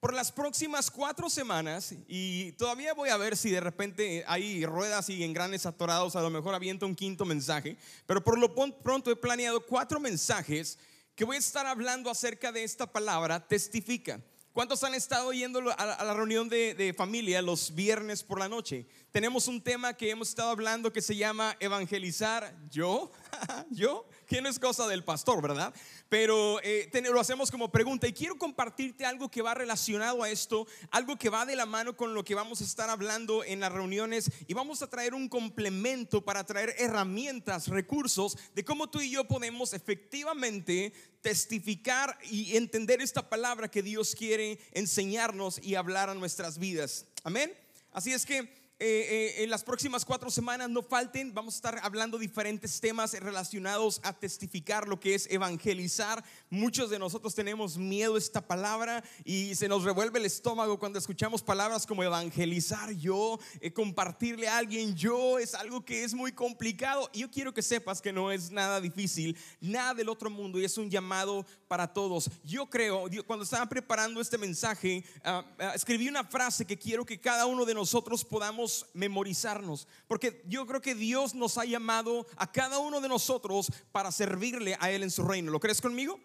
Por 0.00 0.14
las 0.14 0.30
próximas 0.30 0.92
cuatro 0.92 1.28
semanas, 1.28 1.92
y 2.06 2.52
todavía 2.52 2.94
voy 2.94 3.08
a 3.08 3.16
ver 3.16 3.36
si 3.36 3.50
de 3.50 3.58
repente 3.58 4.24
hay 4.28 4.64
ruedas 4.64 5.08
y 5.08 5.24
engranes 5.24 5.66
atorados, 5.66 6.14
a 6.14 6.22
lo 6.22 6.30
mejor 6.30 6.54
aviento 6.54 6.86
un 6.86 6.94
quinto 6.94 7.24
mensaje, 7.24 7.76
pero 8.06 8.22
por 8.22 8.38
lo 8.38 8.54
pronto 8.54 9.10
he 9.10 9.16
planeado 9.16 9.66
cuatro 9.66 9.98
mensajes 9.98 10.78
que 11.16 11.24
voy 11.24 11.34
a 11.34 11.40
estar 11.40 11.66
hablando 11.66 12.10
acerca 12.10 12.52
de 12.52 12.62
esta 12.62 12.86
palabra, 12.92 13.44
testifica. 13.48 14.20
¿Cuántos 14.52 14.82
han 14.82 14.94
estado 14.94 15.32
yendo 15.32 15.60
a 15.76 16.04
la 16.04 16.14
reunión 16.14 16.48
de, 16.48 16.74
de, 16.74 16.92
familia 16.92 17.42
los 17.42 17.74
viernes 17.74 18.24
por 18.24 18.40
la 18.40 18.48
noche? 18.48 18.86
Tenemos 19.12 19.46
un 19.46 19.62
tema 19.62 19.94
que 19.94 20.10
hemos 20.10 20.30
estado 20.30 20.50
hablando 20.50 20.92
que 20.92 21.00
se 21.00 21.14
llama 21.14 21.56
evangelizar. 21.60 22.56
¿Yo? 22.68 23.12
¿Yo? 23.70 24.08
Que 24.26 24.42
no 24.42 24.48
es 24.48 24.58
cosa 24.58 24.88
del 24.88 25.04
pastor, 25.04 25.40
¿verdad? 25.42 25.72
Pero 26.08 26.60
eh, 26.62 26.90
lo 27.12 27.20
hacemos 27.20 27.50
como 27.50 27.70
pregunta 27.70 28.06
y 28.06 28.12
quiero 28.12 28.36
compartirte 28.36 29.04
algo 29.04 29.30
que 29.30 29.42
va 29.42 29.54
relacionado 29.54 30.22
a 30.22 30.30
esto, 30.30 30.66
algo 30.90 31.16
que 31.16 31.28
va 31.28 31.46
de 31.46 31.56
la 31.56 31.66
mano 31.66 31.96
con 31.96 32.14
lo 32.14 32.24
que 32.24 32.34
vamos 32.34 32.60
a 32.60 32.64
estar 32.64 32.90
hablando 32.90 33.44
en 33.44 33.60
las 33.60 33.72
reuniones 33.72 34.30
y 34.46 34.54
vamos 34.54 34.82
a 34.82 34.90
traer 34.90 35.14
un 35.14 35.28
complemento 35.28 36.24
para 36.24 36.44
traer 36.44 36.74
herramientas, 36.78 37.68
recursos 37.68 38.36
de 38.54 38.64
cómo 38.64 38.88
tú 38.88 39.00
y 39.00 39.10
yo 39.10 39.24
podemos 39.24 39.74
efectivamente 39.74 40.92
testificar 41.20 42.18
y 42.30 42.56
entender 42.56 43.00
esta 43.00 43.28
palabra 43.28 43.70
que 43.70 43.82
Dios 43.82 44.14
quiere 44.14 44.58
enseñarnos 44.72 45.60
y 45.62 45.74
hablar 45.74 46.10
a 46.10 46.14
nuestras 46.14 46.58
vidas. 46.58 47.06
Amén. 47.24 47.52
Así 47.92 48.12
es 48.12 48.24
que 48.24 48.57
eh, 48.80 49.34
eh, 49.40 49.42
en 49.42 49.50
las 49.50 49.64
próximas 49.64 50.04
cuatro 50.04 50.30
semanas 50.30 50.70
no 50.70 50.84
falten, 50.84 51.34
vamos 51.34 51.54
a 51.54 51.56
estar 51.56 51.80
hablando 51.82 52.16
diferentes 52.16 52.80
temas 52.80 53.12
relacionados 53.12 54.00
a 54.04 54.12
testificar 54.12 54.86
lo 54.86 55.00
que 55.00 55.16
es 55.16 55.28
evangelizar. 55.32 56.22
Muchos 56.50 56.88
de 56.88 56.98
nosotros 56.98 57.34
tenemos 57.34 57.76
miedo 57.76 58.14
a 58.14 58.18
esta 58.18 58.40
palabra 58.40 59.04
y 59.22 59.54
se 59.54 59.68
nos 59.68 59.84
revuelve 59.84 60.18
el 60.18 60.24
estómago 60.24 60.78
cuando 60.78 60.98
escuchamos 60.98 61.42
palabras 61.42 61.86
como 61.86 62.02
evangelizar 62.02 62.90
yo, 62.92 63.38
eh, 63.60 63.70
compartirle 63.70 64.48
a 64.48 64.56
alguien 64.56 64.96
yo, 64.96 65.38
es 65.38 65.54
algo 65.54 65.84
que 65.84 66.04
es 66.04 66.14
muy 66.14 66.32
complicado. 66.32 67.10
Y 67.12 67.20
yo 67.20 67.30
quiero 67.30 67.52
que 67.52 67.60
sepas 67.60 68.00
que 68.00 68.14
no 68.14 68.32
es 68.32 68.50
nada 68.50 68.80
difícil, 68.80 69.36
nada 69.60 69.92
del 69.92 70.08
otro 70.08 70.30
mundo 70.30 70.58
y 70.58 70.64
es 70.64 70.78
un 70.78 70.88
llamado 70.88 71.44
para 71.68 71.92
todos. 71.92 72.30
Yo 72.44 72.64
creo, 72.70 73.04
cuando 73.26 73.44
estaba 73.44 73.66
preparando 73.66 74.18
este 74.18 74.38
mensaje, 74.38 75.04
ah, 75.24 75.44
ah, 75.58 75.72
escribí 75.74 76.08
una 76.08 76.24
frase 76.24 76.64
que 76.64 76.78
quiero 76.78 77.04
que 77.04 77.20
cada 77.20 77.44
uno 77.44 77.66
de 77.66 77.74
nosotros 77.74 78.24
podamos 78.24 78.86
memorizarnos, 78.94 79.86
porque 80.06 80.42
yo 80.46 80.66
creo 80.66 80.80
que 80.80 80.94
Dios 80.94 81.34
nos 81.34 81.58
ha 81.58 81.66
llamado 81.66 82.26
a 82.36 82.50
cada 82.50 82.78
uno 82.78 83.02
de 83.02 83.08
nosotros 83.08 83.70
para 83.92 84.10
servirle 84.10 84.78
a 84.80 84.90
Él 84.90 85.02
en 85.02 85.10
su 85.10 85.24
reino. 85.24 85.52
¿Lo 85.52 85.60
crees 85.60 85.82
conmigo? 85.82 86.18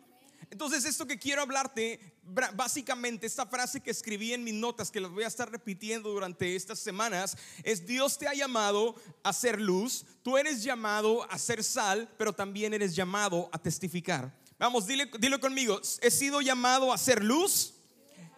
Entonces, 0.54 0.86
esto 0.86 1.08
que 1.08 1.18
quiero 1.18 1.42
hablarte, 1.42 2.00
básicamente 2.54 3.26
esta 3.26 3.48
frase 3.48 3.82
que 3.82 3.90
escribí 3.90 4.34
en 4.34 4.44
mis 4.44 4.54
notas, 4.54 4.92
que 4.92 5.00
las 5.00 5.10
voy 5.10 5.24
a 5.24 5.28
estar 5.28 5.50
repitiendo 5.50 6.12
durante 6.12 6.56
estas 6.56 6.78
semanas, 6.78 7.36
es 7.64 7.88
Dios 7.88 8.20
te 8.20 8.28
ha 8.28 8.36
llamado 8.36 8.94
a 9.24 9.34
ser 9.34 9.60
luz, 9.60 10.06
tú 10.22 10.38
eres 10.38 10.62
llamado 10.62 11.24
a 11.32 11.40
ser 11.40 11.64
sal, 11.64 12.08
pero 12.20 12.34
también 12.34 12.72
eres 12.72 12.96
llamado 12.96 13.50
a 13.52 13.58
testificar. 13.58 14.32
Vamos, 14.60 14.86
dile, 14.86 15.10
dilo 15.20 15.40
conmigo, 15.40 15.82
he 16.04 16.12
sido 16.12 16.40
llamado 16.40 16.94
a 16.94 17.00
ser 17.00 17.24
luz, 17.24 17.74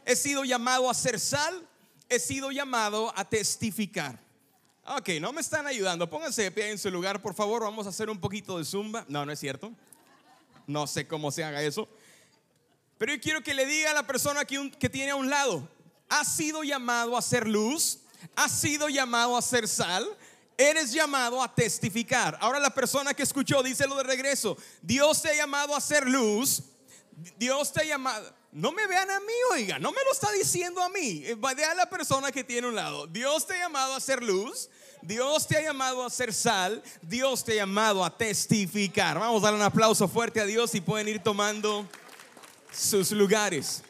he 0.06 0.16
sido 0.16 0.46
llamado 0.46 0.90
a 0.90 0.94
ser 0.94 1.20
sal, 1.20 1.68
he 2.08 2.20
sido 2.20 2.50
llamado 2.50 3.12
a 3.14 3.26
testificar. 3.26 4.24
Ok, 4.86 5.10
no 5.20 5.34
me 5.34 5.42
están 5.42 5.68
ayudando. 5.68 6.10
Pónganse 6.10 6.44
de 6.44 6.52
pie 6.52 6.72
en 6.72 6.78
su 6.78 6.90
lugar, 6.90 7.22
por 7.22 7.34
favor. 7.34 7.64
Vamos 7.64 7.88
a 7.88 7.90
hacer 7.90 8.10
un 8.10 8.22
poquito 8.22 8.58
de 8.58 8.64
zumba. 8.64 9.06
No, 9.10 9.26
no 9.26 9.34
es 9.34 9.40
cierto. 9.40 9.74
No 10.68 10.88
sé 10.88 11.08
cómo 11.08 11.30
se 11.30 11.44
haga 11.44 11.62
eso. 11.62 11.90
Pero 12.98 13.14
yo 13.14 13.22
quiero 13.22 13.44
que 13.44 13.54
le 13.54 13.66
diga 13.66 13.92
a 13.92 13.94
la 13.94 14.08
persona 14.08 14.46
que, 14.46 14.90
tiene 14.90 15.12
a 15.12 15.16
un 15.16 15.30
lado, 15.30 15.68
has 16.08 16.36
sido 16.36 16.64
llamado 16.64 17.18
a 17.18 17.22
ser 17.22 17.48
luz, 17.48 18.00
has 18.36 18.52
sido 18.52 18.88
llamado 18.88 19.36
a 19.36 19.42
ser 19.42 19.68
sal, 19.68 20.08
eres 20.58 20.94
llamado 20.94 21.42
a 21.44 21.54
testificar. 21.54 22.38
Ahora 22.40 22.60
la 22.60 22.70
persona 22.70 23.14
que 23.14 23.24
escuchó, 23.24 23.62
díselo 23.62 23.96
de 23.98 24.04
regreso, 24.04 24.58
Dios 24.82 25.22
te 25.22 25.30
ha 25.30 25.36
llamado 25.36 25.76
a 25.76 25.82
ser 25.82 26.08
luz, 26.08 26.64
Dios 27.38 27.72
te 27.72 27.82
ha 27.82 27.86
llamado... 27.86 28.34
No 28.54 28.72
me 28.72 28.88
vean 28.88 29.12
a 29.12 29.20
mí, 29.20 29.34
oiga, 29.52 29.80
no 29.80 29.92
me 29.92 30.02
lo 30.06 30.14
está 30.14 30.32
diciendo 30.32 30.82
a 30.82 30.88
mí. 30.88 31.24
Eh, 31.26 31.36
Vaya 31.38 31.72
a 31.72 31.76
la 31.76 31.90
persona 31.90 32.32
que 32.32 32.42
tiene 32.42 32.70
un 32.70 32.76
lado. 32.76 33.06
Dios 33.06 33.46
te 33.46 33.54
ha 33.54 33.60
llamado 33.60 33.94
a 33.94 34.00
ser 34.00 34.24
luz, 34.24 34.70
Dios 35.02 35.46
te 35.46 35.58
ha 35.58 35.62
llamado 35.62 36.06
a 36.06 36.10
ser 36.10 36.34
sal, 36.34 36.82
Dios 37.02 37.44
te 37.44 37.52
ha 37.52 37.56
llamado 37.56 38.06
a 38.06 38.18
testificar. 38.18 39.20
Vamos 39.20 39.44
a 39.44 39.48
dar 39.48 39.56
un 39.56 39.62
aplauso 39.62 40.08
fuerte 40.08 40.40
a 40.40 40.46
Dios 40.46 40.74
y 40.74 40.80
pueden 40.80 41.10
ir 41.10 41.22
tomando 41.22 41.86
sus 42.76 43.12
lugares. 43.12 43.84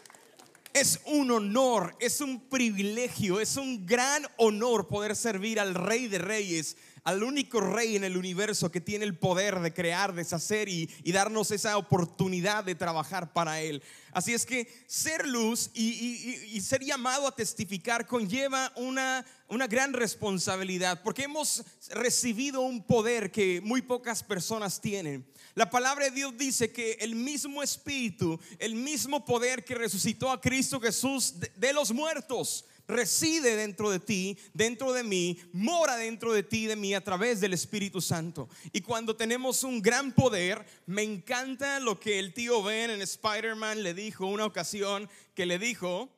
Es 0.73 0.99
un 1.05 1.31
honor, 1.31 1.95
es 1.99 2.21
un 2.21 2.49
privilegio, 2.49 3.39
es 3.39 3.57
un 3.57 3.85
gran 3.85 4.27
honor 4.37 4.87
poder 4.87 5.15
servir 5.15 5.59
al 5.59 5.73
Rey 5.73 6.07
de 6.07 6.17
Reyes 6.17 6.75
al 7.05 7.21
único 7.21 7.61
rey 7.61 7.95
en 7.95 8.03
el 8.03 8.17
universo 8.17 8.71
que 8.71 8.81
tiene 8.81 9.05
el 9.05 9.15
poder 9.15 9.59
de 9.59 9.71
crear, 9.71 10.13
deshacer 10.15 10.67
y, 10.67 10.89
y 11.03 11.11
darnos 11.11 11.51
esa 11.51 11.77
oportunidad 11.77 12.63
de 12.63 12.73
trabajar 12.73 13.31
para 13.31 13.61
Él. 13.61 13.83
Así 14.11 14.33
es 14.33 14.43
que 14.43 14.67
ser 14.87 15.27
luz 15.27 15.69
y, 15.75 16.59
ser 16.61 16.83
llamado 16.83 17.27
a 17.27 17.35
testificar 17.35 18.07
conlleva 18.07 18.73
una, 18.75 19.23
una 19.49 19.67
gran 19.67 19.93
responsabilidad, 19.93 21.03
porque 21.03 21.23
hemos 21.23 21.63
recibido 21.91 22.61
un 22.61 22.83
poder 22.83 23.31
que 23.31 23.61
muy 23.61 23.83
pocas 23.83 24.23
personas 24.23 24.81
tienen. 24.81 25.27
La 25.55 25.69
palabra 25.69 26.05
de 26.05 26.11
Dios 26.11 26.37
dice 26.37 26.71
que 26.73 26.97
el 26.99 27.15
mismo 27.15 27.63
espíritu, 27.63 28.37
el 28.59 28.75
mismo 28.75 29.23
poder 29.23 29.63
que 29.63 29.73
resucitó 29.73 30.29
a 30.29 30.41
Cristo 30.41 30.81
Jesús 30.81 31.35
de 31.55 31.71
los 31.71 31.93
muertos, 31.93 32.65
reside 32.89 33.55
dentro 33.55 33.89
de 33.89 33.99
ti, 33.99 34.37
dentro 34.53 34.91
de 34.91 35.03
mí, 35.03 35.39
mora 35.53 35.95
dentro 35.95 36.33
de 36.33 36.43
ti, 36.43 36.65
de 36.65 36.75
mí, 36.75 36.93
a 36.93 37.03
través 37.03 37.39
del 37.39 37.53
Espíritu 37.53 38.01
Santo. 38.01 38.49
Y 38.73 38.81
cuando 38.81 39.15
tenemos 39.15 39.63
un 39.63 39.81
gran 39.81 40.11
poder, 40.11 40.65
me 40.85 41.03
encanta 41.03 41.79
lo 41.79 42.01
que 42.01 42.19
el 42.19 42.33
tío 42.33 42.61
Ben 42.61 42.91
en 42.91 43.01
Spider-Man 43.01 43.81
le 43.81 43.93
dijo 43.93 44.25
una 44.25 44.45
ocasión, 44.45 45.09
que 45.33 45.45
le 45.45 45.57
dijo, 45.57 46.09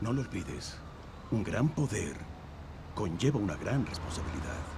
no 0.00 0.12
lo 0.12 0.22
olvides, 0.22 0.74
un 1.30 1.44
gran 1.44 1.74
poder 1.74 2.16
conlleva 2.94 3.38
una 3.38 3.56
gran 3.56 3.84
responsabilidad. 3.86 4.73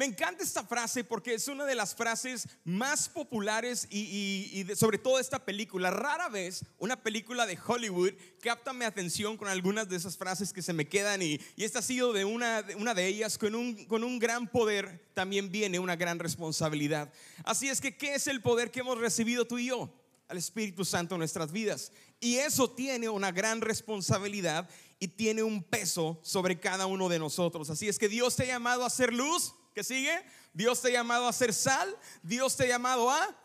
Me 0.00 0.06
encanta 0.06 0.42
esta 0.42 0.64
frase 0.64 1.04
porque 1.04 1.34
es 1.34 1.46
una 1.46 1.66
de 1.66 1.74
las 1.74 1.94
frases 1.94 2.48
más 2.64 3.06
populares 3.06 3.86
y, 3.90 4.64
sobre 4.74 4.96
todo 4.96 5.18
esta 5.18 5.44
película. 5.44 5.90
Rara 5.90 6.30
vez 6.30 6.64
una 6.78 7.02
película 7.02 7.44
de 7.44 7.58
Hollywood 7.66 8.12
capta 8.40 8.72
mi 8.72 8.86
atención 8.86 9.36
con 9.36 9.48
algunas 9.48 9.90
de 9.90 9.96
esas 9.96 10.16
frases 10.16 10.54
que 10.54 10.62
se 10.62 10.72
me 10.72 10.88
quedan 10.88 11.20
y, 11.20 11.38
esta 11.58 11.80
ha 11.80 11.82
sido 11.82 12.14
de 12.14 12.24
una, 12.24 12.62
de 12.62 13.06
ellas. 13.06 13.36
Con 13.36 13.54
un, 13.54 13.84
con 13.84 14.02
un 14.02 14.18
gran 14.18 14.48
poder 14.48 15.06
también 15.12 15.52
viene 15.52 15.78
una 15.78 15.96
gran 15.96 16.18
responsabilidad. 16.18 17.12
Así 17.44 17.68
es 17.68 17.82
que, 17.82 17.98
¿qué 17.98 18.14
es 18.14 18.26
el 18.26 18.40
poder 18.40 18.70
que 18.70 18.80
hemos 18.80 18.96
recibido 18.96 19.46
tú 19.46 19.58
y 19.58 19.66
yo? 19.66 19.92
Al 20.28 20.38
Espíritu 20.38 20.86
Santo 20.86 21.16
en 21.16 21.18
nuestras 21.18 21.52
vidas. 21.52 21.92
Y 22.20 22.36
eso 22.36 22.70
tiene 22.70 23.10
una 23.10 23.32
gran 23.32 23.60
responsabilidad 23.60 24.66
y 24.98 25.08
tiene 25.08 25.42
un 25.42 25.62
peso 25.62 26.18
sobre 26.22 26.58
cada 26.58 26.86
uno 26.86 27.10
de 27.10 27.18
nosotros. 27.18 27.68
Así 27.68 27.86
es 27.86 27.98
que 27.98 28.08
Dios 28.08 28.34
te 28.34 28.44
ha 28.44 28.46
llamado 28.46 28.84
a 28.84 28.86
hacer 28.86 29.12
luz 29.12 29.56
¿Qué 29.74 29.84
sigue? 29.84 30.22
Dios 30.52 30.82
te 30.82 30.88
ha 30.88 30.92
llamado 30.92 31.28
a 31.28 31.32
ser 31.32 31.54
sal, 31.54 31.96
Dios 32.22 32.56
te 32.56 32.64
ha 32.64 32.68
llamado 32.68 33.10
a 33.10 33.36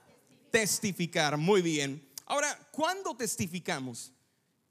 testificar. 0.52 1.38
Muy 1.38 1.62
bien. 1.62 2.08
Ahora, 2.26 2.58
¿cuándo 2.72 3.16
testificamos? 3.16 4.12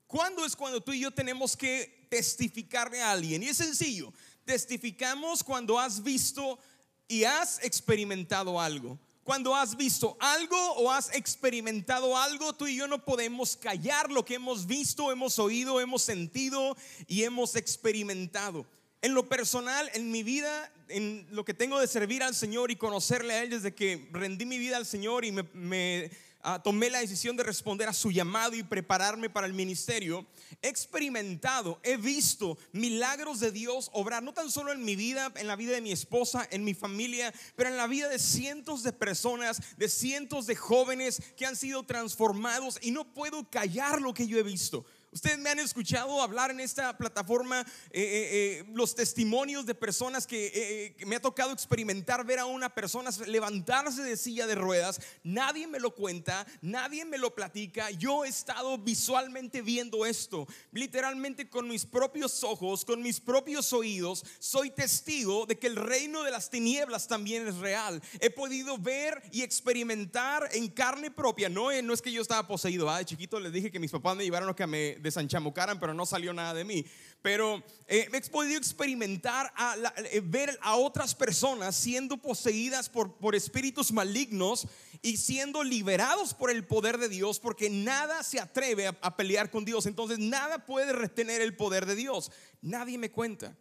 ¿Cuándo 0.06 0.44
es 0.44 0.56
cuando 0.56 0.80
tú 0.80 0.92
y 0.92 1.00
yo 1.00 1.10
tenemos 1.10 1.56
que 1.56 2.06
testificarle 2.10 3.00
a 3.02 3.12
alguien? 3.12 3.42
Y 3.42 3.48
es 3.48 3.56
sencillo, 3.56 4.12
testificamos 4.44 5.44
cuando 5.44 5.78
has 5.78 6.02
visto 6.02 6.58
y 7.06 7.24
has 7.24 7.62
experimentado 7.62 8.60
algo. 8.60 8.98
Cuando 9.22 9.54
has 9.54 9.76
visto 9.76 10.18
algo 10.20 10.56
o 10.74 10.90
has 10.90 11.14
experimentado 11.14 12.16
algo, 12.16 12.52
tú 12.52 12.66
y 12.66 12.76
yo 12.76 12.86
no 12.86 13.02
podemos 13.04 13.56
callar 13.56 14.10
lo 14.10 14.24
que 14.24 14.34
hemos 14.34 14.66
visto, 14.66 15.10
hemos 15.10 15.38
oído, 15.38 15.80
hemos 15.80 16.02
sentido 16.02 16.76
y 17.06 17.22
hemos 17.22 17.56
experimentado. 17.56 18.66
En 19.04 19.12
lo 19.12 19.28
personal, 19.28 19.90
en 19.92 20.10
mi 20.10 20.22
vida, 20.22 20.72
en 20.88 21.26
lo 21.30 21.44
que 21.44 21.52
tengo 21.52 21.78
de 21.78 21.86
servir 21.86 22.22
al 22.22 22.34
Señor 22.34 22.70
y 22.70 22.76
conocerle 22.76 23.34
a 23.34 23.42
Él 23.42 23.50
desde 23.50 23.74
que 23.74 24.08
rendí 24.12 24.46
mi 24.46 24.56
vida 24.56 24.78
al 24.78 24.86
Señor 24.86 25.26
y 25.26 25.30
me, 25.30 26.10
ah, 26.40 26.62
tomé 26.62 26.88
la 26.88 27.00
decisión 27.00 27.36
de 27.36 27.42
responder 27.42 27.86
a 27.86 27.92
su 27.92 28.10
llamado 28.10 28.54
y 28.54 28.62
prepararme 28.62 29.28
para 29.28 29.46
el 29.46 29.52
ministerio, 29.52 30.26
he 30.62 30.68
experimentado, 30.68 31.78
he 31.82 31.98
visto 31.98 32.56
milagros 32.72 33.40
de 33.40 33.52
Dios 33.52 33.90
obrar, 33.92 34.22
no 34.22 34.32
tan 34.32 34.50
solo 34.50 34.72
en 34.72 34.82
mi 34.82 34.96
vida, 34.96 35.30
en 35.36 35.48
la 35.48 35.56
vida 35.56 35.74
de 35.74 35.82
mi 35.82 35.92
esposa, 35.92 36.48
en 36.50 36.64
mi 36.64 36.72
familia, 36.72 37.30
pero 37.56 37.68
en 37.68 37.76
la 37.76 37.86
vida 37.86 38.08
de 38.08 38.18
cientos 38.18 38.82
de 38.82 38.94
personas, 38.94 39.60
de 39.76 39.90
cientos 39.90 40.46
de 40.46 40.56
jóvenes 40.56 41.20
que 41.36 41.44
han 41.44 41.56
sido 41.56 41.82
transformados 41.82 42.78
y 42.80 42.90
no 42.90 43.12
puedo 43.12 43.50
callar 43.50 44.00
lo 44.00 44.14
que 44.14 44.26
yo 44.26 44.38
he 44.38 44.42
visto. 44.42 44.86
Ustedes 45.14 45.38
me 45.38 45.48
han 45.48 45.60
escuchado 45.60 46.20
hablar 46.20 46.50
en 46.50 46.58
esta 46.58 46.98
plataforma 46.98 47.60
eh, 47.60 47.66
eh, 47.92 48.28
eh, 48.32 48.64
los 48.74 48.96
testimonios 48.96 49.64
de 49.64 49.72
personas 49.72 50.26
que, 50.26 50.92
que, 50.98 51.06
me 51.06 51.14
ha 51.14 51.22
tocado 51.22 51.52
experimentar, 51.52 52.26
ver 52.26 52.40
a 52.40 52.46
una 52.46 52.74
persona 52.74 53.10
levantarse 53.28 54.02
de 54.02 54.16
silla 54.16 54.48
de 54.48 54.56
ruedas. 54.56 55.00
Nadie 55.22 55.68
me 55.68 55.78
lo 55.78 55.94
cuenta, 55.94 56.44
nadie 56.62 57.04
me 57.04 57.16
lo 57.16 57.32
platica. 57.32 57.92
Yo 57.92 58.24
he 58.24 58.28
estado 58.28 58.76
visualmente 58.76 59.62
viendo 59.62 60.04
esto, 60.04 60.48
literalmente 60.72 61.48
con 61.48 61.68
mis 61.68 61.86
propios 61.86 62.42
ojos, 62.42 62.84
con 62.84 63.00
mis 63.00 63.20
propios 63.20 63.72
oídos. 63.72 64.24
Soy 64.40 64.70
testigo 64.70 65.46
de 65.46 65.56
que 65.56 65.68
el 65.68 65.76
reino 65.76 66.24
de 66.24 66.32
las 66.32 66.50
tinieblas 66.50 67.06
también 67.06 67.46
es 67.46 67.58
real. 67.58 68.02
He 68.18 68.30
podido 68.30 68.78
ver 68.78 69.22
y 69.30 69.42
experimentar 69.42 70.48
en 70.50 70.66
carne 70.66 71.12
propia. 71.12 71.48
No, 71.48 71.70
no 71.82 71.94
es 71.94 72.02
que 72.02 72.10
yo 72.10 72.20
estaba 72.20 72.48
poseído. 72.48 72.90
Ah, 72.90 72.98
de 72.98 73.04
chiquito 73.04 73.38
les 73.38 73.52
dije 73.52 73.70
que 73.70 73.78
mis 73.78 73.92
papás 73.92 74.16
me 74.16 74.24
llevaron 74.24 74.48
a 74.48 74.56
que 74.56 74.66
me 74.66 75.03
desanchamucaran, 75.04 75.78
pero 75.78 75.94
no 75.94 76.04
salió 76.04 76.32
nada 76.32 76.54
de 76.54 76.64
mí. 76.64 76.84
Pero 77.22 77.62
eh, 77.86 78.08
he 78.12 78.20
podido 78.22 78.58
experimentar, 78.58 79.52
a 79.54 79.76
eh, 79.96 80.20
ver 80.24 80.58
a 80.60 80.74
otras 80.74 81.14
personas 81.14 81.76
siendo 81.76 82.16
poseídas 82.16 82.88
por, 82.88 83.14
por 83.18 83.36
espíritus 83.36 83.92
malignos 83.92 84.66
y 85.00 85.16
siendo 85.18 85.62
liberados 85.62 86.34
por 86.34 86.50
el 86.50 86.66
poder 86.66 86.98
de 86.98 87.08
Dios, 87.08 87.38
porque 87.38 87.70
nada 87.70 88.22
se 88.24 88.40
atreve 88.40 88.88
a 88.88 89.16
pelear 89.16 89.50
con 89.50 89.64
Dios. 89.64 89.86
Entonces 89.86 90.18
nada 90.18 90.66
puede 90.66 90.92
retener 90.92 91.40
el 91.40 91.54
poder 91.54 91.86
de 91.86 91.94
Dios. 91.94 92.32
Nadie 92.60 92.98
me 92.98 93.12
cuenta. 93.12 93.56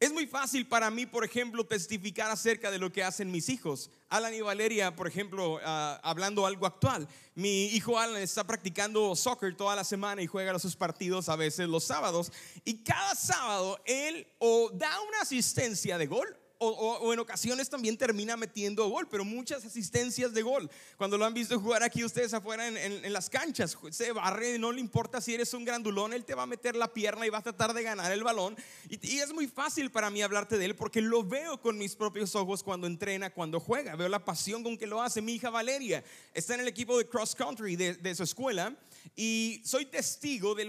Es 0.00 0.10
muy 0.14 0.26
fácil 0.26 0.66
para 0.66 0.90
mí, 0.90 1.04
por 1.04 1.26
ejemplo, 1.26 1.66
testificar 1.66 2.30
acerca 2.30 2.70
de 2.70 2.78
lo 2.78 2.90
que 2.90 3.04
hacen 3.04 3.30
mis 3.30 3.50
hijos. 3.50 3.90
Alan 4.08 4.32
y 4.32 4.40
Valeria, 4.40 4.96
por 4.96 5.06
ejemplo, 5.06 5.60
ah, 5.62 6.00
hablando 6.02 6.46
algo 6.46 6.64
actual. 6.64 7.06
Mi 7.34 7.66
hijo 7.66 7.98
Alan 7.98 8.22
está 8.22 8.44
practicando 8.44 9.14
soccer 9.14 9.54
toda 9.54 9.76
la 9.76 9.84
semana 9.84 10.22
y 10.22 10.26
juega 10.26 10.58
sus 10.58 10.74
partidos 10.74 11.28
a 11.28 11.36
veces 11.36 11.68
los 11.68 11.84
sábados. 11.84 12.32
Y 12.64 12.82
cada 12.82 13.14
sábado 13.14 13.78
él 13.84 14.26
o 14.38 14.70
da 14.72 15.02
una 15.02 15.20
asistencia 15.20 15.98
de 15.98 16.06
gol 16.06 16.34
o, 16.62 17.12
en 17.12 17.18
ocasiones 17.18 17.70
también 17.70 17.96
termina 17.96 18.36
metiendo 18.36 18.86
gol, 18.88 19.08
pero 19.10 19.24
muchas 19.24 19.64
asistencias 19.64 20.34
de 20.34 20.42
gol. 20.42 20.70
Cuando 20.98 21.16
lo 21.16 21.24
han 21.24 21.32
visto 21.32 21.58
jugar 21.58 21.82
aquí 21.82 22.04
ustedes 22.04 22.34
afuera 22.34 22.68
en, 22.68 23.12
las 23.12 23.30
canchas, 23.30 23.78
se 23.90 24.12
barre, 24.12 24.58
no 24.58 24.70
le 24.70 24.80
importa 24.80 25.22
si 25.22 25.34
eres 25.34 25.54
un 25.54 25.64
grandulón, 25.64 26.12
él 26.12 26.24
te 26.24 26.34
va 26.34 26.42
a 26.42 26.46
meter 26.46 26.76
la 26.76 26.92
pierna 26.92 27.26
y 27.26 27.30
va 27.30 27.38
a 27.38 27.42
tratar 27.42 27.72
de 27.72 27.82
ganar 27.82 28.12
el 28.12 28.22
balón. 28.22 28.56
Y, 28.90 29.20
es 29.20 29.32
muy 29.32 29.46
fácil 29.46 29.90
para 29.90 30.10
mí 30.10 30.20
hablarte 30.20 30.58
de 30.58 30.66
él 30.66 30.76
porque 30.76 31.00
lo 31.00 31.24
veo 31.24 31.60
con 31.60 31.78
mis 31.78 31.96
propios 31.96 32.34
ojos 32.34 32.62
cuando 32.62 32.86
entrena, 32.86 33.30
cuando 33.30 33.58
juega. 33.58 33.96
Veo 33.96 34.08
la 34.08 34.22
pasión 34.22 34.62
con 34.62 34.76
que 34.76 34.86
lo 34.86 35.00
hace. 35.00 35.22
Mi 35.22 35.34
hija 35.34 35.48
Valeria 35.48 36.04
está 36.34 36.54
en 36.54 36.60
el 36.60 36.68
equipo 36.68 36.98
de 36.98 37.08
cross 37.08 37.34
country 37.34 37.76
de, 37.76 37.94
de 37.94 38.14
su 38.14 38.22
escuela 38.22 38.76
y 39.16 39.60
soy 39.64 39.86
testigo 39.86 40.54
de 40.54 40.66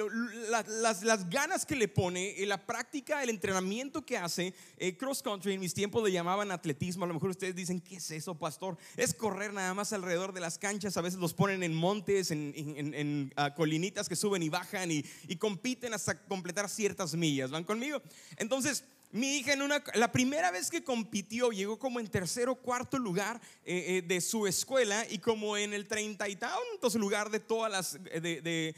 las, 0.50 1.04
las, 1.04 1.30
ganas 1.30 1.66
que 1.66 1.76
le 1.76 1.88
pone, 1.88 2.42
en 2.42 2.50
la 2.50 2.66
práctica, 2.66 3.24
el 3.24 3.30
entrenamiento 3.30 4.06
que 4.06 4.18
hace 4.18 4.54
eh, 4.78 4.98
cross 4.98 5.22
country. 5.22 5.54
En 5.54 5.60
mis 5.60 5.74
tiempos 5.74 6.04
le 6.04 6.12
llamaban 6.12 6.52
atletismo. 6.52 7.06
A 7.06 7.08
lo 7.08 7.14
mejor 7.14 7.30
ustedes 7.30 7.56
dicen, 7.56 7.80
¿qué 7.80 7.96
es 7.96 8.12
eso, 8.12 8.36
pastor? 8.36 8.78
Es 8.98 9.14
correr 9.14 9.54
nada 9.54 9.74
más 9.74 9.94
alrededor 9.94 10.34
de 10.34 10.42
las 10.42 10.58
canchas. 10.58 10.98
A 10.98 11.02
veces 11.02 11.20
los 11.20 11.34
ponen 11.34 11.64
en 11.64 11.74
montes, 11.74 12.32
en, 12.32 12.54
en, 12.56 13.32
ah, 13.36 13.54
colinitas 13.54 14.10
que 14.10 14.16
suben 14.16 14.44
y 14.44 14.50
bajan 14.50 14.92
y, 14.92 15.06
y 15.28 15.38
compiten 15.38 15.94
hasta 15.94 16.22
completar 16.24 16.68
ciertas 16.70 17.16
millas. 17.16 17.52
¿Van 17.52 17.64
conmigo? 17.64 18.02
Entonces, 18.38 18.84
mi 19.12 19.38
hija 19.38 19.54
en 19.54 19.62
una, 19.62 19.84
la 19.96 20.12
primera 20.12 20.52
vez 20.52 20.70
que 20.70 20.84
compitió 20.84 21.52
llegó 21.52 21.78
como 21.78 22.00
en 22.00 22.08
tercer 22.08 22.48
o 22.50 22.56
cuarto 22.56 22.98
lugar 22.98 23.42
eh, 23.66 23.98
eh, 23.98 24.02
de 24.02 24.22
su 24.22 24.48
escuela 24.48 25.06
y 25.10 25.20
como 25.20 25.58
en 25.58 25.74
el 25.74 25.88
treinta 25.88 26.30
y 26.30 26.36
tantos 26.38 26.96
lugar 26.96 27.30
de 27.30 27.40
todas 27.40 27.72
las 27.72 27.96
eh, 27.96 28.22
de, 28.22 28.42
de, 28.42 28.76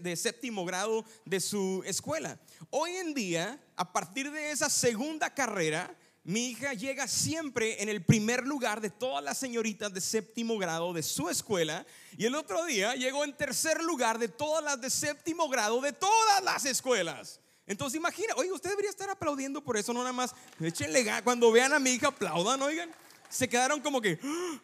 de, 0.00 0.16
séptimo 0.16 0.64
grado 0.64 1.04
de 1.24 1.40
su 1.40 1.82
escuela. 1.84 2.38
Hoy 2.70 2.92
en 2.92 3.12
día, 3.12 3.60
a 3.76 3.92
partir 3.92 4.30
de 4.30 4.50
esa 4.50 4.70
segunda 4.70 5.34
carrera, 5.34 5.94
mi 6.24 6.50
hija 6.50 6.72
llega 6.74 7.06
siempre 7.06 7.82
en 7.82 7.88
el 7.88 8.02
primer 8.02 8.46
lugar 8.46 8.80
de 8.80 8.90
todas 8.90 9.22
las 9.22 9.38
señoritas 9.38 9.92
de 9.92 10.00
séptimo 10.00 10.58
grado 10.58 10.92
de 10.92 11.02
su 11.02 11.28
escuela 11.28 11.86
y 12.16 12.24
el 12.26 12.34
otro 12.34 12.64
día 12.64 12.94
llegó 12.94 13.24
en 13.24 13.36
tercer 13.36 13.82
lugar 13.82 14.18
de 14.18 14.28
todas 14.28 14.64
las 14.64 14.80
de 14.80 14.90
séptimo 14.90 15.48
grado 15.48 15.80
de 15.80 15.92
todas 15.92 16.42
las 16.42 16.64
escuelas. 16.64 17.40
Entonces 17.68 17.98
imagina, 17.98 18.32
oye, 18.36 18.50
usted 18.50 18.70
debería 18.70 18.90
estar 18.90 19.10
aplaudiendo 19.10 19.62
por 19.62 19.76
eso, 19.76 19.92
no 19.92 20.00
nada 20.00 20.12
más, 20.12 20.34
échenle 20.58 21.04
cuando 21.22 21.52
vean 21.52 21.74
a 21.74 21.78
mi 21.78 21.90
hija 21.90 22.08
aplaudan, 22.08 22.60
oigan. 22.62 22.90
Se 23.28 23.46
quedaron 23.46 23.80
como 23.82 24.00
que, 24.00 24.18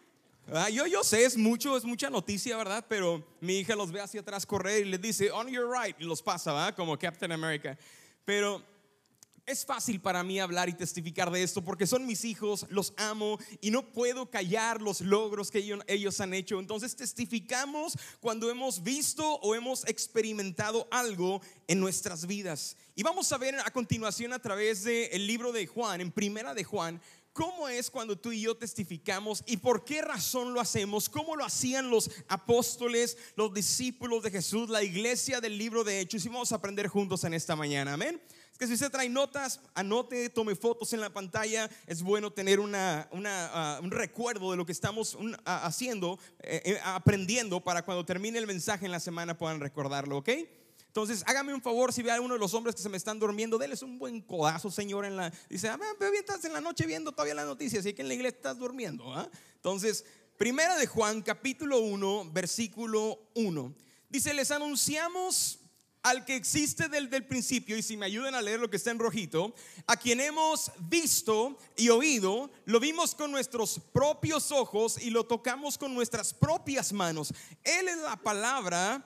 ah, 0.53 0.71
yo, 0.71 0.87
yo 0.87 1.05
sé, 1.05 1.25
es 1.27 1.37
mucho, 1.37 1.77
es 1.77 1.85
mucha 1.85 2.09
noticia, 2.09 2.56
¿verdad? 2.56 2.85
Pero 2.89 3.23
mi 3.41 3.59
hija 3.59 3.77
los 3.77 3.93
ve 3.93 4.01
hacia 4.01 4.23
atrás 4.23 4.47
correr 4.47 4.87
y 4.87 4.91
les 4.91 5.03
dice, 5.03 5.31
on 5.31 5.49
your 5.49 5.71
right, 5.71 5.95
y 6.01 6.05
los 6.05 6.23
pasa, 6.23 6.53
¿verdad? 6.53 6.75
Como 6.75 6.99
Captain 6.99 7.31
America. 7.31 7.77
Pero 8.25 8.62
es 9.46 9.64
fácil 9.64 10.00
para 10.00 10.23
mí 10.23 10.41
hablar 10.41 10.69
y 10.69 10.75
testificar 10.75 11.31
de 11.31 11.43
esto 11.43 11.62
porque 11.62 11.87
son 11.87 12.06
mis 12.06 12.25
hijos, 12.25 12.67
los 12.70 12.94
amo 12.96 13.38
y 13.61 13.70
no 13.70 13.93
puedo 13.93 14.31
callar 14.31 14.81
los 14.81 15.00
logros 15.00 15.50
que 15.50 15.58
ellos, 15.87 16.20
han 16.20 16.35
hecho. 16.35 16.58
Entonces 16.58 16.96
testificamos 16.96 17.99
cuando 18.20 18.50
hemos 18.50 18.82
visto 18.82 19.35
o 19.37 19.55
hemos 19.55 19.87
experimentado 19.87 20.88
algo 20.91 21.43
en 21.69 21.81
nuestras 21.81 22.26
vidas. 22.26 22.76
Y 22.94 23.02
vamos 23.02 23.31
a 23.32 23.38
ver 23.38 23.56
a 23.58 23.70
continuación 23.70 24.32
a 24.32 24.38
través 24.38 24.85
del 24.85 25.26
libro 25.26 25.52
de 25.52 25.67
Juan, 25.67 26.00
en 26.00 26.11
primera 26.11 26.55
de 26.55 26.64
Juan, 26.64 27.00
¿Cómo 27.35 27.69
es 27.69 27.90
cuando 27.90 28.17
tú 28.17 28.31
y 28.31 28.43
yo 28.43 28.56
testificamos 28.56 29.43
y 29.44 29.56
por 29.56 29.85
qué 29.85 30.00
razón 30.00 30.55
lo 30.55 30.61
hacemos? 30.61 31.08
¿Cómo 31.08 31.35
lo 31.35 31.44
hacían 31.44 31.90
los 31.90 32.08
apóstoles, 32.29 33.19
los 33.35 33.52
discípulos 33.52 34.23
de 34.23 34.31
Jesús, 34.31 34.70
la 34.70 34.85
iglesia 34.85 35.40
del 35.40 35.58
libro 35.58 35.82
de 35.82 35.99
Hechos? 35.99 36.25
Y 36.25 36.29
vamos 36.29 36.52
a 36.52 36.55
aprender 36.55 36.87
juntos 36.87 37.25
en 37.25 37.35
esta 37.35 37.56
mañana. 37.56 37.94
Amén. 37.94 38.23
Es 38.55 38.59
que 38.59 38.67
si 38.69 38.75
usted 38.75 38.93
trae 38.93 39.09
notas, 39.09 39.59
anote, 39.75 40.31
tome 40.31 40.55
fotos 40.55 40.93
en 40.93 41.01
la 41.01 41.11
pantalla. 41.11 41.69
Es 41.89 42.05
bueno 42.05 42.33
tener 42.33 42.61
ah, 42.62 43.81
un 43.83 43.91
recuerdo 43.91 44.53
de 44.53 44.56
lo 44.56 44.65
que 44.65 44.71
estamos 44.71 45.19
ah, 45.45 45.67
haciendo, 45.67 46.21
eh, 46.39 46.62
eh, 46.65 46.81
aprendiendo 46.85 47.61
para 47.61 47.85
cuando 47.85 48.05
termine 48.05 48.39
el 48.39 48.47
mensaje 48.47 48.87
en 48.87 48.93
la 48.93 49.01
semana 49.01 49.37
puedan 49.37 49.59
recordarlo, 49.59 50.19
¿ok? 50.19 50.29
Entonces, 50.87 51.25
hágame 51.27 51.53
un 51.53 51.62
favor 51.62 51.93
si 51.93 52.01
ve 52.05 52.12
a 52.12 52.21
uno 52.21 52.35
de 52.35 52.39
los 52.39 52.55
hombres 52.55 52.77
que 52.77 52.83
se 52.83 52.89
me 52.89 52.97
están 52.97 53.19
durmiendo, 53.19 53.59
déles 53.59 53.83
un 53.83 53.99
buen 53.99 54.21
codazo, 54.21 54.71
Señor, 54.71 55.05
en 55.05 55.17
la... 55.17 55.33
Dice, 55.50 55.69
ah, 55.69 55.77
bien 55.99 56.15
estás 56.15 56.45
en 56.45 56.53
la 56.53 56.61
noche 56.61 56.87
viendo 56.87 57.11
todavía 57.11 57.35
las 57.35 57.47
noticias, 57.47 57.85
y 57.87 57.93
que 57.93 58.03
en 58.03 58.09
la 58.09 58.15
iglesia 58.15 58.37
estás 58.37 58.57
durmiendo. 58.57 59.12
¿ah? 59.12 59.29
Entonces, 59.57 60.05
primera 60.39 60.77
de 60.77 60.87
Juan, 60.87 61.23
capítulo 61.23 61.81
1, 61.81 62.31
versículo 62.31 63.19
1. 63.35 63.75
Dice, 64.09 64.33
les 64.33 64.53
anunciamos 64.53 65.59
al 66.05 66.27
que 66.27 66.37
existe 66.37 66.89
desde 66.89 67.17
el 67.17 67.27
principio, 67.27 67.79
y 67.79 67.83
si 67.83 67.97
me 67.97 68.05
ayudan 68.05 68.35
a 68.35 68.43
leer 68.43 68.61
lo 68.61 68.69
que 68.69 68.77
está 68.77 68.91
en 68.91 68.99
rojito, 68.99 69.55
a 69.87 69.97
quien 69.97 70.21
hemos 70.21 70.71
visto 70.79 71.59
y 71.77 71.89
oído, 71.89 72.51
lo 72.67 72.79
vimos 72.79 73.15
con 73.15 73.33
nuestros 73.33 73.81
propios 73.91 74.53
ojos 74.53 75.03
y 75.03 75.09
lo 75.09 75.25
tocamos 75.25 75.79
con 75.79 75.95
nuestras 75.95 76.35
propias 76.35 76.93
manos. 76.93 77.33
Él 77.65 77.89
es 77.89 77.97
la 77.97 78.17
palabra 78.17 79.03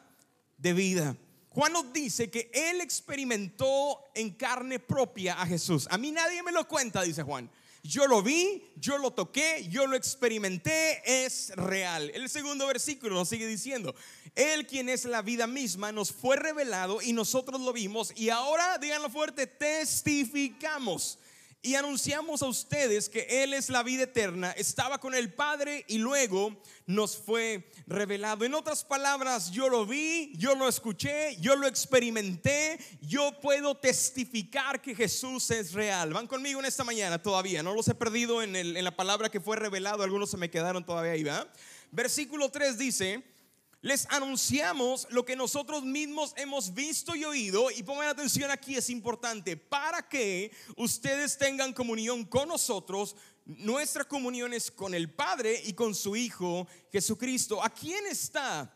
de 0.57 0.73
vida. 0.73 1.17
Juan 1.51 1.73
nos 1.73 1.93
dice 1.93 2.31
que 2.31 2.51
él 2.53 2.81
experimentó 2.81 4.01
en 4.15 4.31
carne 4.31 4.81
propia 4.81 5.41
a 5.41 5.47
Jesús. 5.47 5.87
A 5.91 5.99
mí 5.99 6.11
nadie 6.11 6.43
me 6.43 6.51
lo 6.51 6.67
cuenta, 6.67 7.03
dice 7.03 7.23
Juan. 7.23 7.49
Yo 7.89 8.07
lo 8.07 8.23
vi, 8.23 8.71
yo 8.77 8.99
lo 8.99 9.13
toqué, 9.13 9.67
yo 9.71 9.87
lo 9.87 9.97
experimenté, 9.97 11.01
es 11.25 11.53
real. 11.57 12.11
El 12.13 12.29
segundo 12.29 12.67
versículo 12.67 13.15
nos 13.15 13.31
sigue 13.31 13.47
diciendo, 13.47 13.95
Él 14.35 14.67
quien 14.67 14.91
es 14.91 15.07
la 15.07 15.23
vida 15.23 15.47
misma 15.47 15.91
nos 15.91 16.13
fue 16.13 16.37
revelado 16.37 17.01
y 17.01 17.15
nosotros 17.15 17.63
lo 17.63 17.73
vimos 17.73 18.13
y 18.15 18.29
ahora, 18.29 18.77
díganlo 18.77 19.09
fuerte, 19.09 19.47
testificamos 19.47 21.19
y 21.61 21.75
anunciamos 21.75 22.43
a 22.43 22.47
ustedes 22.47 23.09
que 23.09 23.43
Él 23.43 23.53
es 23.53 23.69
la 23.69 23.83
vida 23.83 24.05
eterna, 24.05 24.53
estaba 24.53 24.99
con 24.99 25.15
el 25.15 25.33
Padre 25.35 25.85
y 25.89 25.99
luego 25.99 26.57
nos 26.87 27.17
fue 27.17 27.69
revelado. 27.87 28.45
En 28.45 28.55
otras 28.55 28.85
palabras, 28.85 29.51
yo 29.51 29.69
lo 29.69 29.85
vi, 29.85 30.33
yo 30.37 30.55
lo 30.55 30.69
escuché, 30.69 31.37
yo 31.41 31.57
lo 31.57 31.67
experimenté, 31.67 32.79
yo 33.01 33.41
puedo 33.41 33.77
testificar 33.77 34.81
que 34.81 34.95
Jesús 34.95 35.51
es 35.51 35.73
real. 35.73 36.13
Van 36.13 36.29
conmigo 36.29 36.61
en 36.61 36.67
esta 36.67 36.85
mañana 36.85 37.21
todavía, 37.21 37.63
no 37.63 37.75
los 37.75 37.89
he 37.89 37.95
perdido 37.95 38.41
en, 38.43 38.85
la 38.85 38.97
palabra 38.97 39.29
que 39.29 39.41
fue 39.41 39.57
revelado, 39.57 40.05
algunos 40.05 40.31
se 40.31 40.37
me 40.37 40.51
quedaron 40.51 40.87
todavía 40.87 41.13
ahí, 41.13 41.25
¿va? 41.25 41.51
Versículo 41.91 42.51
3 42.51 42.79
dice, 42.79 43.25
les 43.81 44.07
anunciamos 44.11 45.07
lo 45.11 45.25
que 45.25 45.37
nosotros 45.37 45.85
mismos 45.85 46.33
hemos 46.37 46.75
visto 46.75 47.15
y 47.15 47.25
oído. 47.25 47.71
Y 47.71 47.83
pongan 47.83 48.09
atención 48.09 48.51
aquí, 48.51 48.77
es 48.77 48.91
importante, 48.91 49.57
para 49.57 50.09
que 50.09 50.51
ustedes 50.77 51.39
tengan 51.39 51.73
comunión 51.73 52.25
con 52.25 52.49
nosotros. 52.49 53.15
Nuestra 53.45 54.05
comunión 54.05 54.53
es 54.53 54.71
con 54.71 54.95
el 54.95 55.11
Padre 55.11 55.63
y 55.65 55.73
con 55.73 55.95
su 55.95 56.17
Hijo 56.17 56.67
Jesucristo. 56.91 57.63
¿A 57.63 57.71
quién 57.71 58.07
está? 58.07 58.75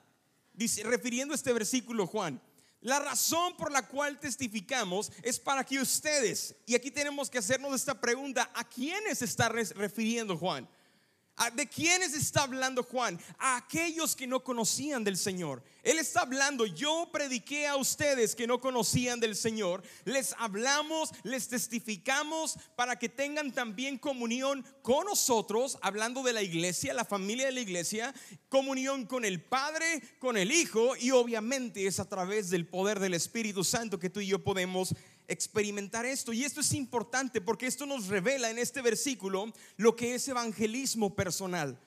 Refiriendo 0.84 1.34
este 1.34 1.52
versículo, 1.52 2.06
Juan. 2.06 2.40
La 2.80 2.98
razón 2.98 3.56
por 3.56 3.70
la 3.70 3.86
cual 3.86 4.18
testificamos 4.18 5.12
es 5.22 5.38
para 5.38 5.62
que 5.62 5.78
ustedes, 5.78 6.56
y 6.66 6.74
aquí 6.74 6.90
tenemos 6.90 7.30
que 7.30 7.38
hacernos 7.38 7.74
esta 7.74 8.00
pregunta, 8.00 8.50
¿a 8.54 8.68
quiénes 8.68 9.22
está 9.22 9.48
refiriendo 9.48 10.36
Juan? 10.36 10.68
¿A- 11.36 11.50
¿De 11.50 11.66
quiénes 11.66 12.14
está 12.14 12.42
hablando 12.42 12.82
Juan? 12.82 13.18
A 13.38 13.56
aquellos 13.56 14.14
que 14.14 14.26
no 14.26 14.44
conocían 14.44 15.02
del 15.02 15.16
Señor. 15.16 15.62
Él 15.82 15.98
está 15.98 16.20
hablando, 16.20 16.64
yo 16.64 17.08
prediqué 17.12 17.66
a 17.66 17.74
ustedes 17.74 18.36
que 18.36 18.46
no 18.46 18.60
conocían 18.60 19.18
del 19.18 19.34
Señor, 19.34 19.82
les 20.04 20.32
hablamos, 20.38 21.10
les 21.24 21.48
testificamos 21.48 22.56
para 22.76 22.96
que 22.96 23.08
tengan 23.08 23.50
también 23.52 23.98
comunión 23.98 24.64
con 24.82 25.06
nosotros, 25.06 25.78
hablando 25.82 26.22
de 26.22 26.32
la 26.34 26.42
iglesia, 26.42 26.94
la 26.94 27.04
familia 27.04 27.46
de 27.46 27.52
la 27.52 27.60
iglesia, 27.62 28.14
comunión 28.48 29.06
con 29.06 29.24
el 29.24 29.42
Padre, 29.42 30.00
con 30.20 30.36
el 30.36 30.52
Hijo 30.52 30.94
y 30.96 31.10
obviamente 31.10 31.84
es 31.88 31.98
a 31.98 32.08
través 32.08 32.48
del 32.50 32.68
poder 32.68 33.00
del 33.00 33.14
Espíritu 33.14 33.64
Santo 33.64 33.98
que 33.98 34.10
tú 34.10 34.20
y 34.20 34.28
yo 34.28 34.44
podemos 34.44 34.94
experimentar 35.28 36.04
esto. 36.04 36.32
Y 36.32 36.44
esto 36.44 36.60
es 36.60 36.72
importante 36.72 37.40
porque 37.40 37.66
esto 37.66 37.86
nos 37.86 38.08
revela 38.08 38.50
en 38.50 38.58
este 38.58 38.82
versículo 38.82 39.52
lo 39.76 39.96
que 39.96 40.14
es 40.14 40.28
evangelismo 40.28 41.14
personal. 41.14 41.78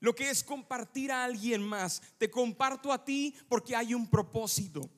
Lo 0.00 0.14
que 0.14 0.30
es 0.30 0.44
compartir 0.44 1.12
a 1.12 1.24
alguien 1.24 1.62
más. 1.62 2.02
Te 2.18 2.30
comparto 2.30 2.92
a 2.92 3.04
ti 3.04 3.34
porque 3.48 3.74
hay 3.74 3.94
un 3.94 4.08
propósito. 4.08 4.90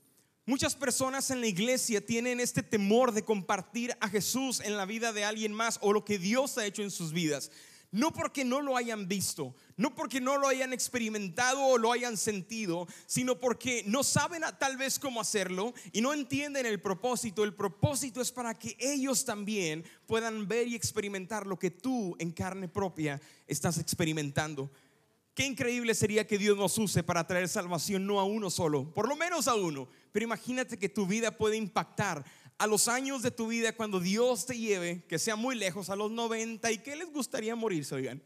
Muchas 0.48 0.76
personas 0.76 1.30
en 1.32 1.40
la 1.40 1.48
iglesia 1.48 2.04
tienen 2.04 2.38
este 2.38 2.62
temor 2.62 3.10
de 3.10 3.24
compartir 3.24 3.96
a 3.98 4.08
Jesús 4.08 4.60
en 4.60 4.76
la 4.76 4.84
vida 4.84 5.12
de 5.12 5.24
alguien 5.24 5.52
más 5.52 5.78
o 5.82 5.92
lo 5.92 6.04
que 6.04 6.18
Dios 6.20 6.56
ha 6.56 6.64
hecho 6.64 6.82
en 6.82 6.92
sus 6.92 7.12
vidas. 7.12 7.50
No 7.92 8.12
porque 8.12 8.44
no 8.44 8.60
lo 8.60 8.76
hayan 8.76 9.08
visto, 9.08 9.54
no 9.76 9.94
porque 9.94 10.20
no 10.20 10.36
lo 10.38 10.48
hayan 10.48 10.72
experimentado 10.72 11.62
o 11.64 11.78
lo 11.78 11.92
hayan 11.92 12.16
sentido, 12.16 12.86
sino 13.06 13.38
porque 13.38 13.84
no 13.86 14.02
saben 14.02 14.44
a- 14.44 14.58
tal 14.58 14.76
vez 14.76 14.98
cómo 14.98 15.20
hacerlo 15.20 15.72
y 15.92 16.00
no 16.00 16.12
entienden 16.12 16.66
el 16.66 16.80
propósito. 16.80 17.44
El 17.44 17.54
propósito 17.54 18.20
es 18.20 18.32
para 18.32 18.54
que 18.58 18.76
ellos 18.80 19.24
también 19.24 19.84
puedan 20.06 20.46
ver 20.48 20.68
y 20.68 20.74
experimentar 20.74 21.46
lo 21.46 21.58
que 21.58 21.70
tú 21.70 22.16
en 22.18 22.32
carne 22.32 22.68
propia 22.68 23.20
estás 23.46 23.78
experimentando. 23.78 24.70
Qué 25.34 25.44
increíble 25.44 25.94
sería 25.94 26.26
que 26.26 26.38
Dios 26.38 26.56
nos 26.56 26.78
use 26.78 27.02
para 27.02 27.26
traer 27.26 27.46
salvación 27.48 28.06
no 28.06 28.18
a 28.18 28.24
uno 28.24 28.48
solo, 28.50 28.92
por 28.94 29.06
lo 29.06 29.16
menos 29.16 29.48
a 29.48 29.54
uno. 29.54 29.86
Pero 30.10 30.24
imagínate 30.24 30.78
que 30.78 30.88
tu 30.88 31.06
vida 31.06 31.30
puede 31.36 31.56
impactar 31.58 32.24
a 32.58 32.66
los 32.66 32.88
años 32.88 33.22
de 33.22 33.30
tu 33.30 33.48
vida 33.48 33.74
cuando 33.74 34.00
Dios 34.00 34.46
te 34.46 34.56
lleve, 34.56 35.04
que 35.08 35.18
sea 35.18 35.36
muy 35.36 35.56
lejos, 35.56 35.90
a 35.90 35.96
los 35.96 36.10
90. 36.10 36.70
¿Y 36.72 36.78
qué 36.78 36.96
les 36.96 37.12
gustaría 37.12 37.54
morirse, 37.54 37.94
oigan? 37.94 38.22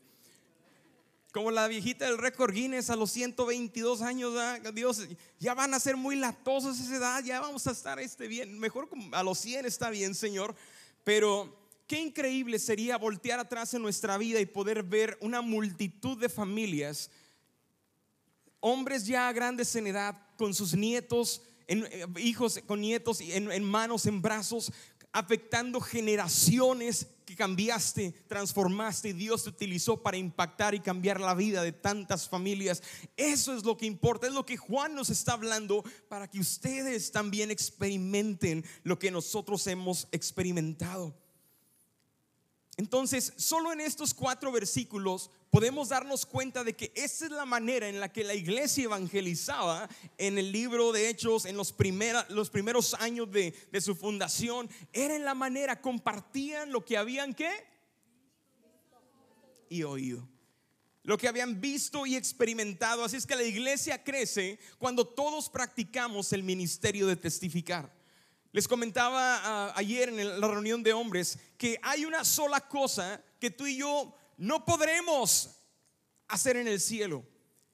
Como 1.32 1.50
la 1.50 1.68
viejita 1.68 2.06
del 2.06 2.18
récord 2.18 2.52
Guinness 2.52 2.90
a 2.90 2.96
los 2.96 3.10
122 3.12 4.02
años. 4.02 4.34
Dios, 4.74 5.08
ya 5.38 5.54
van 5.54 5.74
a 5.74 5.80
ser 5.80 5.96
muy 5.96 6.16
latosos 6.16 6.78
esa 6.80 6.96
edad, 6.96 7.24
ya 7.24 7.40
vamos 7.40 7.66
a 7.66 7.72
estar 7.72 7.98
este 7.98 8.28
bien, 8.28 8.58
mejor 8.58 8.88
a 9.12 9.22
los 9.22 9.38
100 9.38 9.66
está 9.66 9.90
bien, 9.90 10.14
Señor, 10.14 10.54
pero 11.04 11.56
qué 11.86 12.00
increíble 12.00 12.58
sería 12.58 12.96
voltear 12.98 13.40
atrás 13.40 13.74
en 13.74 13.82
nuestra 13.82 14.18
vida 14.18 14.40
y 14.40 14.46
poder 14.46 14.82
ver 14.82 15.18
una 15.20 15.40
multitud 15.40 16.18
de 16.18 16.28
familias, 16.28 17.10
hombres 18.60 19.06
ya 19.06 19.32
grandes 19.32 19.74
en 19.76 19.88
edad, 19.88 20.16
con 20.36 20.54
sus 20.54 20.74
nietos, 20.74 21.42
en- 21.70 21.86
eh, 21.90 22.06
hijos 22.20 22.60
con 22.66 22.80
nietos 22.82 23.20
en, 23.20 23.50
en 23.50 23.64
manos, 23.64 24.04
en 24.06 24.20
brazos, 24.20 24.70
afectando 25.12 25.80
generaciones 25.80 27.06
que 27.26 27.34
cambiaste, 27.34 28.12
transformaste 28.28 29.12
Dios 29.14 29.44
te 29.44 29.50
utilizó 29.50 30.02
para 30.02 30.16
impactar 30.16 30.74
y 30.74 30.80
cambiar 30.80 31.20
la 31.20 31.34
vida 31.34 31.62
de 31.62 31.72
tantas 31.72 32.28
familias. 32.28 32.82
Eso 33.16 33.56
es 33.56 33.64
lo 33.64 33.76
que 33.76 33.86
importa, 33.86 34.26
es 34.26 34.32
lo 34.32 34.46
que 34.46 34.56
Juan 34.56 34.94
nos 34.94 35.10
está 35.10 35.32
hablando 35.32 35.82
para 36.08 36.28
que 36.28 36.38
ustedes 36.40 37.10
también 37.12 37.50
experimenten 37.50 38.64
lo 38.82 38.98
que 38.98 39.10
nosotros 39.10 39.66
hemos 39.66 40.06
experimentado. 40.12 41.14
Entonces, 42.80 43.34
solo 43.36 43.74
en 43.74 43.82
estos 43.82 44.14
cuatro 44.14 44.50
versículos 44.50 45.30
podemos 45.50 45.90
darnos 45.90 46.24
cuenta 46.24 46.64
de 46.64 46.74
que 46.74 46.90
esa 46.94 47.26
es 47.26 47.30
la 47.30 47.44
manera 47.44 47.86
en 47.88 48.00
la 48.00 48.10
que 48.10 48.24
la 48.24 48.32
iglesia 48.32 48.84
evangelizaba 48.84 49.86
en 50.16 50.38
el 50.38 50.50
libro 50.50 50.90
de 50.90 51.10
Hechos, 51.10 51.44
en 51.44 51.58
los, 51.58 51.72
primeros 51.72 52.94
años 52.94 53.30
de, 53.30 53.54
de 53.70 53.80
su 53.82 53.94
fundación. 53.94 54.66
Era 54.94 55.14
en 55.14 55.26
la 55.26 55.34
manera, 55.34 55.82
compartían 55.82 56.72
lo 56.72 56.82
que 56.82 56.96
habían 56.96 57.34
que 57.34 57.50
y 59.68 59.82
oído. 59.82 60.26
Lo 61.02 61.18
que 61.18 61.28
habían 61.28 61.60
visto 61.60 62.06
y 62.06 62.16
experimentado. 62.16 63.04
Así 63.04 63.18
es 63.18 63.26
que 63.26 63.36
la 63.36 63.42
iglesia 63.44 64.02
crece 64.02 64.58
cuando 64.78 65.06
todos 65.06 65.50
practicamos 65.50 66.32
el 66.32 66.42
ministerio 66.42 67.06
de 67.06 67.16
testificar. 67.16 67.99
Les 68.52 68.66
comentaba 68.66 69.40
ah, 69.44 69.72
ayer 69.76 70.08
en 70.08 70.40
la 70.40 70.48
reunión 70.48 70.82
de 70.82 70.92
hombres 70.92 71.38
que 71.56 71.78
hay 71.82 72.04
una 72.04 72.24
sola 72.24 72.60
cosa 72.60 73.22
que 73.38 73.50
tú 73.50 73.66
y 73.66 73.76
yo 73.76 74.14
no 74.38 74.64
podremos 74.64 75.50
hacer 76.26 76.56
en 76.56 76.66
el 76.66 76.80
cielo. 76.80 77.24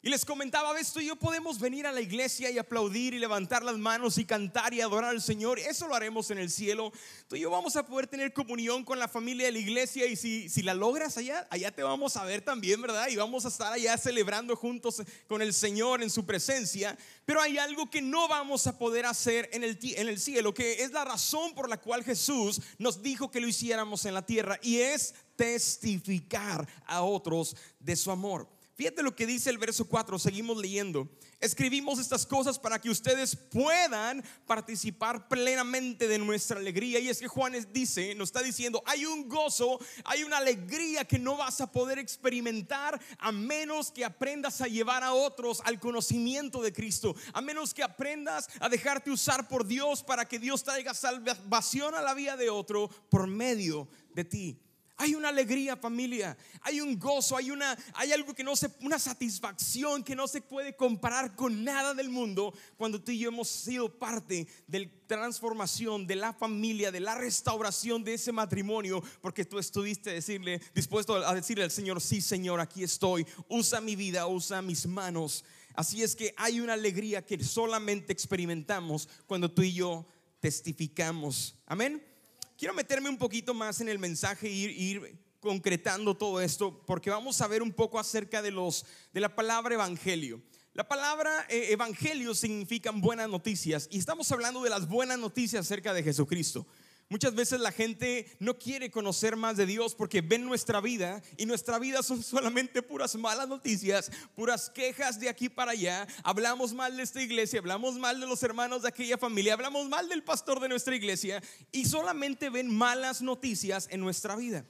Y 0.06 0.08
les 0.08 0.24
comentaba, 0.24 0.72
ves, 0.72 0.92
tú 0.92 1.00
y 1.00 1.06
yo 1.06 1.16
podemos 1.16 1.58
venir 1.58 1.84
a 1.84 1.90
la 1.90 2.00
iglesia 2.00 2.48
y 2.48 2.58
aplaudir 2.58 3.12
y 3.12 3.18
levantar 3.18 3.64
las 3.64 3.76
manos 3.76 4.18
y 4.18 4.24
cantar 4.24 4.72
y 4.72 4.80
adorar 4.80 5.10
al 5.10 5.20
Señor. 5.20 5.58
Eso 5.58 5.88
lo 5.88 5.96
haremos 5.96 6.30
en 6.30 6.38
el 6.38 6.48
cielo. 6.48 6.92
Tú 7.26 7.34
y 7.34 7.40
yo 7.40 7.50
vamos 7.50 7.74
a 7.74 7.84
poder 7.84 8.06
tener 8.06 8.32
comunión 8.32 8.84
con 8.84 9.00
la 9.00 9.08
familia 9.08 9.46
de 9.46 9.50
la 9.50 9.58
iglesia 9.58 10.06
y 10.06 10.14
si, 10.14 10.48
si 10.48 10.62
la 10.62 10.74
logras 10.74 11.18
allá, 11.18 11.48
allá 11.50 11.72
te 11.72 11.82
vamos 11.82 12.16
a 12.16 12.24
ver 12.24 12.40
también, 12.40 12.80
¿verdad? 12.80 13.08
Y 13.08 13.16
vamos 13.16 13.46
a 13.46 13.48
estar 13.48 13.72
allá 13.72 13.98
celebrando 13.98 14.54
juntos 14.54 15.02
con 15.26 15.42
el 15.42 15.52
Señor 15.52 16.00
en 16.04 16.10
su 16.10 16.24
presencia. 16.24 16.96
Pero 17.24 17.42
hay 17.42 17.58
algo 17.58 17.90
que 17.90 18.00
no 18.00 18.28
vamos 18.28 18.68
a 18.68 18.78
poder 18.78 19.06
hacer 19.06 19.50
en 19.52 19.64
el, 19.64 19.76
en 19.82 20.06
el 20.06 20.20
cielo, 20.20 20.54
que 20.54 20.84
es 20.84 20.92
la 20.92 21.04
razón 21.04 21.52
por 21.52 21.68
la 21.68 21.80
cual 21.80 22.04
Jesús 22.04 22.60
nos 22.78 23.02
dijo 23.02 23.32
que 23.32 23.40
lo 23.40 23.48
hiciéramos 23.48 24.04
en 24.04 24.14
la 24.14 24.24
tierra 24.24 24.60
y 24.62 24.78
es 24.78 25.16
testificar 25.34 26.64
a 26.86 27.02
otros 27.02 27.56
de 27.80 27.96
su 27.96 28.12
amor. 28.12 28.55
Fíjate 28.76 29.02
lo 29.02 29.16
que 29.16 29.26
dice 29.26 29.48
el 29.48 29.56
verso 29.56 29.88
4, 29.88 30.18
seguimos 30.18 30.58
leyendo. 30.58 31.08
Escribimos 31.40 31.98
estas 31.98 32.26
cosas 32.26 32.58
para 32.58 32.78
que 32.78 32.90
ustedes 32.90 33.34
puedan 33.34 34.22
participar 34.46 35.28
plenamente 35.28 36.06
de 36.06 36.18
nuestra 36.18 36.58
alegría. 36.58 36.98
Y 36.98 37.08
es 37.08 37.18
que 37.18 37.26
Juan 37.26 37.54
dice, 37.72 38.14
nos 38.14 38.28
está 38.28 38.42
diciendo, 38.42 38.82
hay 38.84 39.06
un 39.06 39.30
gozo, 39.30 39.78
hay 40.04 40.24
una 40.24 40.36
alegría 40.36 41.06
que 41.06 41.18
no 41.18 41.38
vas 41.38 41.62
a 41.62 41.72
poder 41.72 41.98
experimentar 41.98 43.00
a 43.18 43.32
menos 43.32 43.90
que 43.90 44.04
aprendas 44.04 44.60
a 44.60 44.66
llevar 44.66 45.02
a 45.02 45.14
otros 45.14 45.62
al 45.64 45.80
conocimiento 45.80 46.60
de 46.60 46.74
Cristo, 46.74 47.16
a 47.32 47.40
menos 47.40 47.72
que 47.72 47.82
aprendas 47.82 48.46
a 48.60 48.68
dejarte 48.68 49.10
usar 49.10 49.48
por 49.48 49.66
Dios 49.66 50.02
para 50.02 50.28
que 50.28 50.38
Dios 50.38 50.62
traiga 50.62 50.92
salvación 50.92 51.94
a 51.94 52.02
la 52.02 52.12
vida 52.12 52.36
de 52.36 52.50
otro 52.50 52.90
por 53.08 53.26
medio 53.26 53.88
de 54.12 54.24
ti. 54.24 54.65
Hay 54.98 55.14
una 55.14 55.28
alegría, 55.28 55.76
familia. 55.76 56.36
Hay 56.62 56.80
un 56.80 56.98
gozo, 56.98 57.36
hay 57.36 57.50
una 57.50 57.76
hay 57.94 58.12
algo 58.12 58.34
que 58.34 58.42
no 58.42 58.56
se 58.56 58.70
una 58.80 58.98
satisfacción 58.98 60.02
que 60.02 60.16
no 60.16 60.26
se 60.26 60.40
puede 60.40 60.74
comparar 60.74 61.36
con 61.36 61.64
nada 61.64 61.92
del 61.92 62.08
mundo 62.08 62.54
cuando 62.78 63.02
tú 63.02 63.12
y 63.12 63.18
yo 63.18 63.28
hemos 63.28 63.48
sido 63.48 63.98
parte 63.98 64.48
de 64.66 64.80
la 64.80 64.90
transformación 65.06 66.06
de 66.06 66.16
la 66.16 66.32
familia, 66.32 66.90
de 66.90 67.00
la 67.00 67.14
restauración 67.14 68.02
de 68.04 68.14
ese 68.14 68.32
matrimonio, 68.32 69.02
porque 69.20 69.44
tú 69.44 69.58
estuviste 69.58 70.10
decirle 70.10 70.60
dispuesto 70.74 71.14
a 71.14 71.34
decirle 71.34 71.64
al 71.64 71.70
Señor, 71.70 72.00
"Sí, 72.00 72.20
Señor, 72.20 72.58
aquí 72.60 72.82
estoy. 72.82 73.26
Usa 73.48 73.80
mi 73.80 73.96
vida, 73.96 74.26
usa 74.26 74.62
mis 74.62 74.86
manos." 74.86 75.44
Así 75.74 76.02
es 76.02 76.16
que 76.16 76.32
hay 76.38 76.60
una 76.60 76.72
alegría 76.72 77.24
que 77.24 77.42
solamente 77.44 78.12
experimentamos 78.12 79.08
cuando 79.26 79.50
tú 79.50 79.60
y 79.62 79.74
yo 79.74 80.06
testificamos. 80.40 81.54
Amén. 81.66 82.15
Quiero 82.56 82.72
meterme 82.72 83.10
un 83.10 83.18
poquito 83.18 83.52
más 83.52 83.82
en 83.82 83.88
el 83.88 83.98
mensaje 83.98 84.48
e 84.48 84.52
ir, 84.52 84.70
ir 84.70 85.18
concretando 85.40 86.16
todo 86.16 86.40
esto 86.40 86.82
porque 86.86 87.10
vamos 87.10 87.40
a 87.42 87.46
ver 87.46 87.62
un 87.62 87.72
poco 87.72 87.98
acerca 87.98 88.40
de 88.40 88.50
los 88.50 88.86
de 89.12 89.20
la 89.20 89.34
palabra 89.34 89.74
evangelio. 89.74 90.42
La 90.72 90.88
palabra 90.88 91.46
eh, 91.50 91.72
evangelio 91.72 92.34
significa 92.34 92.90
buenas 92.92 93.28
noticias 93.28 93.88
y 93.90 93.98
estamos 93.98 94.32
hablando 94.32 94.62
de 94.62 94.70
las 94.70 94.88
buenas 94.88 95.18
noticias 95.18 95.66
acerca 95.66 95.92
de 95.92 96.02
Jesucristo. 96.02 96.66
Muchas 97.08 97.36
veces 97.36 97.60
la 97.60 97.70
gente 97.70 98.26
no 98.40 98.58
quiere 98.58 98.90
conocer 98.90 99.36
más 99.36 99.56
de 99.56 99.64
Dios 99.64 99.94
porque 99.94 100.22
ven 100.22 100.44
nuestra 100.44 100.80
vida 100.80 101.22
y 101.36 101.46
nuestra 101.46 101.78
vida 101.78 102.02
son 102.02 102.20
solamente 102.22 102.82
puras 102.82 103.14
malas 103.14 103.46
noticias, 103.46 104.10
puras 104.34 104.68
quejas 104.70 105.20
de 105.20 105.28
aquí 105.28 105.48
para 105.48 105.70
allá. 105.70 106.08
Hablamos 106.24 106.74
mal 106.74 106.96
de 106.96 107.04
esta 107.04 107.22
iglesia, 107.22 107.60
hablamos 107.60 107.94
mal 107.94 108.20
de 108.20 108.26
los 108.26 108.42
hermanos 108.42 108.82
de 108.82 108.88
aquella 108.88 109.16
familia, 109.18 109.52
hablamos 109.52 109.88
mal 109.88 110.08
del 110.08 110.24
pastor 110.24 110.58
de 110.58 110.68
nuestra 110.68 110.96
iglesia 110.96 111.40
y 111.70 111.84
solamente 111.84 112.50
ven 112.50 112.74
malas 112.74 113.22
noticias 113.22 113.86
en 113.92 114.00
nuestra 114.00 114.34
vida. 114.34 114.66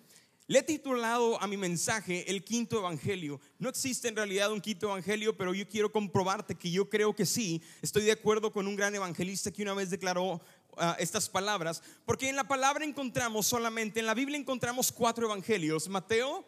Le 0.48 0.60
he 0.60 0.62
titulado 0.62 1.42
a 1.42 1.48
mi 1.48 1.56
mensaje 1.56 2.30
el 2.30 2.44
quinto 2.44 2.78
evangelio. 2.78 3.40
No 3.58 3.68
existe 3.68 4.06
en 4.06 4.14
realidad 4.14 4.52
un 4.52 4.60
quinto 4.60 4.86
evangelio, 4.86 5.36
pero 5.36 5.52
yo 5.52 5.66
quiero 5.68 5.90
comprobarte 5.90 6.54
que 6.54 6.70
yo 6.70 6.88
creo 6.88 7.16
que 7.16 7.26
sí. 7.26 7.60
Estoy 7.82 8.04
de 8.04 8.12
acuerdo 8.12 8.52
con 8.52 8.68
un 8.68 8.76
gran 8.76 8.94
evangelista 8.94 9.50
que 9.50 9.62
una 9.62 9.74
vez 9.74 9.90
declaró 9.90 10.40
ah, 10.76 10.96
estas 10.98 11.28
palabras, 11.28 11.82
porque 12.04 12.28
en 12.28 12.36
la 12.36 12.44
palabra 12.44 12.84
encontramos 12.84 13.46
solamente, 13.46 14.00
en 14.00 14.06
la 14.06 14.14
Biblia 14.14 14.38
encontramos 14.38 14.92
cuatro 14.92 15.26
evangelios. 15.26 15.88
Mateo, 15.88 16.44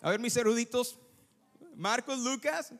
a 0.00 0.10
ver 0.10 0.20
mis 0.20 0.36
eruditos, 0.36 0.98
Marcos, 1.74 2.20
Lucas, 2.20 2.72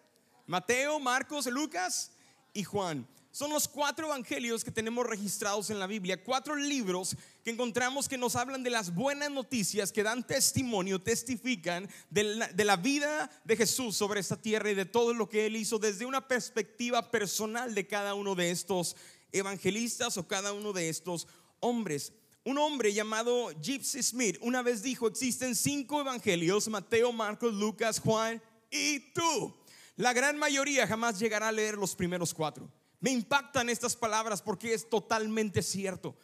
Mateo, 0.46 0.98
Marcos, 1.00 1.46
Lucas 1.46 2.12
y 2.52 2.64
Juan. 2.64 3.06
son 3.30 3.50
los 3.50 3.68
cuatro 3.68 4.06
evangelios 4.06 4.64
que 4.64 4.70
tenemos 4.70 5.06
registrados 5.06 5.68
en 5.68 5.78
la 5.78 5.86
Biblia, 5.86 6.25
cuatro 6.25 6.56
libros 6.56 7.14
que 7.44 7.50
encontramos 7.50 8.08
que 8.08 8.16
nos 8.16 8.34
hablan 8.34 8.62
de 8.62 8.70
las 8.70 8.94
buenas 8.94 9.30
noticias, 9.30 9.92
que 9.92 10.02
dan 10.02 10.26
testimonio, 10.26 11.02
testifican 11.02 11.86
de 12.08 12.48
de 12.54 12.64
la, 12.64 12.76
vida 12.76 13.30
de 13.44 13.56
Jesús 13.56 13.94
sobre 13.94 14.20
esta 14.20 14.40
tierra 14.40 14.70
y 14.70 14.75
de 14.75 14.86
todo 14.86 15.12
lo 15.12 15.28
que 15.28 15.44
Él 15.44 15.56
hizo 15.56 15.78
desde 15.78 16.06
una 16.06 16.26
perspectiva 16.26 17.10
personal 17.10 17.75
de 17.75 17.86
cada 17.86 18.14
uno 18.14 18.34
de 18.34 18.50
estos 18.50 18.96
evangelistas 19.33 20.16
o 20.16 20.26
cada 20.26 20.52
uno 20.52 20.73
de 20.73 20.88
estos 20.88 21.26
hombres. 21.61 22.12
Un 22.45 22.59
hombre 22.59 22.92
llamado 22.92 23.50
Gypsy 23.61 24.02
Smith 24.02 24.38
una 24.40 24.62
vez 24.62 24.83
dijo, 24.83 25.09
existen 25.09 25.54
cinco 25.54 26.00
evangelios, 26.00 26.68
Mateo, 26.68 27.12
Marcos, 27.12 27.54
Lucas, 27.54 27.99
Juan 27.99 28.42
y 28.71 29.00
tú. 29.12 29.56
La 29.97 30.12
gran 30.12 30.38
mayoría 30.38 30.87
jamás 30.87 31.18
llegará 31.18 31.49
a 31.49 31.52
leer 31.52 31.76
los 31.76 31.97
primeros 31.97 32.33
cuatro. 32.33 32.71
Me 33.00 33.11
impactan 33.11 33.68
estas 33.68 33.97
palabras 33.97 34.42
porque 34.42 34.75
es 34.75 34.88
totalmente 34.88 35.62
cierto. 35.62 36.16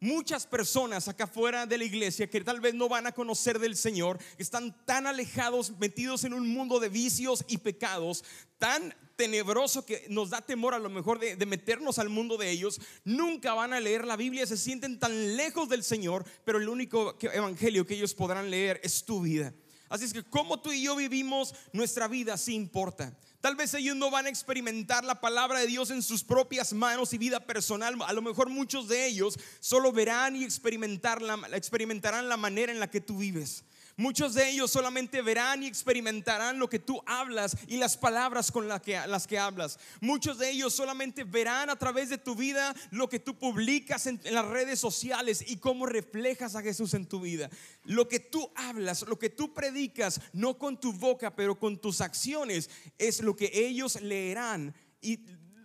Muchas 0.00 0.46
personas 0.46 1.08
acá 1.08 1.26
fuera 1.26 1.66
de 1.66 1.76
la 1.76 1.84
iglesia 1.84 2.30
que 2.30 2.40
tal 2.40 2.60
vez 2.60 2.72
no 2.72 2.88
van 2.88 3.08
a 3.08 3.12
conocer 3.12 3.58
del 3.58 3.76
Señor, 3.76 4.18
están 4.38 4.76
tan 4.84 5.08
alejados, 5.08 5.72
metidos 5.78 6.22
en 6.22 6.34
un 6.34 6.48
mundo 6.48 6.78
de 6.78 6.88
vicios 6.88 7.44
y 7.48 7.58
pecados, 7.58 8.22
tan 8.58 8.94
tenebroso 9.16 9.84
que 9.84 10.06
nos 10.08 10.30
da 10.30 10.40
temor 10.40 10.74
a 10.74 10.78
lo 10.78 10.88
mejor 10.88 11.18
de, 11.18 11.34
de, 11.34 11.46
meternos 11.46 11.98
al 11.98 12.08
mundo 12.08 12.36
de 12.36 12.48
ellos, 12.48 12.80
nunca 13.04 13.54
van 13.54 13.72
a 13.72 13.80
leer 13.80 14.04
la 14.04 14.14
Biblia, 14.14 14.46
se 14.46 14.56
sienten 14.56 15.00
tan 15.00 15.36
lejos 15.36 15.68
del 15.68 15.82
Señor, 15.82 16.24
pero 16.44 16.58
el 16.58 16.68
único 16.68 17.16
evangelio 17.20 17.84
que 17.84 17.94
ellos 17.94 18.14
podrán 18.14 18.50
leer 18.50 18.80
es 18.84 19.04
tu 19.04 19.22
vida. 19.22 19.52
Así 19.88 20.04
es 20.04 20.12
que 20.12 20.22
como 20.22 20.60
tú 20.60 20.72
y 20.72 20.82
yo 20.82 20.96
vivimos 20.96 21.54
nuestra 21.72 22.08
vida, 22.08 22.36
sí 22.36 22.54
importa. 22.54 23.16
Tal 23.40 23.54
vez 23.54 23.72
ellos 23.74 23.94
no 23.94 24.10
van 24.10 24.26
a 24.26 24.28
experimentar 24.28 25.04
la 25.04 25.20
palabra 25.20 25.60
de 25.60 25.66
Dios 25.66 25.90
en 25.90 26.02
sus 26.02 26.24
propias 26.24 26.72
manos 26.72 27.12
y 27.12 27.18
vida 27.18 27.40
personal. 27.40 27.94
A 28.06 28.12
lo 28.12 28.20
mejor 28.20 28.48
muchos 28.48 28.88
de 28.88 29.06
ellos 29.06 29.38
solo 29.60 29.92
verán 29.92 30.34
y 30.34 30.44
experimentarán 30.44 32.28
la 32.28 32.36
manera 32.36 32.72
en 32.72 32.80
la 32.80 32.90
que 32.90 33.00
tú 33.00 33.18
vives. 33.18 33.64
Muchos 33.98 34.34
de 34.34 34.48
ellos 34.48 34.70
solamente 34.70 35.22
verán 35.22 35.64
y 35.64 35.66
experimentarán 35.66 36.60
lo 36.60 36.68
que 36.68 36.78
tú 36.78 37.02
hablas 37.04 37.56
y 37.66 37.78
las 37.78 37.96
palabras 37.96 38.52
con 38.52 38.68
las 38.68 38.80
que, 38.80 38.96
las 39.08 39.26
que 39.26 39.40
hablas. 39.40 39.76
Muchos 40.00 40.38
de 40.38 40.50
ellos 40.50 40.72
solamente 40.72 41.24
verán 41.24 41.68
a 41.68 41.74
través 41.74 42.08
de 42.08 42.16
tu 42.16 42.36
vida 42.36 42.76
lo 42.92 43.08
que 43.08 43.18
tú 43.18 43.36
publicas 43.36 44.06
en 44.06 44.20
las 44.30 44.46
redes 44.46 44.78
sociales 44.78 45.44
y 45.44 45.56
cómo 45.56 45.84
reflejas 45.84 46.54
a 46.54 46.62
Jesús 46.62 46.94
en 46.94 47.06
tu 47.06 47.20
vida. 47.20 47.50
Lo 47.82 48.06
que 48.06 48.20
tú 48.20 48.52
hablas, 48.54 49.02
lo 49.02 49.18
que 49.18 49.30
tú 49.30 49.52
predicas, 49.52 50.20
no 50.32 50.56
con 50.58 50.78
tu 50.78 50.92
boca, 50.92 51.34
pero 51.34 51.58
con 51.58 51.76
tus 51.76 52.00
acciones, 52.00 52.70
es 52.98 53.20
lo 53.20 53.34
que 53.34 53.50
ellos 53.52 54.00
leerán 54.00 54.76
y 55.00 55.16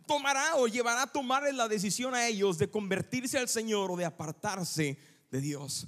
tomará 0.07 0.55
o 0.55 0.67
llevará 0.67 1.03
a 1.03 1.11
tomar 1.11 1.53
la 1.53 1.67
decisión 1.67 2.15
a 2.15 2.27
ellos 2.27 2.57
de 2.57 2.71
convertirse 2.71 3.37
al 3.37 3.47
Señor 3.47 3.91
o 3.91 3.95
de 3.95 4.05
apartarse 4.05 4.97
de 5.29 5.39
Dios. 5.39 5.87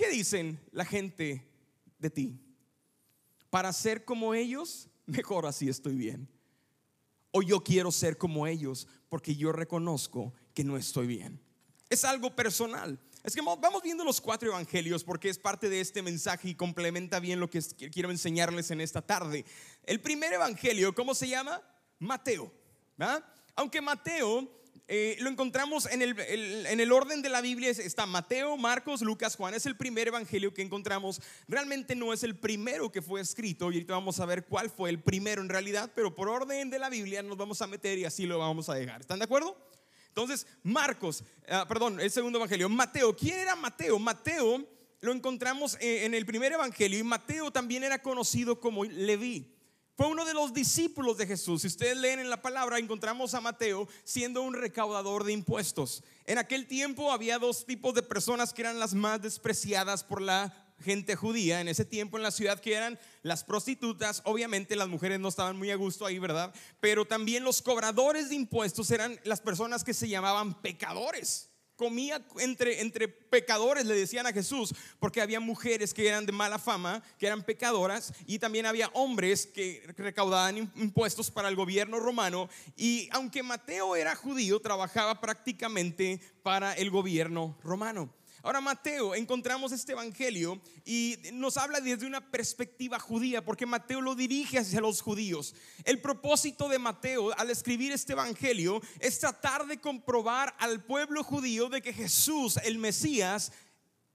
¿Qué 0.00 0.08
dicen 0.08 0.58
la 0.72 0.86
gente 0.86 1.46
de 1.98 2.08
ti? 2.08 2.40
Para 3.50 3.70
ser 3.70 4.06
como 4.06 4.32
ellos, 4.32 4.88
mejor 5.04 5.44
así 5.44 5.68
estoy 5.68 5.94
bien. 5.94 6.26
O 7.32 7.42
yo 7.42 7.62
quiero 7.62 7.92
ser 7.92 8.16
como 8.16 8.46
ellos 8.46 8.88
porque 9.10 9.36
yo 9.36 9.52
reconozco 9.52 10.32
que 10.54 10.64
no 10.64 10.78
estoy 10.78 11.06
bien. 11.06 11.38
Es 11.90 12.06
algo 12.06 12.34
personal. 12.34 12.98
Es 13.22 13.34
que 13.34 13.42
vamos 13.42 13.82
viendo 13.82 14.02
los 14.02 14.22
cuatro 14.22 14.48
evangelios 14.48 15.04
porque 15.04 15.28
es 15.28 15.38
parte 15.38 15.68
de 15.68 15.82
este 15.82 16.00
mensaje 16.00 16.48
y 16.48 16.54
complementa 16.54 17.20
bien 17.20 17.38
lo 17.38 17.50
que 17.50 17.60
quiero 17.92 18.10
enseñarles 18.10 18.70
en 18.70 18.80
esta 18.80 19.02
tarde. 19.02 19.44
El 19.82 20.00
primer 20.00 20.32
evangelio, 20.32 20.94
¿cómo 20.94 21.14
se 21.14 21.28
llama? 21.28 21.60
Mateo. 21.98 22.50
Aunque 23.54 23.82
Mateo 23.82 24.50
eh, 24.92 25.16
lo 25.20 25.30
encontramos 25.30 25.86
en 25.86 26.02
el, 26.02 26.18
en 26.18 26.80
el, 26.80 26.90
orden 26.90 27.22
de 27.22 27.28
la 27.28 27.40
Biblia, 27.40 27.70
está 27.70 28.06
Mateo, 28.06 28.56
Marcos, 28.56 29.02
Lucas, 29.02 29.36
Juan, 29.36 29.54
es 29.54 29.64
el 29.64 29.76
primer 29.76 30.08
evangelio 30.08 30.52
que 30.52 30.62
encontramos. 30.62 31.22
Realmente 31.46 31.94
no 31.94 32.12
es 32.12 32.24
el 32.24 32.36
primero 32.36 32.90
que 32.90 33.00
fue 33.00 33.20
escrito 33.20 33.66
y 33.66 33.76
ahorita 33.76 33.92
vamos 33.92 34.18
a 34.18 34.26
ver 34.26 34.46
cuál 34.46 34.68
fue 34.68 34.90
el 34.90 35.00
primero 35.00 35.42
en 35.42 35.48
realidad, 35.48 35.92
pero 35.94 36.12
por 36.12 36.28
orden 36.28 36.70
de 36.70 36.80
la 36.80 36.90
Biblia 36.90 37.22
nos 37.22 37.36
vamos 37.36 37.62
a 37.62 37.68
meter 37.68 38.00
y 38.00 38.04
así 38.04 38.26
lo 38.26 38.40
vamos 38.40 38.68
a 38.68 38.74
dejar. 38.74 39.02
¿Están 39.02 39.20
de 39.20 39.26
acuerdo? 39.26 39.56
Entonces, 40.08 40.44
Marcos, 40.64 41.22
uh, 41.48 41.68
perdón, 41.68 42.00
el 42.00 42.10
segundo 42.10 42.40
evangelio, 42.40 42.68
Mateo, 42.68 43.14
¿quién 43.14 43.38
era 43.38 43.54
Mateo? 43.54 43.96
Mateo 44.00 44.66
lo 45.02 45.12
encontramos 45.12 45.76
eh, 45.80 46.04
en 46.04 46.14
el 46.14 46.26
primer 46.26 46.50
evangelio 46.50 46.98
y 46.98 47.04
Mateo 47.04 47.52
también 47.52 47.84
era 47.84 48.02
conocido 48.02 48.58
como 48.58 48.82
Leví. 48.84 49.54
Fue 50.00 50.08
uno 50.08 50.24
de 50.24 50.32
los 50.32 50.54
discípulos 50.54 51.18
de 51.18 51.26
Jesús. 51.26 51.60
Si 51.60 51.68
ustedes 51.68 51.94
leen 51.94 52.20
en 52.20 52.30
la 52.30 52.40
palabra, 52.40 52.78
encontramos 52.78 53.34
a 53.34 53.42
Mateo 53.42 53.86
siendo 54.02 54.40
un 54.40 54.54
recaudador 54.54 55.24
de 55.24 55.34
impuestos. 55.34 56.02
En 56.24 56.38
aquel 56.38 56.66
tiempo 56.66 57.12
había 57.12 57.38
dos 57.38 57.66
tipos 57.66 57.92
de 57.92 58.02
personas 58.02 58.54
que 58.54 58.62
eran 58.62 58.78
las 58.78 58.94
más 58.94 59.20
despreciadas 59.20 60.02
por 60.02 60.22
la 60.22 60.54
gente 60.80 61.16
judía 61.16 61.60
en 61.60 61.68
ese 61.68 61.84
tiempo 61.84 62.16
en 62.16 62.22
la 62.22 62.30
ciudad 62.30 62.60
que 62.60 62.72
eran 62.72 62.98
las 63.22 63.44
prostitutas, 63.44 64.22
obviamente 64.24 64.74
las 64.74 64.88
mujeres 64.88 65.20
no 65.20 65.28
estaban 65.28 65.58
muy 65.58 65.70
a 65.70 65.76
gusto 65.76 66.06
ahí, 66.06 66.18
¿verdad? 66.18 66.54
Pero 66.80 67.04
también 67.04 67.44
los 67.44 67.60
cobradores 67.60 68.30
de 68.30 68.36
impuestos 68.36 68.90
eran 68.90 69.20
las 69.24 69.42
personas 69.42 69.84
que 69.84 69.92
se 69.92 70.08
llamaban 70.08 70.62
pecadores 70.62 71.49
comía 71.80 72.22
entre, 72.40 72.82
entre 72.82 73.08
pecadores, 73.08 73.86
le 73.86 73.94
decían 73.94 74.26
a 74.26 74.34
Jesús, 74.34 74.74
porque 74.98 75.22
había 75.22 75.40
mujeres 75.40 75.94
que 75.94 76.06
eran 76.06 76.26
de 76.26 76.32
mala 76.32 76.58
fama, 76.58 77.02
que 77.18 77.26
eran 77.26 77.42
pecadoras, 77.42 78.12
y 78.26 78.38
también 78.38 78.66
había 78.66 78.90
hombres 78.92 79.46
que 79.46 79.82
recaudaban 79.96 80.58
impuestos 80.76 81.30
para 81.30 81.48
el 81.48 81.56
gobierno 81.56 81.98
romano. 81.98 82.50
Y 82.76 83.08
aunque 83.12 83.42
Mateo 83.42 83.96
era 83.96 84.14
judío, 84.14 84.60
trabajaba 84.60 85.22
prácticamente 85.22 86.20
para 86.42 86.74
el 86.74 86.90
gobierno 86.90 87.56
romano. 87.64 88.19
Ahora 88.42 88.60
Mateo, 88.60 89.14
encontramos 89.14 89.70
este 89.72 89.92
evangelio 89.92 90.60
y 90.84 91.18
nos 91.32 91.56
habla 91.58 91.80
desde 91.80 92.06
una 92.06 92.30
perspectiva 92.30 92.98
judía, 92.98 93.44
porque 93.44 93.66
Mateo 93.66 94.00
lo 94.00 94.14
dirige 94.14 94.58
hacia 94.58 94.80
los 94.80 95.02
judíos. 95.02 95.54
El 95.84 96.00
propósito 96.00 96.68
de 96.68 96.78
Mateo 96.78 97.38
al 97.38 97.50
escribir 97.50 97.92
este 97.92 98.14
evangelio 98.14 98.80
es 98.98 99.18
tratar 99.18 99.66
de 99.66 99.78
comprobar 99.78 100.54
al 100.58 100.82
pueblo 100.84 101.22
judío 101.22 101.68
de 101.68 101.82
que 101.82 101.92
Jesús, 101.92 102.56
el 102.64 102.78
Mesías, 102.78 103.52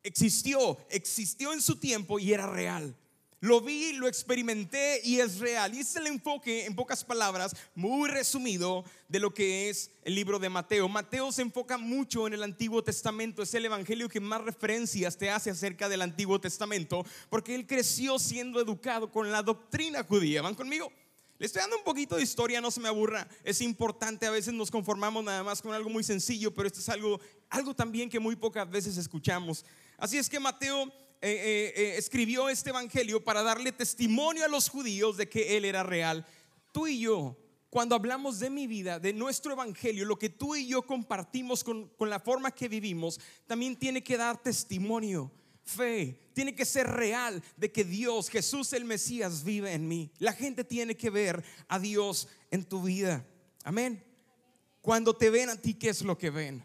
existió, 0.02 0.78
existió 0.90 1.54
en 1.54 1.62
su 1.62 1.78
tiempo 1.78 2.18
y 2.18 2.34
era 2.34 2.48
real. 2.48 2.96
Lo 3.42 3.62
vi, 3.62 3.94
lo 3.94 4.08
experimenté 4.08 5.02
y 5.04 5.20
es 5.20 5.40
real. 5.40 5.76
Y 5.76 5.80
es 5.80 5.96
el 5.96 6.08
enfoque, 6.08 6.66
en 6.66 6.76
pocas 6.76 7.04
palabras, 7.04 7.56
muy 7.76 8.10
resumido 8.10 8.84
de 9.08 9.20
lo 9.20 9.34
que 9.34 9.70
es 9.70 9.92
el 10.04 10.16
libro 10.16 10.40
de 10.40 10.50
Mateo. 10.50 10.88
Mateo 10.88 11.32
se 11.32 11.42
enfoca 11.42 11.78
mucho 11.78 12.28
en 12.28 12.34
el 12.34 12.44
Antiguo 12.44 12.84
Testamento. 12.84 13.44
Es 13.44 13.54
el 13.54 13.66
evangelio 13.66 14.10
que 14.10 14.20
más 14.20 14.42
referencias 14.42 15.18
te 15.18 15.30
hace 15.30 15.50
acerca 15.50 15.90
del 15.90 16.02
Antiguo 16.02 16.40
Testamento, 16.40 17.06
porque 17.30 17.54
él 17.54 17.68
creció 17.68 18.18
siendo 18.20 18.60
educado 18.62 19.12
con 19.12 19.32
la 19.32 19.44
doctrina 19.44 20.04
judía. 20.04 20.42
¿Van 20.42 20.56
conmigo? 20.56 20.92
Le 21.38 21.48
estoy 21.48 21.62
dando 21.62 21.78
un 21.78 21.84
poquito 21.84 22.16
de 22.16 22.24
historia, 22.24 22.62
no 22.62 22.72
se 22.72 22.80
me 22.80 22.88
aburra. 22.88 23.28
Es 23.44 23.60
importante, 23.60 24.26
a 24.26 24.32
veces 24.32 24.54
nos 24.54 24.72
conformamos 24.72 25.22
nada 25.22 25.44
más 25.44 25.62
con 25.62 25.74
algo 25.74 25.90
muy 25.90 26.04
sencillo, 26.04 26.54
pero 26.54 26.68
esto 26.68 26.80
es 26.80 26.88
algo, 26.88 27.20
algo 27.50 27.76
también 27.76 28.10
que 28.10 28.22
muy 28.22 28.38
pocas 28.38 28.70
veces 28.70 28.96
escuchamos. 28.96 29.66
Así 29.98 30.18
es 30.18 30.30
que 30.30 30.40
Mateo 30.40 30.90
eh, 31.22 31.32
eh, 31.32 31.74
eh, 31.76 31.96
escribió 31.98 32.50
este 32.50 32.70
evangelio 32.70 33.24
para 33.24 33.44
darle 33.44 33.72
testimonio 33.72 34.46
a 34.46 34.50
los 34.50 34.70
judíos 34.70 35.18
de 35.18 35.30
que 35.30 35.58
Él 35.58 35.66
era 35.66 35.84
real. 35.84 36.26
Tú 36.72 36.88
y 36.88 37.00
yo, 37.00 37.38
cuando 37.70 37.96
hablamos 37.96 38.40
de 38.40 38.50
mi 38.50 38.68
vida, 38.68 39.00
de 39.00 39.14
nuestro 39.14 39.54
evangelio, 39.54 40.06
lo 40.06 40.20
que 40.20 40.30
tú 40.30 40.56
y 40.56 40.68
yo 40.68 40.82
compartimos 40.84 41.64
con, 41.64 41.90
con 41.90 42.10
la 42.10 42.20
forma 42.20 42.52
que 42.52 42.68
vivimos, 42.68 43.20
también 43.48 43.76
tiene 43.76 44.04
que 44.04 44.18
dar 44.18 44.42
testimonio 44.42 45.32
fe, 45.66 46.30
tiene 46.34 46.56
que 46.56 46.66
ser 46.66 46.88
real 46.88 47.44
de 47.58 47.72
que 47.72 47.84
Dios, 47.84 48.30
Jesús 48.30 48.72
el 48.74 48.86
Mesías 48.86 49.44
vive 49.44 49.74
en 49.74 49.88
mí. 49.88 50.12
La 50.20 50.32
gente 50.32 50.64
tiene 50.64 50.96
que 50.96 51.10
ver 51.10 51.44
a 51.68 51.80
Dios 51.80 52.28
en 52.52 52.64
tu 52.64 52.84
vida. 52.84 53.26
Amén. 53.64 54.04
Cuando 54.82 55.16
te 55.16 55.30
ven 55.30 55.50
a 55.50 55.60
ti, 55.60 55.74
¿qué 55.74 55.90
es 55.90 56.04
lo 56.04 56.18
que 56.18 56.30
ven? 56.30 56.64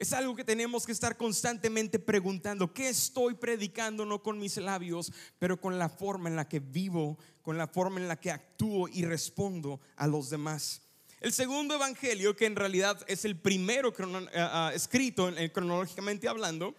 Es 0.00 0.14
algo 0.14 0.34
que 0.34 0.44
tenemos 0.44 0.86
que 0.86 0.92
estar 0.92 1.18
constantemente 1.18 1.98
preguntando, 1.98 2.72
¿qué 2.72 2.88
estoy 2.88 3.34
predicando 3.34 4.06
no 4.06 4.22
con 4.22 4.38
mis 4.38 4.56
labios, 4.56 5.12
pero 5.38 5.60
con 5.60 5.78
la 5.78 5.90
forma 5.90 6.30
en 6.30 6.36
la 6.36 6.48
que 6.48 6.58
vivo, 6.58 7.18
con 7.42 7.58
la 7.58 7.68
forma 7.68 8.00
en 8.00 8.08
la 8.08 8.18
que 8.18 8.30
actúo 8.30 8.88
y 8.88 9.04
respondo 9.04 9.78
a 9.96 10.06
los 10.06 10.30
demás? 10.30 10.80
El 11.20 11.34
segundo 11.34 11.74
evangelio, 11.74 12.34
que 12.34 12.46
en 12.46 12.56
realidad 12.56 12.98
es 13.08 13.26
el 13.26 13.36
primero 13.36 13.90
eh, 13.90 14.28
ah, 14.36 14.72
escrito 14.74 15.28
eh, 15.28 15.52
cronológicamente 15.52 16.28
hablando, 16.28 16.74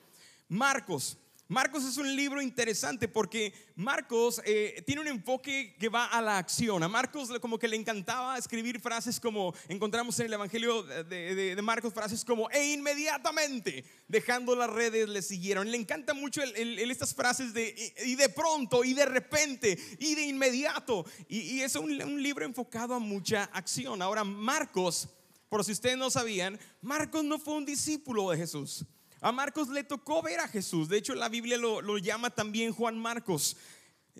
Marcos. 0.50 1.20
Marcos 1.52 1.84
es 1.84 1.98
un 1.98 2.16
libro 2.16 2.42
interesante 2.42 3.10
porque 3.10 3.54
Marcos 3.76 4.42
eh, 4.46 4.82
tiene 4.86 5.02
un 5.02 5.10
enfoque 5.10 5.76
que 5.78 5.90
va 5.90 6.06
a 6.06 6.22
la 6.22 6.38
acción. 6.38 6.82
A 6.82 6.88
Marcos 6.88 7.30
como 7.42 7.60
que 7.60 7.68
le 7.68 7.76
encantaba 7.76 8.38
escribir 8.38 8.80
frases 8.80 9.20
como, 9.20 9.54
encontramos 9.68 10.18
en 10.22 10.28
el 10.28 10.34
Evangelio 10.36 10.82
de, 10.84 11.60
Marcos 11.62 11.94
frases 11.94 12.24
como, 12.24 12.50
e 12.52 12.72
inmediatamente, 12.72 13.84
dejando 14.08 14.56
las 14.56 14.70
redes, 14.70 15.10
le 15.10 15.22
siguieron. 15.22 15.70
Le 15.70 15.76
encanta 15.76 16.14
mucho 16.14 16.42
estas 16.42 17.14
frases 17.14 17.54
de, 17.54 17.76
y 18.06 18.16
de 18.16 18.30
pronto, 18.30 18.86
y 18.86 18.94
de 18.94 19.06
repente, 19.08 19.78
y 20.00 20.16
de 20.16 20.28
inmediato. 20.28 21.06
Y, 21.28 21.60
es 21.60 21.76
un, 21.76 22.02
un 22.02 22.24
libro 22.24 22.46
enfocado 22.46 22.94
a 22.94 23.00
mucha 23.00 23.44
acción. 23.52 24.02
Ahora, 24.02 24.24
Marcos 24.24 25.10
por 25.50 25.66
si 25.66 25.74
ustedes 25.74 25.98
no 25.98 26.10
sabían, 26.10 26.58
Marcos 26.82 27.26
no 27.26 27.38
fue 27.38 27.56
un 27.56 27.66
discípulo 27.66 28.30
de 28.30 28.38
Jesús. 28.38 28.86
A 29.22 29.32
Marcos 29.32 29.70
le 29.70 29.84
tocó 29.84 30.24
ver 30.24 30.40
a 30.40 30.48
Jesús. 30.48 30.90
De 30.90 30.98
hecho, 30.98 31.14
la 31.14 31.30
Biblia 31.30 31.58
lo, 31.58 31.98
llama 32.00 32.32
también 32.32 32.74
Juan 32.74 32.98
Marcos. 32.98 33.56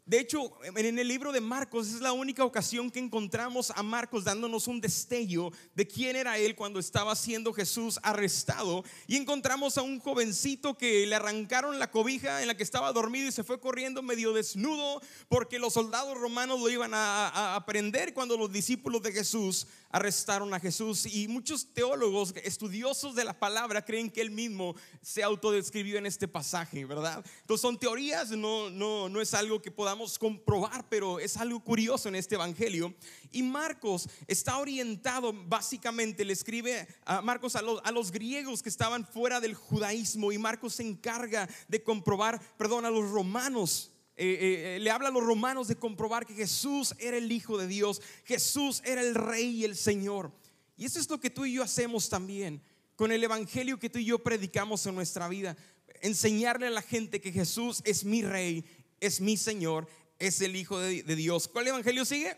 De 0.06 0.20
hecho, 0.20 0.52
en 0.64 1.00
el 1.00 1.08
libro 1.08 1.32
de 1.32 1.42
Marcos 1.42 1.88
es 1.88 2.02
la 2.02 2.12
única 2.12 2.44
ocasión 2.44 2.92
que 2.92 3.00
encontramos 3.00 3.72
a 3.72 3.84
Marcos 3.84 4.24
dándonos 4.24 4.68
un 4.68 4.82
destello 4.82 5.52
de 5.76 5.88
quién 5.88 6.16
era 6.16 6.38
él 6.38 6.56
cuando 6.56 6.80
estaba 6.80 7.16
siendo 7.16 7.54
Jesús 7.54 8.00
arrestado. 8.04 8.84
Y 9.08 9.16
encontramos 9.16 9.78
a 9.78 9.82
un 9.82 10.00
jovencito 10.00 10.78
que 10.78 11.06
le 11.06 11.16
arrancaron 11.16 11.80
la 11.80 11.92
cobija 11.92 12.42
en 12.42 12.48
la 12.48 12.56
que 12.56 12.64
estaba 12.64 12.92
dormido 12.92 13.28
y 13.28 13.32
se 13.32 13.44
fue 13.44 13.60
corriendo 13.60 14.02
medio 14.02 14.34
desnudo 14.34 15.02
porque 15.30 15.60
los 15.60 15.74
soldados 15.74 16.18
romanos 16.18 16.60
lo 16.60 16.70
iban 16.70 16.94
a, 16.94 17.56
a 17.56 17.66
prender 17.66 18.14
cuando 18.14 18.38
los 18.38 18.52
discípulos 18.52 19.02
de 19.02 19.12
Jesús 19.12 19.68
arrestaron 19.92 20.54
a 20.54 20.60
Jesús. 20.60 21.06
Y 21.06 21.28
muchos 21.28 21.74
teólogos, 21.74 22.34
estudiosos 22.44 23.16
de 23.16 23.26
la 23.26 23.38
palabra, 23.38 23.84
creen 23.84 24.10
que 24.10 24.22
él 24.22 24.32
mismo 24.32 24.76
se 25.02 25.24
autodescribió 25.24 25.98
en 25.98 26.06
este 26.06 26.28
pasaje, 26.28 26.86
¿verdad? 26.86 27.24
Entonces 27.42 27.62
son 27.62 27.78
teorías, 27.78 28.32
no, 28.32 28.70
no, 28.70 29.10
no 29.10 29.22
es 29.22 29.34
algo 29.34 29.62
que 29.62 29.72
podamos 29.82 30.20
comprobar, 30.20 30.88
pero 30.90 31.20
es 31.20 31.38
algo 31.38 31.60
curioso 31.60 32.08
en 32.08 32.14
este 32.14 32.36
evangelio. 32.36 32.94
Y 33.32 33.42
Marcos 33.42 34.08
está 34.28 34.60
orientado, 34.60 35.34
básicamente 35.34 36.24
le 36.24 36.34
escribe 36.34 36.88
a 37.04 37.20
Marcos 37.24 37.56
a 37.56 37.64
los, 37.64 38.12
griegos 38.12 38.62
que 38.62 38.70
estaban 38.70 39.08
fuera 39.08 39.40
del 39.40 39.56
judaísmo 39.56 40.32
y 40.32 40.38
Marcos 40.38 40.76
se 40.76 40.84
encarga 40.84 41.50
de 41.68 41.82
comprobar, 41.82 42.40
perdón, 42.58 42.86
a 42.86 42.92
los 42.92 43.10
romanos 43.10 43.92
eh, 44.18 44.76
eh, 44.76 44.80
le 44.80 44.92
habla 44.92 45.08
a 45.08 45.12
los 45.12 45.24
romanos 45.24 45.68
de 45.68 45.76
comprobar 45.76 46.28
que 46.28 46.36
Jesús 46.36 46.94
era 47.00 47.18
el 47.18 47.32
Hijo 47.32 47.58
de 47.58 47.66
Dios, 47.66 48.04
Jesús 48.24 48.84
era 48.86 49.02
el 49.02 49.16
Rey 49.16 49.62
y 49.62 49.66
el 49.66 49.76
Señor. 49.76 50.32
Y 50.78 50.86
eso 50.86 51.00
es 51.00 51.10
lo 51.10 51.20
que 51.20 51.32
tú 51.32 51.44
y 51.46 51.54
yo 51.54 51.64
hacemos 51.64 52.08
también 52.08 52.62
con 52.96 53.12
el 53.12 53.24
Evangelio 53.24 53.80
que 53.80 53.90
tú 53.90 53.98
y 53.98 54.06
yo 54.06 54.20
predicamos 54.20 54.86
en 54.86 54.94
nuestra 54.94 55.28
vida. 55.28 55.58
Enseñarle 56.02 56.68
a 56.68 56.70
la 56.72 56.84
gente 56.84 57.20
que 57.20 57.32
Jesús 57.32 57.82
es 57.84 58.06
mi 58.06 58.22
Rey, 58.22 58.64
es 59.02 59.20
mi 59.20 59.36
Señor, 59.36 59.88
es 60.20 60.40
el 60.40 60.56
Hijo 60.56 60.80
de, 60.80 61.04
Dios. 61.04 61.50
¿Cuál 61.50 61.68
Evangelio 61.68 62.06
sigue? 62.06 62.38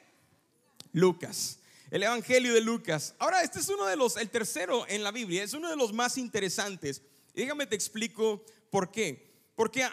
Lucas. 0.93 1.59
El 1.91 2.01
Evangelio 2.01 2.53
de 2.53 2.61
Lucas. 2.61 3.13
Ahora, 3.19 3.43
este 3.43 3.59
es 3.59 3.69
uno 3.69 3.85
de 3.85 3.95
los, 3.95 4.17
el 4.17 4.31
tercero 4.31 4.87
en 4.87 5.03
la 5.03 5.11
Biblia, 5.11 5.43
es 5.43 5.53
uno 5.53 5.69
de 5.69 5.75
los 5.75 5.93
más 5.93 6.17
interesantes. 6.17 7.03
Déjame 7.35 7.67
te 7.67 7.75
explico 7.75 8.43
por 8.71 8.89
qué. 8.89 9.33
Porque 9.55 9.87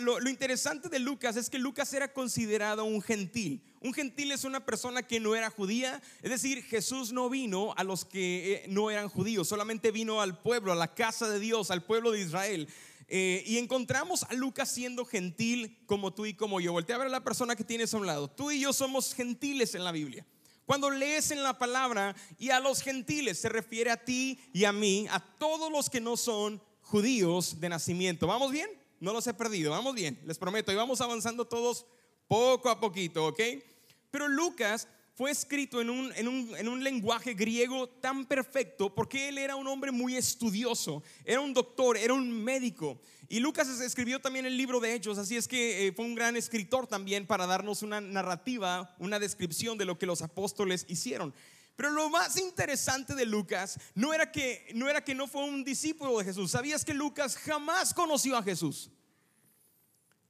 lo, 0.00 0.26
interesante 0.26 0.88
de 0.88 0.98
Lucas 0.98 1.36
es 1.36 1.50
que 1.50 1.58
Lucas 1.58 1.92
era 1.92 2.14
considerado 2.14 2.84
un 2.84 3.02
gentil. 3.02 3.62
Un 3.80 3.92
gentil 3.92 4.32
es 4.32 4.44
una 4.44 4.64
persona 4.64 5.02
que 5.02 5.20
no 5.20 5.34
era 5.34 5.50
judía, 5.50 6.00
es 6.22 6.30
decir, 6.30 6.62
Jesús 6.62 7.12
no 7.12 7.28
vino 7.28 7.74
a 7.76 7.84
los 7.84 8.06
que 8.06 8.54
eh, 8.54 8.64
no 8.68 8.90
eran 8.90 9.08
judíos, 9.08 9.48
solamente 9.48 9.90
vino 9.90 10.22
al 10.22 10.40
pueblo, 10.40 10.72
a 10.72 10.76
la 10.76 10.94
casa 10.94 11.28
de 11.28 11.40
Dios, 11.40 11.70
al 11.70 11.84
pueblo 11.84 12.12
de 12.12 12.20
Israel. 12.20 12.68
Eh, 13.08 13.42
y 13.46 13.58
encontramos 13.58 14.24
a 14.24 14.34
Lucas 14.34 14.70
siendo 14.70 15.04
gentil 15.04 15.78
como 15.86 16.12
tú 16.12 16.26
y 16.26 16.34
como 16.34 16.60
yo. 16.60 16.72
Voltea 16.72 16.96
a 16.96 16.98
ver 16.98 17.08
a 17.08 17.10
la 17.10 17.24
persona 17.24 17.56
que 17.56 17.64
tienes 17.64 17.92
a 17.94 17.98
un 17.98 18.06
lado. 18.06 18.28
Tú 18.28 18.50
y 18.50 18.60
yo 18.60 18.72
somos 18.72 19.14
gentiles 19.14 19.74
en 19.74 19.84
la 19.84 19.92
Biblia. 19.92 20.26
Cuando 20.66 20.90
lees 20.90 21.30
en 21.30 21.42
la 21.42 21.58
palabra 21.58 22.14
y 22.38 22.50
a 22.50 22.60
los 22.60 22.82
gentiles 22.82 23.38
se 23.38 23.48
refiere 23.48 23.90
a 23.90 24.04
ti 24.04 24.38
y 24.52 24.64
a 24.64 24.72
mí, 24.72 25.06
a 25.10 25.20
todos 25.20 25.70
los 25.70 25.90
que 25.90 26.00
no 26.00 26.16
son 26.16 26.62
judíos 26.80 27.60
de 27.60 27.68
nacimiento. 27.68 28.26
¿Vamos 28.26 28.52
bien? 28.52 28.70
no 29.02 29.12
los 29.12 29.26
he 29.26 29.34
perdido. 29.34 29.72
Vamos 29.72 29.94
bien, 29.94 30.18
les 30.24 30.38
prometo. 30.38 30.70
Y 30.70 30.76
vamos 30.76 31.00
avanzando 31.00 31.44
todos 31.44 31.84
poco 32.28 32.70
a 32.70 32.78
poquito, 32.78 33.26
¿ok? 33.26 33.40
Pero 34.12 34.28
Lucas 34.28 34.86
fue 35.22 35.30
escrito 35.30 35.80
en 35.80 35.88
un, 35.88 36.12
en, 36.16 36.26
un, 36.26 36.52
en 36.56 36.66
un, 36.66 36.82
lenguaje 36.82 37.34
griego 37.34 37.88
tan 37.88 38.26
perfecto 38.26 38.92
porque 38.92 39.28
él 39.28 39.38
era 39.38 39.54
un 39.54 39.68
hombre 39.68 39.92
muy 39.92 40.16
estudioso, 40.16 41.00
era 41.24 41.40
un 41.40 41.54
doctor, 41.54 41.96
era 41.96 42.12
un 42.12 42.42
médico. 42.42 43.00
Y 43.28 43.38
Lucas 43.38 43.68
escribió 43.68 44.20
también 44.20 44.46
el 44.46 44.56
libro 44.56 44.80
de 44.80 44.92
Hechos, 44.92 45.18
así 45.18 45.36
es 45.36 45.46
que 45.46 45.86
eh, 45.86 45.92
fue 45.92 46.06
un 46.06 46.16
gran 46.16 46.36
escritor 46.36 46.88
también 46.88 47.24
para 47.24 47.46
darnos 47.46 47.82
una 47.82 48.00
narrativa, 48.00 48.96
una 48.98 49.20
descripción 49.20 49.78
de 49.78 49.84
lo 49.84 49.96
que 49.96 50.06
los 50.06 50.22
apóstoles 50.22 50.86
hicieron. 50.88 51.32
Pero 51.76 51.90
lo 51.90 52.10
más 52.10 52.36
interesante 52.36 53.14
de 53.14 53.24
Lucas 53.24 53.78
no 53.94 54.12
era 54.12 54.32
que 54.32 54.72
no 54.74 54.90
era 54.90 55.04
que 55.04 55.14
no 55.14 55.28
fue 55.28 55.44
un 55.44 55.62
discípulo 55.62 56.18
de 56.18 56.24
Jesús. 56.24 56.50
¿Sabías 56.50 56.84
que 56.84 56.94
Lucas 56.94 57.36
jamás 57.36 57.94
conoció 57.94 58.36
a 58.36 58.42
Jesús? 58.42 58.90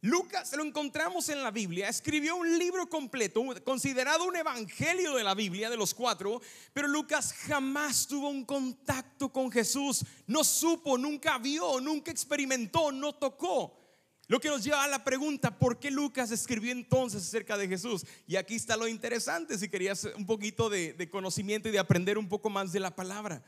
Lucas 0.04 0.52
lo 0.56 0.64
encontramos 0.64 1.28
en 1.28 1.44
la 1.44 1.52
Biblia, 1.52 1.88
escribió 1.88 2.34
un 2.34 2.58
libro 2.58 2.88
completo, 2.88 3.40
considerado 3.62 4.24
un 4.24 4.34
evangelio 4.34 5.14
de 5.14 5.22
la 5.22 5.32
Biblia, 5.32 5.70
de 5.70 5.76
los 5.76 5.94
cuatro, 5.94 6.42
pero 6.72 6.88
Lucas 6.88 7.32
jamás 7.32 8.08
tuvo 8.08 8.28
un 8.28 8.44
contacto 8.44 9.32
con 9.32 9.48
Jesús, 9.48 10.04
no 10.26 10.42
supo, 10.42 10.98
nunca 10.98 11.38
vio, 11.38 11.80
nunca 11.80 12.10
experimentó, 12.10 12.90
no 12.90 13.12
tocó. 13.12 13.78
Lo 14.26 14.40
que 14.40 14.48
nos 14.48 14.64
lleva 14.64 14.82
a 14.82 14.88
la 14.88 15.04
pregunta, 15.04 15.56
¿por 15.56 15.78
qué 15.78 15.88
Lucas 15.88 16.32
escribió 16.32 16.72
entonces 16.72 17.22
acerca 17.22 17.56
de 17.56 17.68
Jesús? 17.68 18.04
Y 18.26 18.34
aquí 18.34 18.56
está 18.56 18.76
lo 18.76 18.88
interesante, 18.88 19.56
si 19.56 19.68
querías 19.68 20.08
un 20.16 20.26
poquito 20.26 20.68
de, 20.68 21.08
conocimiento 21.12 21.68
y 21.68 21.72
de 21.72 21.78
aprender 21.78 22.18
un 22.18 22.28
poco 22.28 22.50
más 22.50 22.72
de 22.72 22.80
la 22.80 22.96
palabra. 22.96 23.40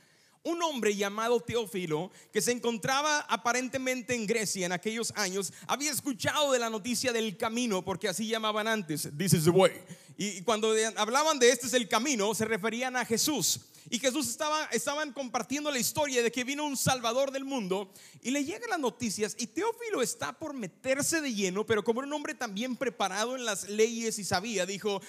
Un 0.45 0.63
hombre 0.63 0.95
llamado 0.95 1.41
Teófilo, 1.41 2.11
que 2.33 2.41
se 2.41 2.53
encontraba 2.53 3.21
aparentemente 3.21 4.15
en 4.15 4.27
Grecia 4.27 4.67
en 4.67 4.73
aquellos 4.73 5.13
años, 5.17 5.53
había 5.67 5.91
escuchado 5.91 6.53
de 6.53 6.59
la 6.59 6.71
noticia 6.71 7.13
del 7.13 7.37
camino, 7.37 7.83
porque 7.83 8.09
así 8.09 8.29
llamaban 8.29 8.69
antes, 8.69 9.09
this 9.17 9.33
is 9.33 9.45
the 9.45 9.51
way. 9.51 9.73
Y 10.17 10.43
cuando 10.43 10.73
hablaban 10.97 11.39
de 11.39 11.51
este 11.51 11.67
es 11.67 11.75
el 11.75 11.89
camino, 11.89 12.35
se 12.35 12.45
referían 12.45 12.95
a 12.95 13.05
Jesús. 13.05 13.61
Y 13.91 13.99
Jesús 13.99 14.29
estaba, 14.29 14.65
estaban 14.67 15.13
compartiendo 15.13 15.71
la 15.71 15.79
historia 15.79 16.23
de 16.23 16.33
que 16.33 16.45
vino 16.45 16.65
un 16.65 16.77
Salvador 16.77 17.31
del 17.31 17.45
mundo 17.45 17.93
y 18.23 18.31
le 18.31 18.43
llegan 18.43 18.71
las 18.71 18.79
noticias 18.79 19.37
y 19.39 19.47
Teófilo 19.47 20.01
está 20.01 20.33
por 20.39 20.55
meterse 20.55 21.21
de 21.21 21.35
lleno, 21.35 21.67
pero 21.67 21.85
como 21.85 22.01
era 22.01 22.07
un 22.07 22.15
hombre 22.15 22.35
también 22.35 22.77
preparado 22.77 23.37
en 23.37 23.45
las 23.45 23.69
leyes 23.69 24.19
y 24.19 24.25
sabía, 24.25 24.65
dijo, 24.65 25.03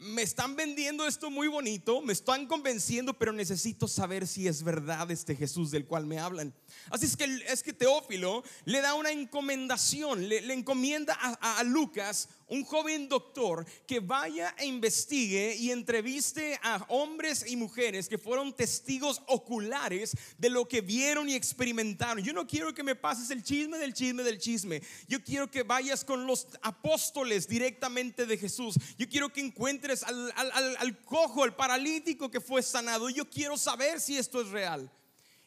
me 0.00 0.22
están 0.22 0.56
vendiendo 0.56 1.06
esto 1.06 1.30
muy 1.30 1.46
bonito, 1.46 2.00
me 2.00 2.14
están 2.14 2.46
convenciendo, 2.46 3.12
pero 3.18 3.32
necesito 3.32 3.86
saber 3.86 4.26
si 4.26 4.48
es 4.48 4.62
verdad 4.62 5.10
este 5.10 5.36
Jesús 5.36 5.70
del 5.70 5.84
cual 5.84 6.06
me 6.06 6.18
hablan. 6.18 6.54
Así 6.88 7.04
es 7.04 7.62
que, 7.62 7.72
Teófilo 7.74 8.42
le 8.64 8.80
da 8.80 8.94
una 8.94 9.10
encomendación, 9.10 10.26
le, 10.26 10.52
encomienda 10.54 11.14
a 11.14 11.62
Lucas 11.64 12.30
un 12.50 12.64
joven 12.64 13.08
doctor 13.08 13.64
que 13.86 14.00
vaya 14.00 14.54
e 14.58 14.66
investigue 14.66 15.56
y 15.56 15.70
entreviste 15.70 16.58
a 16.62 16.84
hombres 16.88 17.44
y 17.46 17.56
mujeres 17.56 18.08
que 18.08 18.18
fueron 18.18 18.52
testigos 18.52 19.22
oculares 19.26 20.16
de 20.36 20.50
lo 20.50 20.66
que 20.66 20.80
vieron 20.80 21.28
y 21.28 21.34
experimentaron. 21.34 22.22
Yo 22.22 22.32
no 22.32 22.46
quiero 22.46 22.74
que 22.74 22.82
me 22.82 22.96
pases 22.96 23.30
el 23.30 23.42
chisme 23.42 23.78
del 23.78 23.94
chisme 23.94 24.22
del 24.22 24.38
chisme. 24.38 24.82
Yo 25.08 25.22
quiero 25.22 25.50
que 25.50 25.62
vayas 25.62 26.04
con 26.04 26.26
los 26.26 26.48
apóstoles 26.62 27.48
directamente 27.48 28.26
de 28.26 28.36
Jesús. 28.36 28.74
Yo 28.98 29.08
quiero 29.08 29.32
que 29.32 29.40
encuentres 29.40 30.02
al, 30.02 30.32
al 30.36 31.02
cojo, 31.02 31.44
al 31.44 31.54
paralítico 31.54 32.30
que 32.30 32.40
fue 32.40 32.62
sanado. 32.62 33.08
Yo 33.10 33.28
quiero 33.30 33.56
saber 33.56 34.00
si 34.00 34.16
esto 34.16 34.40
es 34.40 34.48
real. 34.48 34.90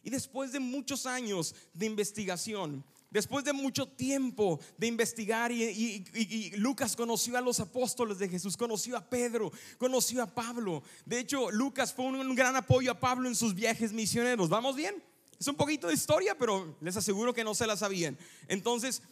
Y 0.04 0.10
después 0.10 0.52
de 0.52 0.60
muchos 0.60 1.06
años 1.06 1.56
de 1.74 1.86
investigación, 1.86 2.84
Después 3.14 3.46
de 3.46 3.54
mucho 3.54 3.88
tiempo 3.88 4.60
de 4.76 4.88
investigar 4.88 5.52
y, 5.52 6.52
Lucas 6.58 6.96
conoció 6.96 7.38
a 7.38 7.42
los 7.42 7.60
apóstoles 7.60 8.18
de 8.18 8.28
Jesús, 8.28 8.58
conoció 8.58 8.98
a 8.98 9.08
Pedro, 9.08 9.52
conoció 9.78 10.24
a 10.24 10.26
Pablo. 10.26 10.82
De 11.06 11.20
hecho, 11.20 11.52
Lucas 11.52 11.94
fue 11.94 12.06
un, 12.06 12.34
gran 12.34 12.56
apoyo 12.56 12.92
a 12.92 13.00
Pablo 13.00 13.30
en 13.30 13.36
sus 13.36 13.54
viajes 13.54 13.94
misioneros. 13.94 14.50
¿Vamos 14.50 14.76
bien? 14.76 14.96
Es 15.40 15.48
un 15.48 15.54
poquito 15.56 15.90
de 15.90 15.94
historia, 15.94 16.36
pero 16.36 16.76
les 16.82 16.98
aseguro 16.98 17.36
que 17.36 17.44
no 17.44 17.54
se 17.54 17.68
la 17.68 17.78
sabían. 17.78 18.18
Entonces, 18.48 19.04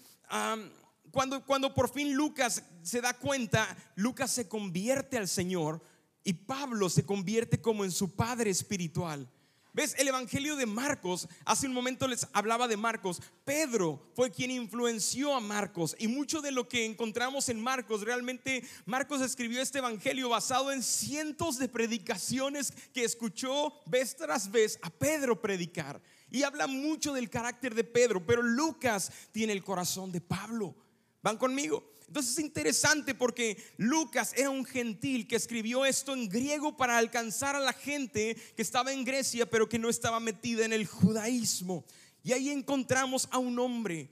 cuando, 1.12 1.46
cuando 1.46 1.72
por 1.76 1.88
fin 1.88 2.16
Lucas 2.16 2.64
se 2.82 3.02
da 3.02 3.14
cuenta, 3.14 3.78
Lucas 3.96 4.32
se 4.32 4.48
convierte 4.48 5.20
al 5.20 5.28
Señor 5.28 5.80
y 6.24 6.34
Pablo 6.34 6.90
se 6.90 7.06
convierte 7.06 7.62
como 7.62 7.86
en 7.86 7.92
su 7.92 8.16
padre 8.16 8.50
espiritual. 8.50 9.30
¿Ves? 9.74 9.96
El 9.98 10.10
Evangelio 10.10 10.58
de 10.58 10.66
Marcos, 10.66 11.30
hace 11.46 11.66
un 11.66 11.74
momento 11.74 12.06
les 12.06 12.28
hablaba 12.34 12.68
de 12.68 12.76
Marcos. 12.76 13.22
Pedro 13.46 14.06
fue 14.16 14.30
quien 14.30 14.52
influenció 14.52 15.34
a 15.34 15.40
Marcos. 15.40 15.96
Y 15.98 16.10
mucho 16.10 16.42
de 16.42 16.52
lo 16.52 16.68
que 16.68 16.86
encontramos 16.86 17.48
en 17.48 17.62
Marcos, 17.62 18.02
realmente 18.02 18.68
Marcos 18.86 19.22
escribió 19.22 19.62
este 19.62 19.78
Evangelio 19.78 20.28
basado 20.28 20.74
en 20.74 20.84
cientos 20.84 21.58
de 21.58 21.70
predicaciones 21.70 22.74
que 22.94 23.06
escuchó 23.06 23.74
vez 23.86 24.18
tras 24.18 24.52
vez 24.52 24.78
a 24.82 24.90
Pedro 24.90 25.42
predicar. 25.42 26.02
Y 26.30 26.44
habla 26.44 26.68
mucho 26.68 27.14
del 27.14 27.30
carácter 27.30 27.74
de 27.74 27.86
Pedro, 27.86 28.26
pero 28.26 28.42
Lucas 28.42 29.10
tiene 29.32 29.54
el 29.54 29.64
corazón 29.64 30.12
de 30.12 30.20
Pablo. 30.20 30.76
¿Van 31.22 31.38
conmigo? 31.38 31.91
Entonces 32.12 32.34
es 32.34 32.44
interesante 32.44 33.16
porque 33.16 33.56
Lucas 33.78 34.34
era 34.36 34.50
un 34.50 34.66
gentil 34.66 35.30
que 35.30 35.38
escribió 35.38 35.86
esto 35.86 36.12
en 36.12 36.28
griego 36.28 36.76
para 36.76 36.98
alcanzar 36.98 37.56
a 37.56 37.62
la 37.62 37.72
gente 37.72 38.36
que 38.54 38.62
estaba 38.62 38.92
en 38.92 39.06
Grecia 39.06 39.50
pero 39.50 39.70
que 39.70 39.80
no 39.80 39.88
estaba 39.88 40.20
metida 40.20 40.66
en 40.66 40.74
el 40.74 40.86
judaísmo. 40.86 41.86
Y 42.22 42.34
ahí 42.34 42.50
encontramos 42.50 43.30
a 43.32 43.38
un 43.38 43.58
hombre 43.60 44.10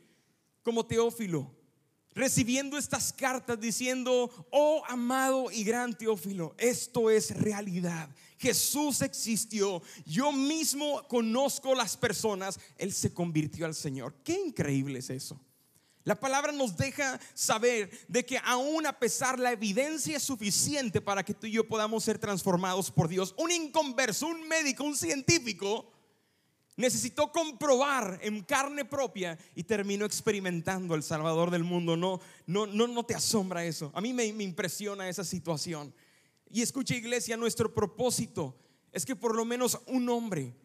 como 0.63 0.85
Teófilo 0.85 1.53
recibiendo 2.15 2.77
estas 2.77 3.11
cartas 3.11 3.59
diciendo, 3.59 4.31
oh 4.49 4.81
amado 4.87 5.51
y 5.51 5.65
gran 5.65 5.93
Teófilo, 5.93 6.55
esto 6.57 7.09
es 7.09 7.37
realidad. 7.37 8.09
Jesús 8.37 9.01
existió, 9.01 9.81
yo 10.05 10.31
mismo 10.31 11.05
conozco 11.09 11.75
las 11.75 11.97
personas, 11.97 12.61
Él 12.77 12.93
se 12.93 13.13
convirtió 13.13 13.65
al 13.65 13.75
Señor. 13.75 14.15
Qué 14.23 14.39
increíble 14.39 14.99
es 14.99 15.09
eso. 15.09 15.37
La 16.03 16.19
palabra 16.19 16.51
nos 16.51 16.77
deja 16.77 17.19
saber 17.33 17.89
de 18.07 18.25
que 18.25 18.39
aún 18.43 18.85
a 18.87 18.97
pesar 18.97 19.37
la 19.37 19.51
evidencia 19.51 20.17
es 20.17 20.23
suficiente 20.23 21.01
para 21.01 21.23
que 21.23 21.33
tú 21.33 21.45
y 21.45 21.51
yo 21.51 21.67
podamos 21.67 22.03
ser 22.03 22.17
transformados 22.17 22.89
por 22.89 23.07
Dios. 23.07 23.35
Un 23.37 23.51
inconverso, 23.51 24.27
un 24.27 24.47
médico, 24.47 24.83
un 24.83 24.95
científico 24.95 25.91
necesitó 26.77 27.29
comprobar 27.29 28.19
en 28.21 28.41
carne 28.41 28.85
propia 28.85 29.37
y 29.53 29.63
terminó 29.63 30.05
experimentando 30.05 30.95
el 30.95 31.03
Salvador 31.03 31.51
del 31.51 31.65
mundo. 31.65 31.97
No, 31.97 32.21
no, 32.45 32.65
no, 32.65 32.87
no 32.87 33.03
te 33.05 33.15
asombra 33.15 33.65
eso. 33.65 33.91
A 33.93 33.99
mí 33.99 34.13
me, 34.13 34.31
me 34.31 34.45
impresiona 34.45 35.09
esa 35.09 35.25
situación. 35.25 35.93
Y 36.49 36.61
escucha 36.61 36.95
iglesia, 36.95 37.35
nuestro 37.35 37.73
propósito 37.73 38.55
es 38.93 39.05
que 39.05 39.15
por 39.15 39.35
lo 39.35 39.43
menos 39.43 39.79
un 39.87 40.07
hombre, 40.09 40.55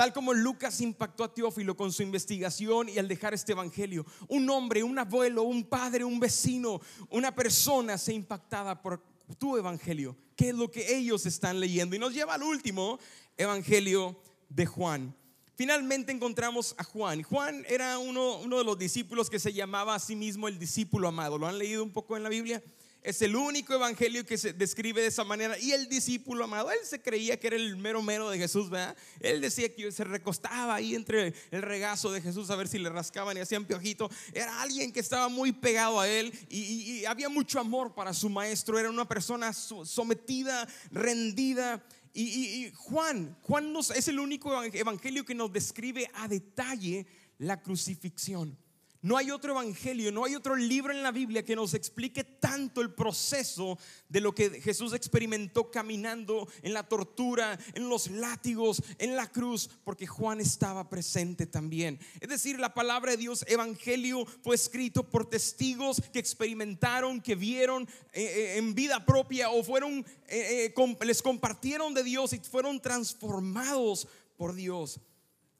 tal 0.00 0.14
como 0.14 0.32
Lucas 0.32 0.80
impactó 0.80 1.24
a 1.24 1.34
Teófilo 1.34 1.76
con 1.76 1.92
su 1.92 2.02
investigación 2.02 2.88
y 2.88 2.96
al 2.96 3.06
dejar 3.06 3.34
este 3.34 3.52
evangelio, 3.52 4.06
un 4.28 4.48
hombre, 4.48 4.82
un 4.82 4.98
abuelo, 4.98 5.42
un 5.42 5.62
padre, 5.62 6.04
un 6.04 6.18
vecino, 6.18 6.80
una 7.10 7.34
persona 7.34 7.98
sea 7.98 8.14
impactada 8.14 8.80
por 8.80 9.02
tu 9.38 9.58
evangelio, 9.58 10.16
que 10.36 10.48
es 10.48 10.54
lo 10.54 10.70
que 10.70 10.96
ellos 10.96 11.26
están 11.26 11.60
leyendo. 11.60 11.94
Y 11.94 11.98
nos 11.98 12.14
lleva 12.14 12.32
al 12.32 12.42
último 12.42 12.98
evangelio 13.36 14.18
de 14.48 14.64
Juan. 14.64 15.14
Finalmente 15.54 16.12
encontramos 16.12 16.74
a 16.78 16.84
Juan. 16.84 17.22
Juan 17.22 17.66
era 17.68 17.98
uno, 17.98 18.38
uno 18.38 18.56
de 18.56 18.64
los 18.64 18.78
discípulos 18.78 19.28
que 19.28 19.38
se 19.38 19.52
llamaba 19.52 19.94
a 19.94 19.98
sí 19.98 20.16
mismo 20.16 20.48
el 20.48 20.58
discípulo 20.58 21.08
amado. 21.08 21.36
¿Lo 21.36 21.46
han 21.46 21.58
leído 21.58 21.84
un 21.84 21.92
poco 21.92 22.16
en 22.16 22.22
la 22.22 22.30
Biblia? 22.30 22.62
Es 23.02 23.22
el 23.22 23.34
único 23.34 23.72
evangelio 23.72 24.26
que 24.26 24.36
se 24.36 24.52
describe 24.52 25.00
de 25.00 25.06
esa 25.06 25.24
manera. 25.24 25.58
Y 25.58 25.72
el 25.72 25.88
discípulo 25.88 26.44
amado, 26.44 26.70
él 26.70 26.78
se 26.84 27.00
creía 27.00 27.40
que 27.40 27.46
era 27.46 27.56
el 27.56 27.76
mero 27.76 28.02
mero 28.02 28.28
de 28.28 28.36
Jesús, 28.36 28.68
¿verdad? 28.68 28.94
Él 29.20 29.40
decía 29.40 29.74
que 29.74 29.90
se 29.90 30.04
recostaba 30.04 30.74
ahí 30.74 30.94
entre 30.94 31.32
el 31.50 31.62
regazo 31.62 32.12
de 32.12 32.20
Jesús 32.20 32.50
a 32.50 32.56
ver 32.56 32.68
si 32.68 32.78
le 32.78 32.90
rascaban 32.90 33.36
y 33.38 33.40
hacían 33.40 33.64
piojito. 33.64 34.10
Era 34.34 34.60
alguien 34.60 34.92
que 34.92 35.00
estaba 35.00 35.28
muy 35.28 35.52
pegado 35.52 35.98
a 35.98 36.08
él 36.08 36.32
y, 36.50 37.04
había 37.06 37.30
mucho 37.30 37.58
amor 37.58 37.94
para 37.94 38.12
su 38.12 38.28
maestro. 38.28 38.78
Era 38.78 38.90
una 38.90 39.08
persona 39.08 39.54
sometida, 39.54 40.68
rendida. 40.90 41.82
Y, 42.12 42.70
Juan, 42.74 43.36
Juan 43.42 43.74
es 43.94 44.08
el 44.08 44.20
único 44.20 44.62
evangelio 44.62 45.24
que 45.24 45.34
nos 45.34 45.50
describe 45.50 46.10
a 46.14 46.28
detalle 46.28 47.06
la 47.38 47.62
crucifixión. 47.62 48.58
No 49.02 49.16
hay 49.16 49.30
otro 49.30 49.52
evangelio, 49.52 50.12
no 50.12 50.26
hay 50.26 50.34
otro 50.34 50.54
libro 50.54 50.92
en 50.92 51.02
la 51.02 51.10
Biblia 51.10 51.42
que 51.42 51.56
nos 51.56 51.72
explique 51.72 52.22
tanto 52.22 52.82
el 52.82 52.92
proceso 52.92 53.78
de 54.10 54.20
lo 54.20 54.34
que 54.34 54.60
Jesús 54.60 54.92
experimentó 54.92 55.70
caminando 55.70 56.46
en 56.60 56.74
la 56.74 56.86
tortura, 56.86 57.58
en 57.72 57.88
los 57.88 58.10
látigos, 58.10 58.82
en 58.98 59.16
la 59.16 59.26
cruz, 59.26 59.70
porque 59.84 60.06
Juan 60.06 60.38
estaba 60.38 60.90
presente 60.90 61.46
también. 61.46 61.98
Es 62.20 62.28
decir, 62.28 62.60
la 62.60 62.74
palabra 62.74 63.12
de 63.12 63.16
Dios, 63.16 63.42
evangelio, 63.48 64.26
fue 64.42 64.54
escrito 64.54 65.08
por 65.08 65.30
testigos 65.30 66.02
que 66.12 66.18
experimentaron, 66.18 67.22
que 67.22 67.34
vieron 67.34 67.88
eh, 68.12 68.22
eh, 68.22 68.58
en 68.58 68.74
vida 68.74 69.06
propia 69.06 69.48
o 69.48 69.64
fueron, 69.64 70.04
eh, 70.28 70.74
les 71.00 71.22
compartieron 71.22 71.94
de 71.94 72.04
Dios 72.04 72.34
y 72.34 72.38
fueron 72.40 72.78
transformados 72.82 74.06
por 74.36 74.54
Dios. 74.54 75.00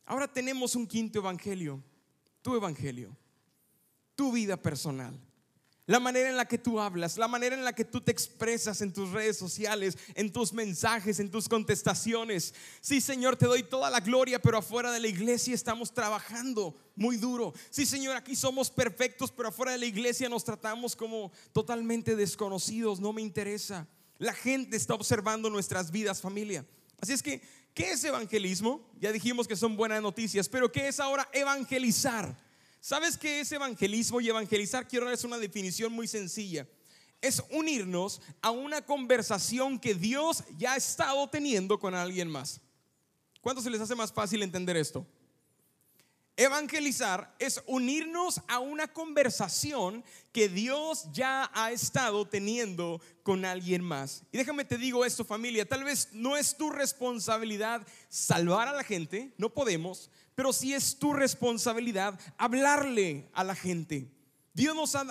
Ahora 0.04 0.30
tenemos 0.30 0.74
un 0.74 0.86
quinto 0.86 1.20
evangelio, 1.20 1.82
tu 2.42 2.54
evangelio 2.54 3.16
tu 4.20 4.30
vida 4.30 4.58
personal. 4.58 5.18
La 5.86 5.98
manera 5.98 6.28
en 6.28 6.36
la 6.36 6.46
que 6.46 6.58
tú 6.58 6.78
hablas, 6.78 7.16
la 7.16 7.26
manera 7.26 7.56
en 7.56 7.64
la 7.64 7.72
que 7.72 7.86
tú 7.86 8.02
te 8.02 8.12
expresas 8.12 8.82
en 8.82 8.92
tus 8.92 9.12
redes 9.12 9.38
sociales, 9.38 9.96
en 10.14 10.30
tus 10.30 10.52
mensajes, 10.52 11.20
en 11.20 11.30
tus 11.30 11.48
contestaciones. 11.48 12.52
Sí, 12.82 13.00
Señor, 13.00 13.38
te 13.38 13.46
doy 13.46 13.62
toda 13.62 13.88
la 13.88 14.00
gloria, 14.00 14.38
pero 14.38 14.58
afuera 14.58 14.92
de 14.92 15.00
la 15.00 15.08
iglesia 15.08 15.54
estamos 15.54 15.94
trabajando 15.94 16.76
muy 16.96 17.16
duro. 17.16 17.54
Sí, 17.70 17.86
Señor, 17.86 18.14
aquí 18.14 18.36
somos 18.36 18.70
perfectos, 18.70 19.32
pero 19.32 19.48
afuera 19.48 19.72
de 19.72 19.78
la 19.78 19.86
iglesia 19.86 20.28
nos 20.28 20.44
tratamos 20.44 20.94
como 20.94 21.32
totalmente 21.54 22.14
desconocidos. 22.14 23.00
No 23.00 23.14
me 23.14 23.22
interesa. 23.22 23.88
La 24.18 24.34
gente 24.34 24.76
está 24.76 24.92
observando 24.92 25.48
nuestras 25.48 25.90
vidas, 25.90 26.20
familia. 26.20 26.66
Así 27.00 27.14
es 27.14 27.22
que, 27.22 27.40
¿qué 27.72 27.92
es 27.92 28.04
evangelismo? 28.04 28.86
Ya 29.00 29.12
dijimos 29.12 29.48
que 29.48 29.56
son 29.56 29.78
buenas 29.78 30.02
noticias, 30.02 30.46
pero 30.46 30.70
¿qué 30.70 30.88
es 30.88 31.00
ahora 31.00 31.26
evangelizar? 31.32 32.49
¿Sabes 32.80 33.18
qué 33.18 33.40
es 33.40 33.52
evangelismo 33.52 34.20
y 34.20 34.28
evangelizar? 34.30 34.88
Quiero 34.88 35.04
darles 35.04 35.24
una 35.24 35.38
definición 35.38 35.92
muy 35.92 36.08
sencilla. 36.08 36.66
Es 37.20 37.42
unirnos 37.50 38.22
a 38.40 38.50
una 38.50 38.80
conversación 38.80 39.78
que 39.78 39.94
Dios 39.94 40.42
ya 40.56 40.72
ha 40.72 40.76
estado 40.76 41.28
teniendo 41.28 41.78
con 41.78 41.94
alguien 41.94 42.30
más. 42.30 42.60
¿Cuánto 43.42 43.60
se 43.60 43.68
les 43.68 43.80
hace 43.80 43.94
más 43.94 44.10
fácil 44.10 44.42
entender 44.42 44.78
esto? 44.78 45.06
Evangelizar 46.36 47.34
es 47.38 47.62
unirnos 47.66 48.40
a 48.48 48.60
una 48.60 48.88
conversación 48.88 50.02
que 50.32 50.48
Dios 50.48 51.04
ya 51.12 51.50
ha 51.52 51.70
estado 51.70 52.26
teniendo 52.26 53.02
con 53.22 53.44
alguien 53.44 53.84
más. 53.84 54.22
Y 54.32 54.38
déjame 54.38 54.64
te 54.64 54.78
digo 54.78 55.04
esto 55.04 55.22
familia, 55.22 55.68
tal 55.68 55.84
vez 55.84 56.08
no 56.12 56.38
es 56.38 56.56
tu 56.56 56.70
responsabilidad 56.70 57.86
salvar 58.08 58.68
a 58.68 58.72
la 58.72 58.84
gente, 58.84 59.34
no 59.36 59.52
podemos, 59.52 60.10
pero 60.40 60.54
sí 60.54 60.72
es 60.72 60.98
tu 60.98 61.12
responsabilidad 61.12 62.18
hablarle 62.38 63.28
a 63.34 63.44
la 63.44 63.54
gente. 63.54 64.10
Dios 64.54 64.74
nos 64.74 64.94
ha, 64.94 65.04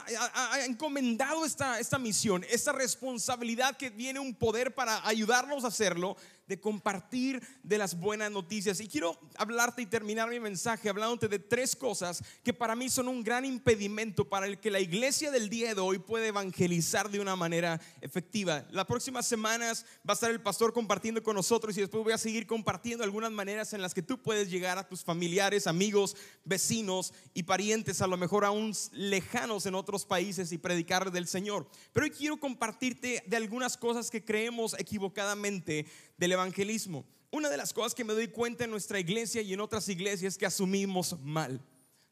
encomendado 0.65 1.46
esta, 1.46 1.80
esta 1.80 2.00
misión, 2.00 2.44
esta 2.50 2.72
responsabilidad 2.72 3.78
que 3.78 3.92
viene 3.92 4.20
un 4.20 4.34
poder 4.34 4.74
para 4.74 5.08
ayudarnos 5.08 5.63
a 5.63 5.68
hacerlo 5.68 6.18
de 6.50 6.60
compartir 6.60 7.42
de 7.64 7.78
las 7.78 7.98
buenas 7.98 8.32
noticias. 8.32 8.82
Y 8.82 8.88
quiero 8.88 9.18
hablarte 9.38 9.84
y 9.84 9.86
terminar 9.86 10.30
mi 10.30 10.40
mensaje 10.40 10.90
hablándote 10.90 11.28
de 11.28 11.38
tres 11.38 11.76
cosas 11.76 12.24
que 12.44 12.54
para 12.54 12.76
mí 12.76 12.90
son 12.90 13.08
un 13.08 13.24
gran 13.24 13.46
impedimento 13.46 14.28
para 14.28 14.48
el 14.48 14.60
que 14.60 14.72
la 14.72 14.80
iglesia 14.80 15.30
del 15.30 15.48
día 15.48 15.76
de 15.76 15.82
hoy 15.82 16.00
puede 16.00 16.30
evangelizar 16.30 17.10
de 17.10 17.20
una 17.20 17.36
manera 17.36 17.80
efectiva. 18.02 18.66
Las 18.72 18.86
próximas 18.86 19.28
semanas 19.28 19.86
va 20.00 20.14
a 20.14 20.16
estar 20.16 20.32
el 20.32 20.42
pastor 20.42 20.74
compartiendo 20.74 21.22
con 21.22 21.36
nosotros 21.36 21.78
y 21.78 21.82
después 21.82 22.04
voy 22.04 22.14
a 22.14 22.18
seguir 22.18 22.48
compartiendo 22.48 23.04
algunas 23.04 23.32
maneras 23.32 23.74
en 23.74 23.84
las 23.84 23.94
que 23.94 24.02
tú 24.02 24.20
puedes 24.20 24.50
llegar 24.50 24.80
a 24.80 24.88
tus 24.88 25.04
familiares, 25.04 25.68
amigos, 25.68 26.18
vecinos 26.46 27.14
y 27.36 27.44
parientes, 27.44 28.02
a 28.02 28.08
lo 28.08 28.18
mejor 28.18 28.44
aún 28.44 28.74
lejanos 28.92 29.68
en 29.68 29.76
otros 29.76 30.04
países 30.08 30.52
y 30.52 30.58
predicarles 30.58 31.14
del 31.14 31.28
Señor. 31.28 31.70
Pero 31.94 32.06
hoy 32.06 32.10
quiero 32.10 32.40
compartirte 32.40 33.24
de 33.28 33.38
algunas 33.38 33.78
cosas 33.78 34.10
que 34.10 34.26
creemos 34.26 34.76
equivocadamente 34.80 35.86
del 36.19 36.34
evangelismo. 36.34 37.05
Una 37.32 37.49
de 37.49 37.58
las 37.58 37.73
cosas 37.73 37.95
que 37.95 38.03
me 38.03 38.13
doy 38.13 38.27
cuenta 38.27 38.65
en 38.65 38.71
nuestra 38.71 38.99
iglesia 38.99 39.41
y 39.41 39.53
en 39.53 39.62
otras 39.62 39.88
iglesias 39.88 40.34
es 40.34 40.38
que 40.38 40.45
asumimos 40.45 41.17
mal. 41.21 41.62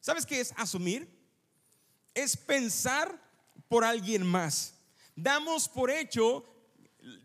¿Sabes 0.00 0.24
qué 0.24 0.40
es 0.40 0.54
asumir? 0.56 1.08
Es 2.14 2.36
pensar 2.36 3.20
por 3.68 3.84
alguien 3.84 4.24
más. 4.26 4.74
Damos 5.14 5.68
por 5.68 5.90
hecho 5.90 6.44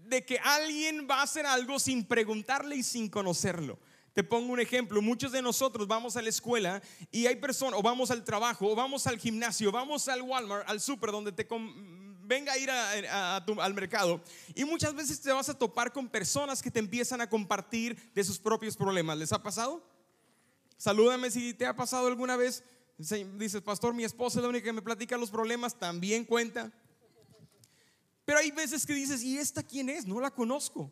de 0.07 0.25
que 0.25 0.37
alguien 0.39 1.07
va 1.09 1.19
a 1.19 1.23
hacer 1.23 1.45
algo 1.45 1.79
sin 1.79 2.05
preguntarle 2.05 2.75
y 2.75 2.83
sin 2.83 3.09
conocerlo. 3.09 3.79
Te 4.13 4.23
pongo 4.23 4.53
un 4.53 4.59
ejemplo, 4.59 5.01
muchos 5.01 5.31
de 5.31 5.41
nosotros 5.41 5.87
vamos 5.87 6.17
a 6.17 6.21
la 6.21 6.29
escuela 6.29 6.83
y 7.11 7.25
hay 7.25 7.35
personas, 7.37 7.79
o 7.79 7.81
vamos 7.81 8.11
al 8.11 8.23
trabajo, 8.23 8.67
o 8.67 8.75
vamos 8.75 9.07
al 9.07 9.17
gimnasio, 9.17 9.71
vamos 9.71 10.07
al 10.07 10.21
Walmart, 10.21 10.69
al 10.69 10.81
super, 10.81 11.11
donde 11.11 11.31
te 11.31 11.47
venga 12.33 12.53
a 12.53 12.57
ir 12.57 12.69
al 12.69 13.73
mercado. 13.73 14.21
Y 14.55 14.65
muchas 14.65 14.93
veces 14.95 15.21
te 15.21 15.31
vas 15.31 15.49
a 15.49 15.57
topar 15.57 15.91
con 15.91 16.09
personas 16.09 16.61
que 16.61 16.71
te 16.71 16.79
empiezan 16.79 17.21
a 17.21 17.29
compartir 17.29 18.11
de 18.13 18.23
sus 18.23 18.39
propios 18.39 18.75
problemas. 18.75 19.17
¿Les 19.17 19.31
ha 19.31 19.41
pasado? 19.41 19.83
Salúdame 20.77 21.29
si 21.29 21.53
te 21.53 21.65
ha 21.65 21.75
pasado 21.75 22.07
alguna 22.07 22.35
vez. 22.35 22.63
Dices, 22.97 23.61
pastor, 23.61 23.93
mi 23.93 24.03
esposa 24.03 24.39
es 24.39 24.43
la 24.43 24.49
única 24.49 24.65
que 24.65 24.73
me 24.73 24.81
platica 24.81 25.17
los 25.17 25.29
problemas, 25.29 25.77
también 25.77 26.25
cuenta. 26.25 26.71
Pero 28.25 28.39
hay 28.39 28.51
veces 28.51 28.85
que 28.85 28.93
dices, 28.93 29.23
¿y 29.23 29.37
esta 29.37 29.61
quién 29.63 29.89
es? 29.89 30.05
No 30.05 30.19
la 30.19 30.31
conozco. 30.31 30.91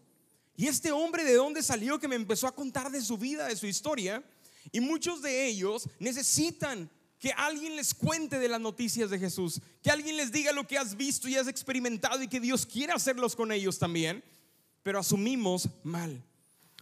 ¿Y 0.56 0.68
este 0.68 0.92
hombre 0.92 1.24
de 1.24 1.36
dónde 1.36 1.64
salió 1.64 2.00
que 2.00 2.08
me 2.08 2.16
empezó 2.16 2.46
a 2.46 2.56
contar 2.56 2.92
de 2.92 3.02
su 3.02 3.18
vida, 3.18 3.48
de 3.48 3.56
su 3.56 3.66
historia? 3.66 4.24
Y 4.72 4.80
muchos 4.80 5.22
de 5.22 5.48
ellos 5.48 5.90
necesitan 6.00 6.90
que 7.22 7.32
alguien 7.34 7.76
les 7.76 7.94
cuente 7.94 8.40
de 8.40 8.50
las 8.50 8.60
noticias 8.60 9.12
de 9.12 9.20
Jesús, 9.20 9.62
que 9.84 9.92
alguien 9.92 10.18
les 10.18 10.32
diga 10.32 10.52
lo 10.52 10.66
que 10.66 10.80
has 10.80 10.98
visto 10.98 11.30
y 11.30 11.36
has 11.36 11.48
experimentado 11.48 12.22
y 12.24 12.28
que 12.28 12.40
Dios 12.40 12.66
quiere 12.66 12.94
hacerlos 12.94 13.36
con 13.36 13.52
ellos 13.52 13.78
también, 13.78 14.24
pero 14.82 15.00
asumimos 15.00 15.70
mal. 15.84 16.24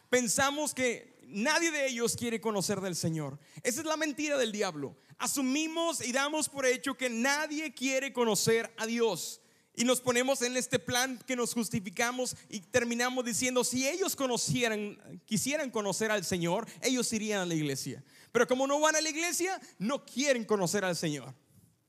Pensamos 0.09 0.73
que 0.73 1.19
nadie 1.27 1.71
de 1.71 1.87
ellos 1.89 2.15
quiere 2.15 2.39
conocer 2.39 2.79
del 2.79 2.95
Señor. 2.95 3.37
Esa 3.63 3.81
es 3.81 3.85
la 3.85 3.97
mentira 3.97 4.37
del 4.37 4.53
diablo. 4.53 4.95
Asumimos 5.17 5.99
y 5.99 6.13
damos 6.13 6.47
por 6.47 6.65
hecho 6.65 6.95
que 6.95 7.09
nadie 7.09 7.73
quiere 7.73 8.13
conocer 8.13 8.73
a 8.77 8.85
Dios. 8.85 9.41
Y 9.75 9.83
nos 9.83 9.99
ponemos 9.99 10.41
en 10.41 10.55
este 10.55 10.79
plan 10.79 11.19
que 11.27 11.35
nos 11.35 11.53
justificamos 11.53 12.37
y 12.49 12.61
terminamos 12.61 13.25
diciendo, 13.25 13.65
si 13.65 13.87
ellos 13.87 14.15
conocieran, 14.15 15.21
quisieran 15.25 15.69
conocer 15.69 16.11
al 16.11 16.23
Señor, 16.23 16.65
ellos 16.81 17.11
irían 17.11 17.41
a 17.41 17.45
la 17.45 17.55
iglesia. 17.55 18.03
Pero 18.31 18.47
como 18.47 18.67
no 18.67 18.79
van 18.79 18.95
a 18.95 19.01
la 19.01 19.09
iglesia, 19.09 19.59
no 19.77 20.05
quieren 20.05 20.45
conocer 20.45 20.85
al 20.85 20.95
Señor. 20.95 21.33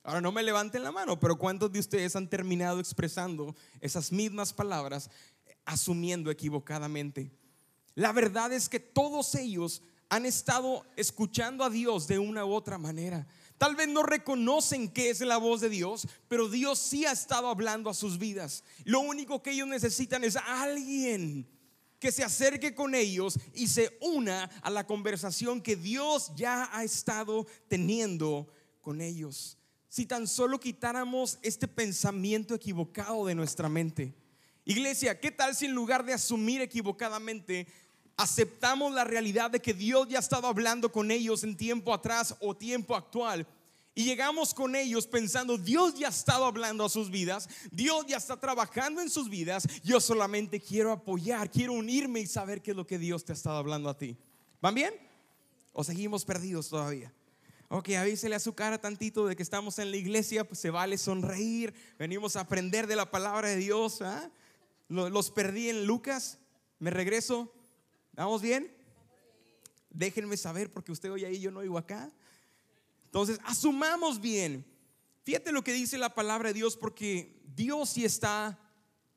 Ahora 0.02 0.20
no 0.20 0.32
me 0.32 0.42
levanten 0.42 0.82
la 0.82 0.92
mano, 0.92 1.20
pero 1.20 1.36
¿cuántos 1.36 1.70
de 1.70 1.78
ustedes 1.78 2.16
han 2.16 2.28
terminado 2.28 2.80
expresando 2.80 3.54
esas 3.80 4.10
mismas 4.10 4.52
palabras 4.52 5.10
asumiendo 5.64 6.30
equivocadamente. 6.30 7.30
La 7.94 8.12
verdad 8.12 8.52
es 8.52 8.68
que 8.68 8.80
todos 8.80 9.34
ellos 9.34 9.82
han 10.08 10.26
estado 10.26 10.84
escuchando 10.96 11.64
a 11.64 11.70
Dios 11.70 12.08
de 12.08 12.18
una 12.18 12.44
u 12.44 12.52
otra 12.52 12.78
manera. 12.78 13.26
Tal 13.58 13.76
vez 13.76 13.88
no 13.88 14.02
reconocen 14.02 14.88
que 14.88 15.10
es 15.10 15.20
la 15.20 15.36
voz 15.36 15.60
de 15.60 15.68
Dios, 15.68 16.08
pero 16.28 16.48
Dios 16.48 16.78
sí 16.78 17.04
ha 17.04 17.12
estado 17.12 17.48
hablando 17.48 17.90
a 17.90 17.94
sus 17.94 18.18
vidas. 18.18 18.64
Lo 18.84 19.00
único 19.00 19.42
que 19.42 19.52
ellos 19.52 19.68
necesitan 19.68 20.24
es 20.24 20.36
alguien 20.36 21.48
que 22.00 22.10
se 22.10 22.24
acerque 22.24 22.74
con 22.74 22.94
ellos 22.94 23.38
y 23.54 23.68
se 23.68 23.96
una 24.00 24.44
a 24.62 24.70
la 24.70 24.86
conversación 24.86 25.60
que 25.60 25.76
Dios 25.76 26.32
ya 26.34 26.68
ha 26.72 26.82
estado 26.82 27.46
teniendo 27.68 28.48
con 28.80 29.02
ellos. 29.02 29.58
Si 29.88 30.06
tan 30.06 30.26
solo 30.26 30.58
quitáramos 30.58 31.38
este 31.42 31.68
pensamiento 31.68 32.54
equivocado 32.54 33.26
de 33.26 33.34
nuestra 33.34 33.68
mente. 33.68 34.14
Iglesia, 34.64 35.20
¿qué 35.20 35.30
tal 35.30 35.54
si 35.54 35.66
en 35.66 35.72
lugar 35.72 36.04
de 36.04 36.14
asumir 36.14 36.62
equivocadamente, 36.62 37.66
aceptamos 38.16 38.94
la 38.94 39.04
realidad 39.04 39.50
de 39.50 39.60
que 39.60 39.74
Dios 39.74 40.08
ya 40.08 40.18
ha 40.18 40.20
estado 40.20 40.46
hablando 40.46 40.90
con 40.90 41.10
ellos 41.10 41.44
en 41.44 41.56
tiempo 41.56 41.92
atrás 41.92 42.34
o 42.40 42.56
tiempo 42.56 42.96
actual? 42.96 43.46
Y 43.94 44.04
llegamos 44.04 44.54
con 44.54 44.76
ellos 44.76 45.06
pensando, 45.06 45.58
Dios 45.58 45.94
ya 45.94 46.06
ha 46.06 46.10
estado 46.10 46.44
hablando 46.44 46.84
a 46.84 46.88
sus 46.88 47.10
vidas, 47.10 47.48
Dios 47.72 48.06
ya 48.06 48.18
está 48.18 48.38
trabajando 48.38 49.00
en 49.00 49.10
sus 49.10 49.28
vidas, 49.28 49.66
yo 49.82 50.00
solamente 50.00 50.60
quiero 50.60 50.92
apoyar, 50.92 51.50
quiero 51.50 51.72
unirme 51.72 52.20
y 52.20 52.26
saber 52.26 52.62
qué 52.62 52.70
es 52.70 52.76
lo 52.76 52.86
que 52.86 52.98
Dios 52.98 53.24
te 53.24 53.32
ha 53.32 53.34
estado 53.34 53.56
hablando 53.56 53.88
a 53.88 53.98
ti. 53.98 54.16
¿Van 54.60 54.74
bien? 54.74 54.94
¿O 55.72 55.82
seguimos 55.82 56.24
perdidos 56.24 56.68
todavía? 56.68 57.12
Ok, 57.68 57.90
avísele 57.90 58.34
a 58.34 58.40
su 58.40 58.52
cara 58.52 58.80
tantito 58.80 59.26
de 59.26 59.36
que 59.36 59.44
estamos 59.44 59.78
en 59.78 59.90
la 59.90 59.96
iglesia, 59.96 60.42
pues 60.42 60.60
se 60.60 60.70
vale 60.70 60.98
sonreír, 60.98 61.72
venimos 61.98 62.34
a 62.34 62.40
aprender 62.40 62.88
de 62.88 62.96
la 62.96 63.10
palabra 63.10 63.48
de 63.48 63.56
Dios. 63.56 64.02
¿ah? 64.02 64.28
Los 64.88 65.30
perdí 65.30 65.68
en 65.68 65.86
Lucas, 65.86 66.38
me 66.80 66.90
regreso. 66.90 67.52
¿Vamos 68.14 68.42
bien? 68.42 68.76
Déjenme 69.90 70.36
saber 70.36 70.72
porque 70.72 70.90
usted 70.90 71.12
hoy 71.12 71.24
ahí, 71.24 71.40
yo 71.40 71.52
no 71.52 71.60
oigo 71.60 71.78
acá. 71.78 72.10
Entonces, 73.10 73.40
asumamos 73.44 74.20
bien. 74.20 74.64
Fíjate 75.24 75.50
lo 75.50 75.64
que 75.64 75.72
dice 75.72 75.98
la 75.98 76.14
palabra 76.14 76.50
de 76.50 76.54
Dios 76.54 76.76
porque 76.76 77.42
Dios 77.56 77.90
sí 77.90 78.04
está 78.04 78.56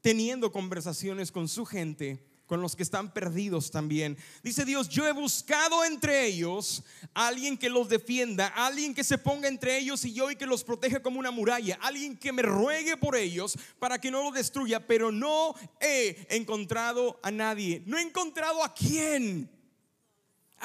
teniendo 0.02 0.52
conversaciones 0.52 1.32
con 1.32 1.48
su 1.48 1.64
gente, 1.64 2.28
con 2.48 2.60
los 2.60 2.76
que 2.76 2.82
están 2.82 3.14
perdidos 3.14 3.70
también. 3.70 4.18
Dice 4.42 4.66
Dios, 4.66 4.90
yo 4.90 5.08
he 5.08 5.12
buscado 5.12 5.86
entre 5.86 6.26
ellos 6.26 6.84
alguien 7.14 7.56
que 7.56 7.70
los 7.70 7.88
defienda, 7.88 8.48
alguien 8.48 8.96
que 8.96 9.04
se 9.04 9.20
ponga 9.20 9.48
entre 9.48 9.78
ellos 9.78 10.04
y 10.06 10.14
yo 10.14 10.32
y 10.32 10.36
que 10.38 10.48
los 10.48 10.64
proteja 10.64 11.04
como 11.04 11.20
una 11.20 11.30
muralla, 11.30 11.78
alguien 11.80 12.18
que 12.18 12.34
me 12.34 12.42
ruegue 12.42 12.98
por 12.98 13.16
ellos 13.16 13.56
para 13.78 14.02
que 14.02 14.10
no 14.10 14.24
los 14.24 14.34
destruya, 14.34 14.88
pero 14.88 15.12
no 15.12 15.54
he 15.80 16.26
encontrado 16.32 17.20
a 17.22 17.30
nadie. 17.30 17.84
No 17.86 18.00
he 18.00 18.02
encontrado 18.02 18.64
a 18.64 18.74
quién 18.74 19.53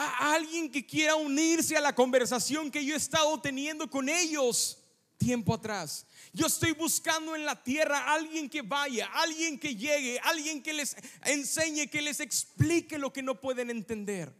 a 0.00 0.34
alguien 0.34 0.70
que 0.70 0.86
quiera 0.86 1.16
unirse 1.16 1.76
a 1.76 1.80
la 1.80 1.92
conversación 1.92 2.70
que 2.70 2.84
yo 2.84 2.94
he 2.94 2.96
estado 2.96 3.40
teniendo 3.40 3.90
con 3.90 4.08
ellos 4.08 4.78
tiempo 5.16 5.52
atrás. 5.52 6.06
Yo 6.32 6.46
estoy 6.46 6.70
buscando 6.70 7.34
en 7.34 7.44
la 7.44 7.60
tierra 7.60 8.14
alguien 8.14 8.48
que 8.48 8.62
vaya, 8.62 9.10
alguien 9.12 9.58
que 9.58 9.74
llegue, 9.74 10.20
alguien 10.20 10.62
que 10.62 10.72
les 10.72 10.96
enseñe, 11.24 11.88
que 11.88 12.00
les 12.00 12.20
explique 12.20 12.96
lo 12.96 13.12
que 13.12 13.22
no 13.22 13.40
pueden 13.40 13.70
entender. 13.70 14.32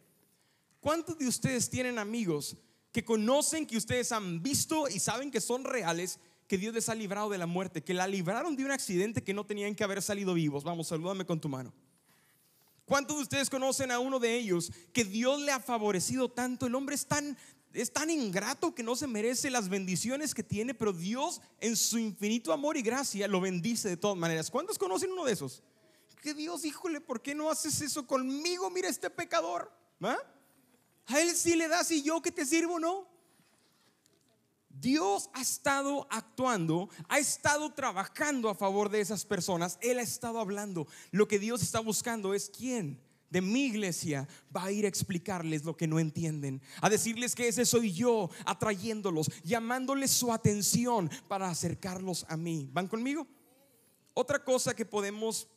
¿Cuántos 0.79 1.19
de 1.19 1.27
ustedes 1.27 1.69
tienen 1.69 1.99
amigos 1.99 2.57
que 2.93 3.05
conocen, 3.05 3.67
que 3.67 3.77
ustedes 3.77 4.13
han 4.13 4.41
visto 4.41 4.89
y 4.89 5.01
saben 5.01 5.33
que 5.33 5.41
son 5.41 5.65
reales, 5.65 6.21
que 6.47 6.57
Dios 6.57 6.73
les 6.73 6.89
ha 6.89 6.95
librado 6.95 7.31
de 7.31 7.39
la 7.39 7.47
muerte, 7.47 7.83
que 7.83 7.95
la 7.95 8.07
libraron 8.07 8.55
de 8.55 8.65
un 8.65 8.71
accidente 8.71 9.25
que 9.25 9.35
no 9.35 9.45
tenían 9.45 9.75
que 9.75 9.83
haber 9.83 10.03
salido 10.03 10.35
vivos? 10.35 10.63
Vamos, 10.63 10.87
salúdame 10.87 11.27
con 11.27 11.41
tu 11.41 11.49
mano. 11.49 11.75
¿Cuántos 12.89 13.19
de 13.19 13.23
ustedes 13.23 13.51
conocen 13.51 13.91
a 13.91 13.99
uno 13.99 14.19
de 14.19 14.35
ellos 14.35 14.73
que 14.95 15.05
Dios 15.05 15.43
le 15.43 15.53
ha 15.53 15.61
favorecido 15.61 16.31
tanto? 16.31 16.67
El 16.67 16.75
hombre 16.75 16.95
es 16.95 17.05
tan, 17.05 17.37
es 17.75 17.93
tan 17.93 18.09
ingrato 18.09 18.75
que 18.75 18.83
no 18.83 18.97
se 18.97 19.07
merece 19.07 19.51
las 19.51 19.69
bendiciones 19.69 20.35
que 20.35 20.43
tiene, 20.43 20.73
pero 20.73 20.95
Dios 20.95 21.43
en 21.61 21.77
su 21.77 21.99
infinito 21.99 22.51
amor 22.51 22.79
y 22.79 22.83
gracia 22.83 23.29
lo 23.29 23.43
bendice 23.43 23.91
de 23.91 23.99
todas 23.99 24.17
maneras. 24.17 24.51
¿Cuántos 24.51 24.79
conocen 24.79 25.13
uno 25.13 25.27
de 25.27 25.35
esos? 25.35 25.63
Que 26.23 26.33
Dios, 26.33 26.65
híjole, 26.65 27.03
¿por 27.03 27.21
qué 27.21 27.35
no 27.35 27.51
haces 27.51 27.79
eso 27.83 28.07
conmigo? 28.07 28.71
Mira 28.71 28.89
este 28.89 29.11
pecador. 29.11 29.71
¿Ah? 30.01 30.17
A 31.09 31.21
él 31.21 31.37
sí 31.37 31.57
le 31.57 31.69
das 31.69 31.91
y 31.91 32.03
yo 32.03 32.23
que 32.23 32.33
te 32.33 32.47
sirvo, 32.47 32.81
¿no? 32.81 33.07
Dios 34.81 35.31
ha 35.33 35.43
estado 35.43 36.07
actuando, 36.11 36.89
ha 37.09 37.19
estado 37.19 37.73
trabajando 37.73 38.49
a 38.49 38.55
favor 38.55 38.89
de 38.89 39.01
esas 39.01 39.25
personas. 39.25 39.79
Él 39.81 39.99
ha 39.99 40.03
estado 40.03 40.41
hablando. 40.41 40.87
Lo 41.11 41.27
que 41.29 41.39
Dios 41.39 41.63
está 41.63 41.81
buscando 41.81 42.35
es 42.35 42.51
quién 42.51 43.01
de 43.31 43.41
mi 43.41 43.67
iglesia 43.67 44.27
va 44.55 44.65
a 44.65 44.73
ir 44.73 44.85
a 44.85 44.89
explicarles 44.89 45.65
lo 45.65 45.77
que 45.77 45.87
no 45.87 45.99
entienden, 45.99 46.63
a 46.81 46.89
decirles 46.89 47.35
que 47.35 47.49
ese 47.49 47.67
soy 47.67 47.93
yo, 47.93 48.31
atrayéndolos, 48.47 49.31
llamándoles 49.45 50.11
su 50.11 50.33
atención 50.33 51.11
para 51.29 51.51
acercarlos 51.51 52.25
a 52.29 52.37
mí. 52.37 52.69
¿Van 52.73 52.89
conmigo? 52.89 53.27
Otra 54.15 54.43
cosa 54.43 54.75
que 54.75 54.87
podemos 54.87 55.49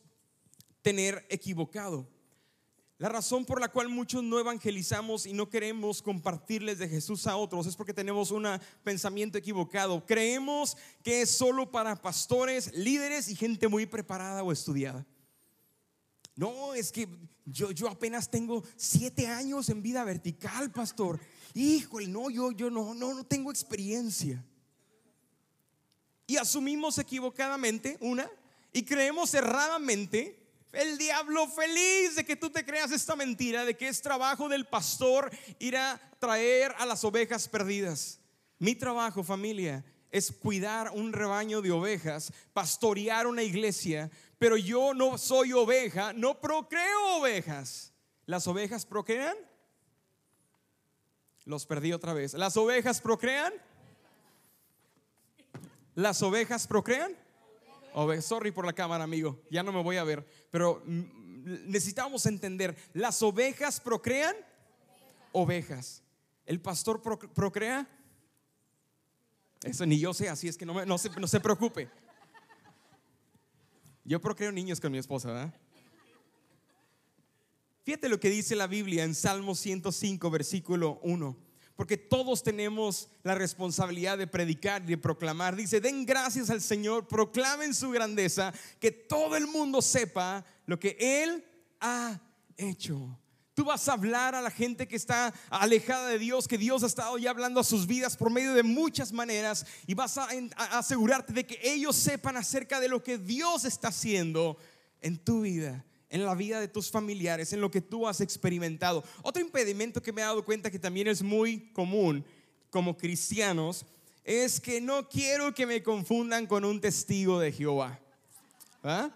tener 0.82 1.26
equivocado 1.30 2.06
la 3.02 3.08
razón 3.08 3.44
por 3.44 3.60
la 3.60 3.66
cual 3.66 3.88
muchos 3.88 4.22
no 4.22 4.38
evangelizamos 4.38 5.26
y 5.26 5.32
no 5.32 5.50
queremos 5.50 6.00
compartirles 6.00 6.78
de 6.78 6.88
Jesús 6.88 7.26
a 7.26 7.34
otros 7.34 7.66
es 7.66 7.74
porque 7.74 7.92
tenemos 7.92 8.30
un 8.30 8.46
pensamiento 8.84 9.36
equivocado. 9.36 10.06
Creemos 10.06 10.76
que 11.02 11.22
es 11.22 11.30
solo 11.32 11.68
para 11.68 12.00
pastores, 12.00 12.72
líderes 12.76 13.28
y 13.28 13.34
gente 13.34 13.66
muy 13.66 13.86
preparada 13.86 14.44
o 14.44 14.52
estudiada. 14.52 15.04
No, 16.36 16.74
es 16.74 16.92
que 16.92 17.08
yo, 17.44 17.72
yo 17.72 17.88
apenas 17.88 18.30
tengo 18.30 18.62
siete 18.76 19.26
años 19.26 19.68
en 19.68 19.82
vida 19.82 20.04
vertical, 20.04 20.70
pastor. 20.70 21.18
Híjole, 21.54 22.06
no, 22.06 22.30
yo, 22.30 22.52
yo 22.52 22.70
no, 22.70 22.94
no, 22.94 23.14
no 23.14 23.24
tengo 23.24 23.50
experiencia. 23.50 24.44
Y 26.28 26.36
asumimos 26.36 26.98
equivocadamente 26.98 27.98
una 28.00 28.30
y 28.72 28.84
creemos 28.84 29.34
erradamente 29.34 30.41
el 30.72 30.96
diablo 30.96 31.46
feliz 31.48 32.16
de 32.16 32.24
que 32.24 32.36
tú 32.36 32.50
te 32.50 32.64
creas 32.64 32.90
esta 32.90 33.14
mentira 33.14 33.64
de 33.64 33.76
que 33.76 33.88
es 33.88 34.00
trabajo 34.00 34.48
del 34.48 34.64
pastor 34.66 35.30
ir 35.58 35.76
a 35.76 36.00
traer 36.18 36.74
a 36.78 36.86
las 36.86 37.04
ovejas 37.04 37.48
perdidas. 37.48 38.20
Mi 38.58 38.74
trabajo, 38.74 39.22
familia, 39.22 39.84
es 40.10 40.30
cuidar 40.30 40.90
un 40.94 41.12
rebaño 41.12 41.62
de 41.62 41.70
ovejas, 41.70 42.32
pastorear 42.52 43.26
una 43.26 43.42
iglesia, 43.42 44.10
pero 44.38 44.56
yo 44.56 44.94
no 44.94 45.18
soy 45.18 45.52
oveja, 45.52 46.12
no 46.12 46.40
procreo 46.40 47.16
ovejas. 47.16 47.92
¿Las 48.26 48.46
ovejas 48.46 48.86
procrean? 48.86 49.36
Los 51.44 51.66
perdí 51.66 51.92
otra 51.92 52.12
vez. 52.12 52.34
¿Las 52.34 52.56
ovejas 52.56 53.00
procrean? 53.00 53.52
¿Las 55.94 56.22
ovejas 56.22 56.66
procrean? 56.66 57.16
Sorry 58.20 58.50
por 58.50 58.66
la 58.66 58.72
cámara, 58.72 59.04
amigo. 59.04 59.42
Ya 59.50 59.62
no 59.62 59.72
me 59.72 59.82
voy 59.82 59.96
a 59.96 60.04
ver. 60.04 60.26
Pero 60.50 60.82
necesitamos 60.86 62.26
entender, 62.26 62.76
¿las 62.92 63.22
ovejas 63.22 63.80
procrean? 63.80 64.34
Ovejas. 65.32 66.02
¿El 66.46 66.60
pastor 66.60 67.00
procrea? 67.00 67.88
Eso 69.62 69.86
ni 69.86 69.98
yo 69.98 70.12
sé, 70.12 70.28
así 70.28 70.48
es 70.48 70.56
que 70.56 70.66
no, 70.66 70.84
no, 70.84 70.98
se, 70.98 71.08
no 71.10 71.26
se 71.26 71.40
preocupe. 71.40 71.88
Yo 74.04 74.20
procreo 74.20 74.50
niños 74.50 74.80
con 74.80 74.90
mi 74.90 74.98
esposa, 74.98 75.28
¿verdad? 75.28 75.54
Fíjate 77.84 78.08
lo 78.08 78.18
que 78.18 78.30
dice 78.30 78.56
la 78.56 78.66
Biblia 78.66 79.04
en 79.04 79.14
Salmo 79.14 79.54
105, 79.54 80.30
versículo 80.30 80.98
1 81.02 81.51
porque 81.82 81.96
todos 81.96 82.44
tenemos 82.44 83.08
la 83.24 83.34
responsabilidad 83.34 84.16
de 84.16 84.28
predicar 84.28 84.84
y 84.84 84.86
de 84.86 84.98
proclamar. 84.98 85.56
Dice, 85.56 85.80
den 85.80 86.06
gracias 86.06 86.48
al 86.48 86.60
Señor, 86.60 87.08
proclamen 87.08 87.74
su 87.74 87.90
grandeza, 87.90 88.54
que 88.78 88.92
todo 88.92 89.34
el 89.34 89.48
mundo 89.48 89.82
sepa 89.82 90.44
lo 90.66 90.78
que 90.78 90.96
Él 91.00 91.44
ha 91.80 92.20
hecho. 92.56 93.18
Tú 93.54 93.64
vas 93.64 93.88
a 93.88 93.94
hablar 93.94 94.36
a 94.36 94.40
la 94.40 94.52
gente 94.52 94.86
que 94.86 94.94
está 94.94 95.34
alejada 95.50 96.06
de 96.06 96.20
Dios, 96.20 96.46
que 96.46 96.56
Dios 96.56 96.84
ha 96.84 96.86
estado 96.86 97.18
ya 97.18 97.30
hablando 97.30 97.58
a 97.58 97.64
sus 97.64 97.88
vidas 97.88 98.16
por 98.16 98.30
medio 98.30 98.54
de 98.54 98.62
muchas 98.62 99.10
maneras 99.10 99.66
y 99.84 99.94
vas 99.94 100.18
a, 100.18 100.28
asegurarte 100.78 101.32
de 101.32 101.44
que 101.44 101.58
ellos 101.64 101.96
sepan 101.96 102.36
acerca 102.36 102.78
de 102.78 102.90
lo 102.90 103.02
que 103.02 103.18
Dios 103.18 103.64
está 103.64 103.88
haciendo 103.88 104.56
en 105.00 105.18
tu 105.18 105.40
vida 105.40 105.84
en 106.12 106.26
la 106.26 106.34
vida 106.34 106.60
de 106.60 106.68
tus 106.68 106.90
familiares, 106.90 107.54
en 107.54 107.62
lo 107.62 107.70
que 107.70 107.80
tú 107.80 108.06
has 108.06 108.20
experimentado. 108.20 109.02
Otro 109.22 109.42
impedimento 109.42 110.02
que 110.02 110.12
me 110.12 110.20
he 110.20 110.24
dado 110.24 110.44
cuenta 110.44 110.70
que 110.70 110.78
también 110.78 111.08
es 111.08 111.22
muy 111.22 111.72
común 111.72 112.22
como 112.68 112.98
cristianos 112.98 113.86
es 114.22 114.60
que 114.60 114.78
no 114.78 115.08
quiero 115.08 115.54
que 115.54 115.66
me 115.66 115.82
confundan 115.82 116.46
con 116.46 116.66
un 116.66 116.82
testigo 116.82 117.40
de 117.40 117.50
Jehová. 117.50 117.98
¿Ah? 118.84 119.10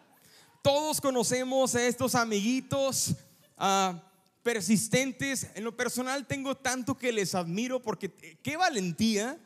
Todos 0.63 0.99
conocemos 0.99 1.75
a 1.75 1.87
estos 1.87 2.15
amiguitos 2.15 3.15
ah, 3.59 4.03
persistentes. 4.43 5.49
En 5.55 5.65
lo 5.65 5.77
personal 5.77 6.27
tengo 6.27 6.57
tanto 6.57 6.97
que 6.97 7.13
les 7.13 7.35
admiro 7.35 7.83
porque 7.83 8.11
eh, 8.23 8.39
qué 8.43 8.57
valentía 8.57 9.39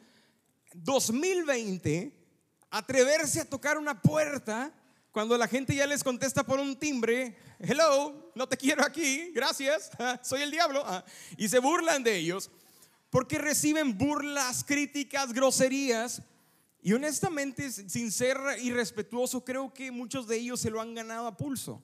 2020 0.73 2.13
atreverse 2.71 3.41
a 3.41 3.45
tocar 3.45 3.77
una 3.77 4.01
puerta 4.01 4.73
Cuando 5.13 5.37
la 5.37 5.49
gente 5.49 5.75
ya 5.75 5.87
les 5.87 6.05
contesta 6.05 6.45
por 6.45 6.61
un 6.61 6.77
timbre, 6.77 7.37
hello, 7.59 8.33
no 8.35 8.49
te 8.49 8.57
quiero 8.57 8.85
aquí, 8.85 9.33
gracias, 9.33 9.91
soy 10.23 10.43
el 10.43 10.51
diablo, 10.51 10.83
ah, 10.87 11.05
y 11.37 11.49
se 11.49 11.59
burlan 11.59 12.03
de 12.03 12.17
ellos 12.17 12.51
porque 13.11 13.39
reciben 13.39 13.99
burlas, 13.99 14.65
críticas, 14.65 15.33
groserías. 15.33 16.23
Y 16.83 16.93
honestamente, 16.95 17.71
sin 17.71 18.11
ser 18.11 18.39
irrespetuoso, 18.63 19.45
creo 19.45 19.75
que 19.75 19.91
muchos 19.91 20.27
de 20.27 20.37
ellos 20.37 20.61
se 20.61 20.71
lo 20.71 20.81
han 20.81 20.95
ganado 20.95 21.27
a 21.27 21.37
pulso. 21.37 21.83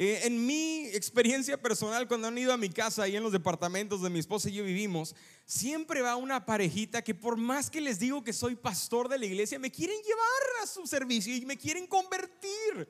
Eh, 0.00 0.20
en 0.26 0.46
mi 0.46 0.86
experiencia 0.86 1.60
personal, 1.60 2.06
cuando 2.06 2.28
han 2.28 2.38
ido 2.38 2.52
a 2.52 2.56
mi 2.56 2.68
casa, 2.68 3.02
ahí 3.02 3.16
en 3.16 3.22
los 3.24 3.32
departamentos 3.32 4.00
de 4.00 4.10
mi 4.10 4.20
esposa 4.20 4.48
y 4.48 4.52
yo 4.52 4.62
vivimos, 4.62 5.16
siempre 5.44 6.02
va 6.02 6.14
una 6.14 6.46
parejita 6.46 7.02
que 7.02 7.16
por 7.16 7.36
más 7.36 7.68
que 7.68 7.80
les 7.80 7.98
digo 7.98 8.22
que 8.22 8.32
soy 8.32 8.54
pastor 8.54 9.08
de 9.08 9.18
la 9.18 9.26
iglesia, 9.26 9.58
me 9.58 9.72
quieren 9.72 10.00
llevar 10.02 10.62
a 10.62 10.66
su 10.68 10.86
servicio 10.86 11.34
y 11.34 11.44
me 11.44 11.56
quieren 11.56 11.88
convertir. 11.88 12.88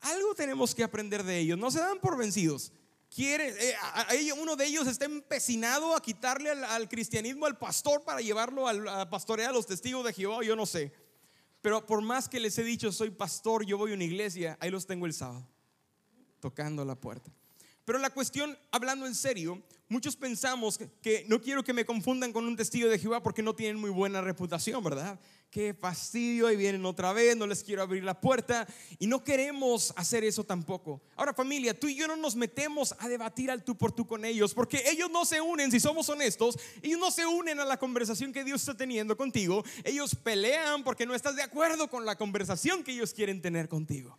Algo 0.00 0.34
tenemos 0.34 0.74
que 0.74 0.84
aprender 0.84 1.22
de 1.22 1.38
ellos, 1.38 1.58
no 1.58 1.70
se 1.70 1.80
dan 1.80 2.00
por 2.00 2.16
vencidos. 2.16 2.72
Quiere, 3.14 3.54
eh, 3.68 4.32
uno 4.40 4.56
de 4.56 4.64
ellos 4.64 4.88
está 4.88 5.04
empecinado 5.04 5.94
a 5.94 6.00
quitarle 6.00 6.50
al, 6.50 6.88
cristianismo 6.88 7.44
al 7.44 7.58
pastor 7.58 8.02
para 8.04 8.22
llevarlo 8.22 8.66
a 8.66 9.10
pastorear 9.10 9.50
a 9.50 9.52
los 9.52 9.66
testigos 9.66 10.04
de 10.04 10.14
Jehová, 10.14 10.42
yo 10.42 10.56
no 10.56 10.64
sé. 10.64 10.92
Pero 11.60 11.84
por 11.84 12.00
más 12.00 12.26
que 12.26 12.40
les 12.40 12.56
he 12.58 12.64
dicho, 12.64 12.90
soy 12.90 13.10
pastor, 13.10 13.66
yo 13.66 13.76
voy 13.76 13.92
a 13.92 13.94
una 13.94 14.04
iglesia, 14.04 14.56
ahí 14.60 14.70
los 14.70 14.86
tengo 14.86 15.04
el 15.04 15.12
sábado 15.12 15.46
tocando 16.44 16.84
la 16.84 16.94
puerta. 16.94 17.32
Pero 17.86 17.98
la 17.98 18.10
cuestión, 18.10 18.58
hablando 18.70 19.06
en 19.06 19.14
serio, 19.14 19.62
muchos 19.88 20.14
pensamos 20.14 20.78
que, 21.00 21.24
no 21.26 21.40
quiero 21.40 21.64
que 21.64 21.72
me 21.72 21.86
confundan 21.86 22.34
con 22.34 22.44
un 22.44 22.54
testigo 22.54 22.86
de 22.86 22.98
Jehová 22.98 23.22
porque 23.22 23.42
no 23.42 23.54
tienen 23.54 23.80
muy 23.80 23.88
buena 23.88 24.20
reputación, 24.20 24.84
¿verdad? 24.84 25.18
Qué 25.50 25.72
fastidio, 25.72 26.50
y 26.50 26.56
vienen 26.56 26.84
otra 26.84 27.14
vez, 27.14 27.34
no 27.34 27.46
les 27.46 27.64
quiero 27.64 27.80
abrir 27.80 28.04
la 28.04 28.20
puerta 28.20 28.68
y 28.98 29.06
no 29.06 29.24
queremos 29.24 29.94
hacer 29.96 30.22
eso 30.22 30.44
tampoco. 30.44 31.00
Ahora 31.16 31.32
familia, 31.32 31.78
tú 31.78 31.88
y 31.88 31.94
yo 31.94 32.06
no 32.06 32.16
nos 32.16 32.36
metemos 32.36 32.94
a 32.98 33.08
debatir 33.08 33.50
al 33.50 33.64
tú 33.64 33.74
por 33.74 33.92
tú 33.92 34.06
con 34.06 34.26
ellos 34.26 34.52
porque 34.52 34.82
ellos 34.86 35.10
no 35.10 35.24
se 35.24 35.40
unen, 35.40 35.70
si 35.70 35.80
somos 35.80 36.10
honestos, 36.10 36.58
ellos 36.82 37.00
no 37.00 37.10
se 37.10 37.24
unen 37.24 37.58
a 37.58 37.64
la 37.64 37.78
conversación 37.78 38.34
que 38.34 38.44
Dios 38.44 38.60
está 38.60 38.76
teniendo 38.76 39.16
contigo, 39.16 39.64
ellos 39.82 40.14
pelean 40.14 40.84
porque 40.84 41.06
no 41.06 41.14
estás 41.14 41.36
de 41.36 41.42
acuerdo 41.42 41.88
con 41.88 42.04
la 42.04 42.16
conversación 42.16 42.82
que 42.82 42.92
ellos 42.92 43.14
quieren 43.14 43.40
tener 43.40 43.66
contigo. 43.70 44.18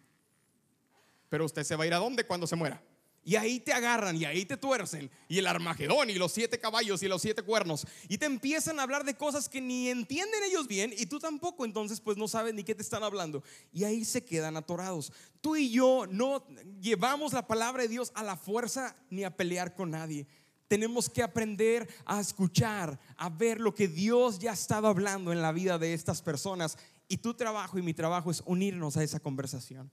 Pero 1.36 1.44
usted 1.44 1.66
se 1.66 1.76
va 1.76 1.84
a 1.84 1.88
ir 1.88 1.94
a 1.94 1.98
dónde 1.98 2.24
cuando 2.24 2.48
se 2.48 2.56
muera. 2.56 2.82
Y 3.22 3.36
ahí 3.36 3.60
te 3.60 3.74
agarran 3.74 4.16
y 4.16 4.24
ahí 4.24 4.46
te 4.46 4.56
tuercen. 4.56 5.12
Y 5.28 5.38
el 5.38 5.48
Armagedón 5.48 6.10
y 6.10 6.14
los 6.14 6.32
siete 6.32 6.60
caballos 6.60 7.04
y 7.04 7.10
los 7.10 7.22
siete 7.22 7.42
cuernos. 7.42 7.86
Y 8.08 8.18
te 8.18 8.26
empiezan 8.26 8.80
a 8.80 8.84
hablar 8.84 9.04
de 9.04 9.16
cosas 9.16 9.50
que 9.50 9.60
ni 9.60 9.90
entienden 9.90 10.46
ellos 10.46 10.66
bien 10.66 10.94
y 10.98 11.08
tú 11.08 11.20
tampoco. 11.20 11.66
Entonces 11.66 12.00
pues 12.00 12.16
no 12.16 12.30
sabes 12.30 12.54
ni 12.54 12.64
qué 12.64 12.74
te 12.74 12.84
están 12.84 13.04
hablando. 13.04 13.44
Y 13.74 13.84
ahí 13.84 14.06
se 14.06 14.24
quedan 14.24 14.56
atorados. 14.56 15.12
Tú 15.42 15.58
y 15.58 15.72
yo 15.72 16.06
no 16.10 16.48
llevamos 16.80 17.34
la 17.34 17.46
palabra 17.46 17.84
de 17.84 17.90
Dios 17.90 18.14
a 18.16 18.24
la 18.24 18.38
fuerza 18.38 18.96
ni 19.10 19.26
a 19.26 19.36
pelear 19.36 19.76
con 19.76 19.92
nadie. 19.92 20.28
Tenemos 20.70 21.10
que 21.10 21.22
aprender 21.22 21.86
a 22.06 22.22
escuchar, 22.22 22.98
a 23.18 23.30
ver 23.30 23.60
lo 23.60 23.76
que 23.76 23.90
Dios 23.90 24.40
ya 24.40 24.52
ha 24.52 24.54
estado 24.54 24.88
hablando 24.88 25.34
en 25.34 25.42
la 25.42 25.52
vida 25.52 25.78
de 25.78 25.94
estas 25.94 26.22
personas. 26.22 26.78
Y 27.10 27.18
tu 27.18 27.34
trabajo 27.34 27.78
y 27.78 27.82
mi 27.82 27.94
trabajo 27.94 28.32
es 28.32 28.42
unirnos 28.46 28.96
a 28.96 29.04
esa 29.04 29.20
conversación. 29.20 29.92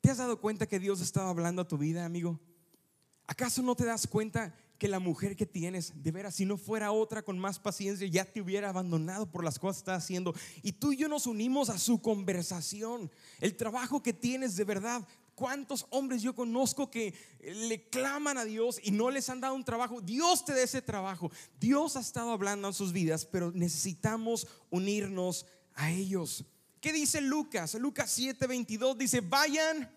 ¿Te 0.00 0.10
has 0.10 0.18
dado 0.18 0.40
cuenta 0.40 0.66
que 0.66 0.78
Dios 0.78 1.00
estaba 1.00 1.30
hablando 1.30 1.62
a 1.62 1.68
tu 1.68 1.76
vida, 1.76 2.04
amigo? 2.04 2.40
¿Acaso 3.26 3.62
no 3.62 3.76
te 3.76 3.84
das 3.84 4.06
cuenta 4.06 4.54
que 4.78 4.88
la 4.88 4.98
mujer 4.98 5.36
que 5.36 5.46
tienes, 5.46 6.02
de 6.02 6.10
veras, 6.10 6.34
si 6.34 6.46
no 6.46 6.56
fuera 6.56 6.90
otra 6.90 7.22
con 7.22 7.38
más 7.38 7.58
paciencia, 7.58 8.08
ya 8.08 8.24
te 8.24 8.40
hubiera 8.40 8.70
abandonado 8.70 9.30
por 9.30 9.44
las 9.44 9.58
cosas 9.58 9.76
que 9.76 9.80
está 9.82 9.94
haciendo? 9.94 10.34
Y 10.62 10.72
tú 10.72 10.92
y 10.92 10.96
yo 10.96 11.08
nos 11.08 11.26
unimos 11.26 11.68
a 11.68 11.78
su 11.78 12.00
conversación. 12.00 13.10
El 13.40 13.56
trabajo 13.56 14.02
que 14.02 14.12
tienes 14.12 14.56
de 14.56 14.64
verdad. 14.64 15.06
¿Cuántos 15.34 15.86
hombres 15.90 16.20
yo 16.22 16.34
conozco 16.34 16.90
que 16.90 17.14
le 17.40 17.88
claman 17.88 18.36
a 18.36 18.44
Dios 18.44 18.78
y 18.82 18.90
no 18.90 19.10
les 19.10 19.30
han 19.30 19.40
dado 19.40 19.54
un 19.54 19.64
trabajo? 19.64 20.00
Dios 20.00 20.44
te 20.44 20.52
da 20.52 20.62
ese 20.62 20.82
trabajo. 20.82 21.30
Dios 21.58 21.96
ha 21.96 22.00
estado 22.00 22.30
hablando 22.30 22.68
en 22.68 22.74
sus 22.74 22.92
vidas, 22.92 23.24
pero 23.24 23.50
necesitamos 23.52 24.46
unirnos 24.70 25.46
a 25.74 25.90
ellos. 25.90 26.44
¿Qué 26.80 26.92
dice 26.92 27.20
Lucas? 27.20 27.74
Lucas 27.74 28.18
7:22 28.18 28.96
dice, 28.96 29.20
vayan 29.20 29.94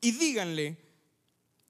y 0.00 0.12
díganle 0.12 0.78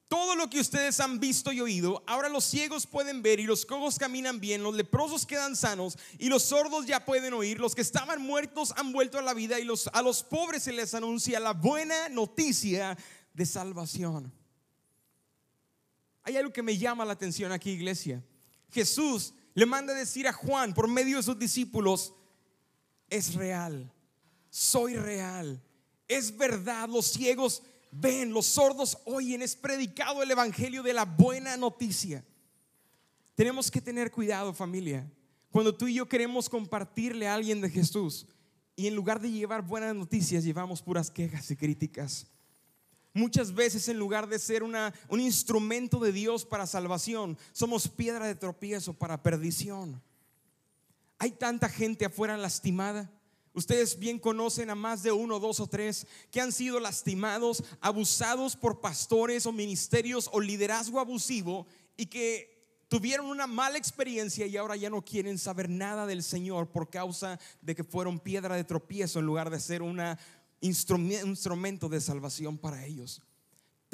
todo 0.06 0.36
lo 0.36 0.50
que 0.50 0.60
ustedes 0.60 1.00
han 1.00 1.18
visto 1.18 1.50
y 1.50 1.60
oído. 1.60 2.04
Ahora 2.06 2.28
los 2.28 2.44
ciegos 2.44 2.86
pueden 2.86 3.22
ver 3.22 3.40
y 3.40 3.44
los 3.44 3.64
cojos 3.64 3.98
caminan 3.98 4.38
bien, 4.40 4.62
los 4.62 4.74
leprosos 4.74 5.24
quedan 5.24 5.56
sanos 5.56 5.98
y 6.18 6.28
los 6.28 6.42
sordos 6.42 6.86
ya 6.86 7.04
pueden 7.04 7.32
oír. 7.32 7.58
Los 7.58 7.74
que 7.74 7.80
estaban 7.80 8.20
muertos 8.20 8.74
han 8.76 8.92
vuelto 8.92 9.18
a 9.18 9.22
la 9.22 9.32
vida 9.32 9.58
y 9.58 9.64
los, 9.64 9.88
a 9.88 10.02
los 10.02 10.22
pobres 10.22 10.64
se 10.64 10.72
les 10.72 10.94
anuncia 10.94 11.40
la 11.40 11.52
buena 11.54 12.10
noticia 12.10 12.98
de 13.32 13.46
salvación. 13.46 14.32
Hay 16.22 16.36
algo 16.36 16.52
que 16.52 16.62
me 16.62 16.76
llama 16.76 17.04
la 17.04 17.14
atención 17.14 17.50
aquí, 17.50 17.70
iglesia. 17.70 18.22
Jesús 18.70 19.32
le 19.54 19.66
manda 19.66 19.94
decir 19.94 20.28
a 20.28 20.32
Juan 20.32 20.74
por 20.74 20.86
medio 20.86 21.16
de 21.16 21.22
sus 21.22 21.38
discípulos, 21.38 22.12
es 23.08 23.34
real 23.34 23.93
soy 24.54 24.94
real. 24.94 25.60
Es 26.06 26.36
verdad, 26.36 26.88
los 26.88 27.06
ciegos 27.06 27.60
ven, 27.90 28.32
los 28.32 28.46
sordos 28.46 28.96
oyen, 29.04 29.42
es 29.42 29.56
predicado 29.56 30.22
el 30.22 30.30
Evangelio 30.30 30.84
de 30.84 30.92
la 30.92 31.04
buena 31.04 31.56
noticia. 31.56 32.24
Tenemos 33.34 33.68
que 33.68 33.80
tener 33.80 34.12
cuidado 34.12 34.54
familia. 34.54 35.10
Cuando 35.50 35.74
tú 35.74 35.88
y 35.88 35.94
yo 35.94 36.08
queremos 36.08 36.48
compartirle 36.48 37.26
a 37.26 37.34
alguien 37.34 37.60
de 37.60 37.68
Jesús 37.68 38.28
y 38.76 38.86
en 38.86 38.94
lugar 38.94 39.20
de 39.20 39.32
llevar 39.32 39.62
buenas 39.62 39.92
noticias 39.92 40.44
llevamos 40.44 40.82
puras 40.82 41.10
quejas 41.10 41.50
y 41.50 41.56
críticas. 41.56 42.28
Muchas 43.12 43.52
veces 43.52 43.88
en 43.88 43.98
lugar 43.98 44.28
de 44.28 44.38
ser 44.38 44.62
una, 44.62 44.94
un 45.08 45.18
instrumento 45.18 45.98
de 45.98 46.12
Dios 46.12 46.44
para 46.44 46.68
salvación, 46.68 47.36
somos 47.50 47.88
piedra 47.88 48.28
de 48.28 48.36
tropiezo 48.36 48.92
para 48.92 49.20
perdición. 49.20 50.00
Hay 51.18 51.32
tanta 51.32 51.68
gente 51.68 52.04
afuera 52.04 52.36
lastimada. 52.36 53.10
Ustedes 53.54 53.98
bien 53.98 54.18
conocen 54.18 54.68
a 54.68 54.74
más 54.74 55.02
de 55.04 55.12
uno, 55.12 55.38
dos 55.38 55.60
o 55.60 55.68
tres 55.68 56.06
que 56.32 56.40
han 56.40 56.50
sido 56.50 56.80
lastimados, 56.80 57.62
abusados 57.80 58.56
por 58.56 58.80
pastores 58.80 59.46
o 59.46 59.52
ministerios 59.52 60.28
o 60.32 60.40
liderazgo 60.40 60.98
abusivo 60.98 61.66
y 61.96 62.06
que 62.06 62.84
tuvieron 62.88 63.26
una 63.26 63.46
mala 63.46 63.78
experiencia 63.78 64.46
y 64.46 64.56
ahora 64.56 64.74
ya 64.76 64.90
no 64.90 65.04
quieren 65.04 65.38
saber 65.38 65.70
nada 65.70 66.04
del 66.06 66.24
Señor 66.24 66.68
por 66.70 66.90
causa 66.90 67.38
de 67.62 67.76
que 67.76 67.84
fueron 67.84 68.18
piedra 68.18 68.56
de 68.56 68.64
tropiezo 68.64 69.20
en 69.20 69.26
lugar 69.26 69.50
de 69.50 69.60
ser 69.60 69.82
un 69.82 70.00
instrumento 70.60 71.88
de 71.88 72.00
salvación 72.00 72.58
para 72.58 72.84
ellos 72.84 73.22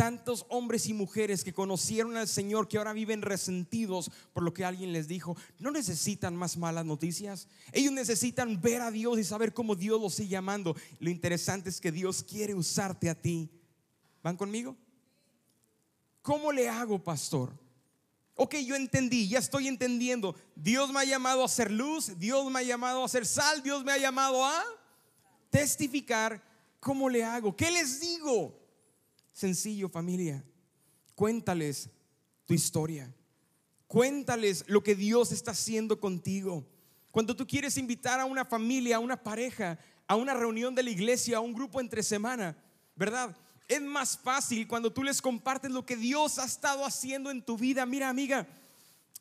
tantos 0.01 0.47
hombres 0.49 0.87
y 0.87 0.95
mujeres 0.95 1.45
que 1.45 1.53
conocieron 1.53 2.17
al 2.17 2.27
Señor 2.27 2.69
que 2.69 2.79
ahora 2.79 2.95
viven 2.95 3.21
resentidos 3.21 4.11
por 4.33 4.43
lo 4.43 4.55
que 4.55 4.65
alguien 4.65 4.95
les 4.95 5.09
dijo. 5.09 5.37
No 5.59 5.71
necesitan 5.71 6.35
más 6.35 6.57
malas 6.57 6.87
noticias. 6.87 7.49
Ellos 7.71 7.93
necesitan 7.93 8.63
ver 8.63 8.81
a 8.81 8.91
Dios 8.91 9.19
y 9.19 9.25
saber 9.25 9.53
cómo 9.53 9.77
Dios 9.77 10.01
los 10.01 10.15
sigue 10.15 10.39
amando. 10.39 10.75
Lo 11.01 11.11
interesante 11.11 11.69
es 11.69 11.83
que 11.83 11.93
Dios 11.93 12.23
quiere 12.23 12.55
usarte 12.55 13.11
a 13.11 13.15
ti. 13.15 13.51
¿Van 14.23 14.39
conmigo? 14.39 14.75
¿Cómo 16.23 16.51
le 16.51 16.67
hago, 16.67 16.99
pastor? 17.05 17.53
Ok, 18.37 18.55
yo 18.65 18.77
entendí, 18.77 19.29
ya 19.29 19.39
estoy 19.39 19.69
entendiendo. 19.69 20.35
Dios 20.57 20.91
me 20.91 21.01
ha 21.01 21.05
llamado 21.05 21.45
a 21.45 21.49
ser 21.49 21.71
luz, 21.71 22.19
Dios 22.19 22.51
me 22.51 22.61
ha 22.61 22.63
llamado 22.63 23.05
a 23.05 23.09
ser 23.11 23.27
sal, 23.27 23.63
Dios 23.63 23.85
me 23.85 23.93
ha 23.93 23.99
llamado 23.99 24.47
a 24.47 24.65
testificar. 25.51 26.43
¿Cómo 26.81 27.11
le 27.11 27.23
hago? 27.23 27.55
¿Qué 27.55 27.71
les 27.71 28.01
digo? 28.01 28.60
Sencillo 29.41 29.89
familia, 29.89 30.45
cuéntales 31.15 31.89
tu 32.45 32.53
historia. 32.53 33.11
Cuéntales 33.87 34.65
lo 34.67 34.83
que 34.83 34.95
Dios 34.95 35.33
está 35.33 35.53
haciendo 35.53 35.99
contigo. 35.99 36.69
Cuando 37.11 37.35
tú 37.35 37.47
quieres 37.47 37.79
invitar 37.79 38.21
a 38.21 38.27
una 38.27 38.45
familia, 38.45 38.97
a 38.97 38.99
una 38.99 39.17
pareja, 39.17 39.79
a 40.07 40.15
una 40.15 40.35
reunión 40.35 40.75
de 40.75 40.83
la 40.83 40.91
iglesia, 40.91 41.39
a 41.39 41.41
un 41.41 41.55
grupo 41.55 41.81
entre 41.81 42.03
semana, 42.03 42.55
¿verdad? 42.95 43.35
Es 43.67 43.81
más 43.81 44.19
fácil 44.19 44.69
cuando 44.69 44.93
tú 44.93 45.03
les 45.03 45.23
compartes 45.23 45.71
lo 45.71 45.87
que 45.87 45.97
Dios 45.97 46.39
ha 46.39 46.45
estado 46.45 46.85
haciendo 46.85 47.31
en 47.31 47.41
tu 47.41 47.57
vida. 47.57 47.87
Mira, 47.87 48.11
amiga, 48.11 48.47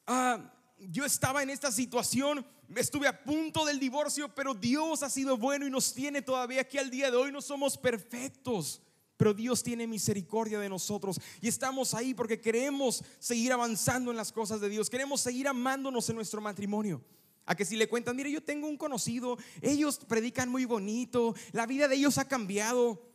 ah, 0.06 0.52
yo 0.80 1.06
estaba 1.06 1.44
en 1.44 1.50
esta 1.50 1.72
situación, 1.72 2.46
estuve 2.76 3.08
a 3.08 3.24
punto 3.24 3.64
del 3.64 3.80
divorcio, 3.80 4.36
pero 4.36 4.54
Dios 4.54 5.02
ha 5.02 5.10
sido 5.10 5.38
bueno 5.38 5.66
y 5.66 5.72
nos 5.72 5.94
tiene 5.94 6.22
todavía 6.22 6.60
aquí 6.60 6.78
al 6.78 6.90
día 6.90 7.10
de 7.10 7.16
hoy. 7.16 7.32
No 7.32 7.42
somos 7.42 7.78
perfectos 7.78 8.82
pero 9.20 9.34
Dios 9.34 9.62
tiene 9.62 9.86
misericordia 9.86 10.60
de 10.60 10.70
nosotros 10.70 11.20
y 11.42 11.50
estamos 11.50 11.94
ahí 11.94 12.14
porque 12.14 12.40
queremos 12.40 13.04
seguir 13.20 13.52
avanzando 13.52 14.12
en 14.12 14.18
las 14.18 14.32
cosas 14.32 14.62
de 14.62 14.70
Dios, 14.70 14.90
queremos 14.90 15.20
seguir 15.20 15.50
amándonos 15.50 16.08
en 16.08 16.16
nuestro 16.16 16.40
matrimonio. 16.40 17.04
A 17.46 17.54
que 17.54 17.66
si 17.66 17.76
le 17.76 17.90
cuentan, 17.90 18.16
mire, 18.16 18.32
yo 18.32 18.42
tengo 18.42 18.70
un 18.70 18.78
conocido, 18.78 19.38
ellos 19.62 20.00
predican 20.08 20.48
muy 20.48 20.64
bonito, 20.64 21.36
la 21.52 21.66
vida 21.66 21.90
de 21.90 21.98
ellos 21.98 22.18
ha 22.18 22.30
cambiado. 22.30 23.06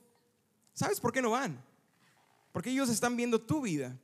¿Sabes 0.75 1.01
por 1.01 1.11
qué 1.11 1.23
no 1.23 1.31
van? 1.31 1.65
Porque 2.53 2.69
ellos 2.69 2.91
están 2.91 3.17
viendo 3.17 3.41
tu 3.41 3.63
vida, 3.63 3.99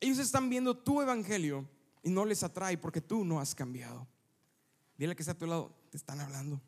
ellos 0.00 0.18
están 0.18 0.50
viendo 0.50 0.76
tu 0.76 1.00
evangelio 1.02 1.68
y 2.02 2.10
no 2.10 2.24
les 2.24 2.42
atrae 2.42 2.76
porque 2.78 3.00
tú 3.00 3.24
no 3.24 3.38
has 3.38 3.54
cambiado. 3.54 4.08
Dile 4.96 5.14
que 5.14 5.22
está 5.22 5.32
a 5.32 5.38
tu 5.38 5.46
lado, 5.46 5.72
te 5.88 5.98
están 5.98 6.18
hablando. 6.18 6.60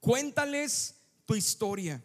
Cuéntales 0.00 0.94
tu 1.26 1.34
historia. 1.34 2.02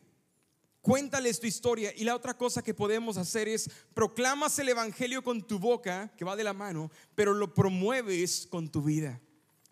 Cuéntales 0.81 1.39
tu 1.39 1.47
historia. 1.47 1.93
Y 1.95 2.03
la 2.03 2.15
otra 2.15 2.37
cosa 2.37 2.61
que 2.61 2.73
podemos 2.73 3.17
hacer 3.17 3.47
es 3.47 3.69
proclamas 3.93 4.57
el 4.59 4.69
Evangelio 4.69 5.23
con 5.23 5.41
tu 5.45 5.59
boca, 5.59 6.11
que 6.17 6.25
va 6.25 6.35
de 6.35 6.43
la 6.43 6.53
mano, 6.53 6.89
pero 7.15 7.33
lo 7.33 7.53
promueves 7.53 8.47
con 8.47 8.69
tu 8.69 8.81
vida. 8.81 9.19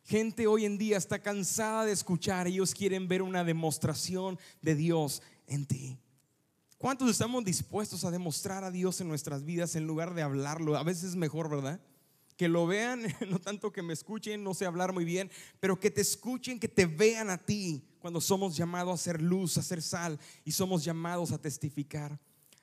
Gente 0.04 0.48
hoy 0.48 0.66
en 0.66 0.78
día 0.78 0.98
está 0.98 1.22
cansada 1.22 1.86
de 1.86 1.92
escuchar, 1.92 2.48
ellos 2.48 2.74
quieren 2.74 3.08
ver 3.08 3.22
una 3.22 3.44
demostración 3.44 4.40
de 4.62 4.76
Dios 4.76 5.22
en 5.48 5.66
ti. 5.66 5.98
¿Cuántos 6.78 7.10
estamos 7.10 7.44
dispuestos 7.44 8.06
a 8.06 8.12
demostrar 8.12 8.64
a 8.64 8.72
Dios 8.72 9.02
en 9.02 9.08
nuestras 9.08 9.44
vidas 9.44 9.76
en 9.76 9.88
lugar 9.88 10.14
de 10.14 10.22
hablarlo? 10.22 10.78
A 10.78 10.84
veces 10.84 11.06
es 11.06 11.16
mejor, 11.16 11.50
¿verdad? 11.50 11.82
Que 12.38 12.48
lo 12.48 12.68
vean, 12.68 13.02
no 13.30 13.40
tanto 13.40 13.72
que 13.72 13.82
me 13.82 13.94
escuchen, 13.94 14.44
no 14.44 14.54
sé 14.54 14.66
hablar 14.66 14.94
muy 14.94 15.04
bien, 15.04 15.32
pero 15.60 15.80
que 15.80 15.90
te 15.90 16.02
escuchen, 16.02 16.60
que 16.60 16.68
te 16.68 16.86
vean 16.86 17.30
a 17.30 17.38
ti 17.38 17.84
cuando 18.08 18.22
somos 18.22 18.56
llamados 18.56 18.94
a 18.94 19.04
ser 19.04 19.22
luz, 19.22 19.58
a 19.58 19.62
ser 19.62 19.82
sal 19.82 20.18
y 20.46 20.54
somos 20.54 20.82
llamados 20.82 21.34
a 21.34 21.38
testificar. 21.38 22.18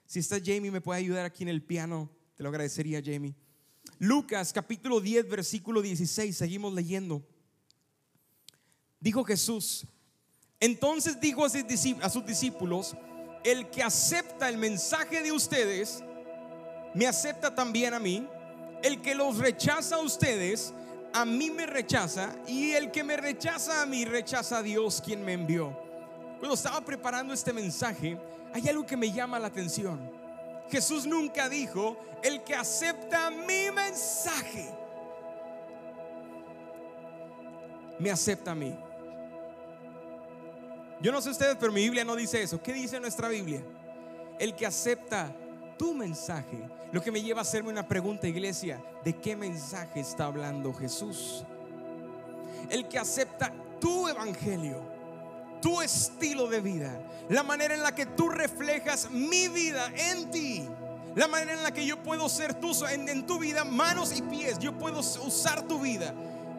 Si 0.06 0.18
está 0.20 0.38
Jamie, 0.42 0.70
me 0.70 0.80
puede 0.80 1.00
ayudar 1.00 1.26
aquí 1.26 1.42
en 1.42 1.50
el 1.50 1.62
piano, 1.62 2.08
te 2.34 2.42
lo 2.42 2.48
agradecería, 2.48 3.02
Jamie. 3.04 3.34
Lucas 3.98 4.54
capítulo 4.54 5.02
10, 5.02 5.28
versículo 5.28 5.82
16, 5.82 6.34
seguimos 6.34 6.72
leyendo. 6.72 7.22
Dijo 8.98 9.22
Jesús, 9.22 9.86
entonces 10.60 11.20
dijo 11.20 11.44
a 11.44 12.08
sus 12.08 12.24
discípulos, 12.24 12.96
el 13.44 13.68
que 13.68 13.82
acepta 13.82 14.48
el 14.48 14.56
mensaje 14.56 15.20
de 15.20 15.30
ustedes, 15.30 16.02
me 16.94 17.06
acepta 17.06 17.54
también 17.54 17.92
a 17.92 17.98
mí. 17.98 18.26
El 18.82 19.02
que 19.02 19.14
los 19.14 19.36
rechaza 19.36 19.96
a 19.96 20.02
ustedes, 20.02 20.72
a 21.14 21.24
mí 21.24 21.48
me 21.48 21.64
rechaza. 21.64 22.34
Y 22.46 22.72
el 22.72 22.90
que 22.90 23.02
me 23.02 23.16
rechaza 23.16 23.80
a 23.80 23.86
mí, 23.86 24.04
rechaza 24.04 24.58
a 24.58 24.62
Dios 24.62 25.00
quien 25.02 25.24
me 25.24 25.32
envió. 25.32 25.74
Cuando 26.38 26.54
estaba 26.54 26.80
preparando 26.82 27.32
este 27.32 27.52
mensaje, 27.52 28.18
hay 28.52 28.68
algo 28.68 28.84
que 28.84 28.96
me 28.96 29.10
llama 29.10 29.38
la 29.38 29.46
atención. 29.46 29.98
Jesús 30.68 31.06
nunca 31.06 31.48
dijo, 31.48 31.96
el 32.22 32.42
que 32.42 32.54
acepta 32.54 33.30
mi 33.30 33.70
mensaje, 33.70 34.68
me 37.98 38.10
acepta 38.10 38.50
a 38.50 38.54
mí. 38.54 38.76
Yo 41.00 41.12
no 41.12 41.20
sé 41.20 41.30
ustedes, 41.30 41.56
pero 41.60 41.70
mi 41.70 41.82
Biblia 41.82 42.04
no 42.04 42.16
dice 42.16 42.42
eso. 42.42 42.60
¿Qué 42.60 42.72
dice 42.72 42.98
nuestra 42.98 43.28
Biblia? 43.28 43.62
El 44.38 44.56
que 44.56 44.66
acepta 44.66 45.32
tu 45.76 45.94
mensaje. 45.94 46.68
Lo 46.92 47.02
que 47.02 47.10
me 47.10 47.22
lleva 47.22 47.40
a 47.40 47.42
hacerme 47.42 47.70
una 47.70 47.86
pregunta, 47.86 48.28
iglesia, 48.28 48.82
¿de 49.04 49.14
qué 49.14 49.36
mensaje 49.36 50.00
está 50.00 50.26
hablando 50.26 50.72
Jesús? 50.72 51.44
El 52.70 52.88
que 52.88 52.98
acepta 52.98 53.52
tu 53.80 54.08
evangelio, 54.08 54.80
tu 55.60 55.80
estilo 55.82 56.46
de 56.46 56.60
vida, 56.60 57.00
la 57.28 57.42
manera 57.42 57.74
en 57.74 57.82
la 57.82 57.94
que 57.94 58.06
tú 58.06 58.28
reflejas 58.28 59.10
mi 59.10 59.48
vida 59.48 59.92
en 59.96 60.30
ti. 60.30 60.68
La 61.14 61.28
manera 61.28 61.52
en 61.52 61.62
la 61.62 61.70
que 61.70 61.86
yo 61.86 62.02
puedo 62.02 62.28
ser 62.28 62.54
tú 62.54 62.72
en, 62.90 63.08
en 63.08 63.24
tu 63.24 63.38
vida, 63.38 63.64
manos 63.64 64.16
y 64.16 64.22
pies. 64.22 64.58
Yo 64.58 64.76
puedo 64.76 64.98
usar 64.98 65.62
tu 65.62 65.78
vida 65.78 66.12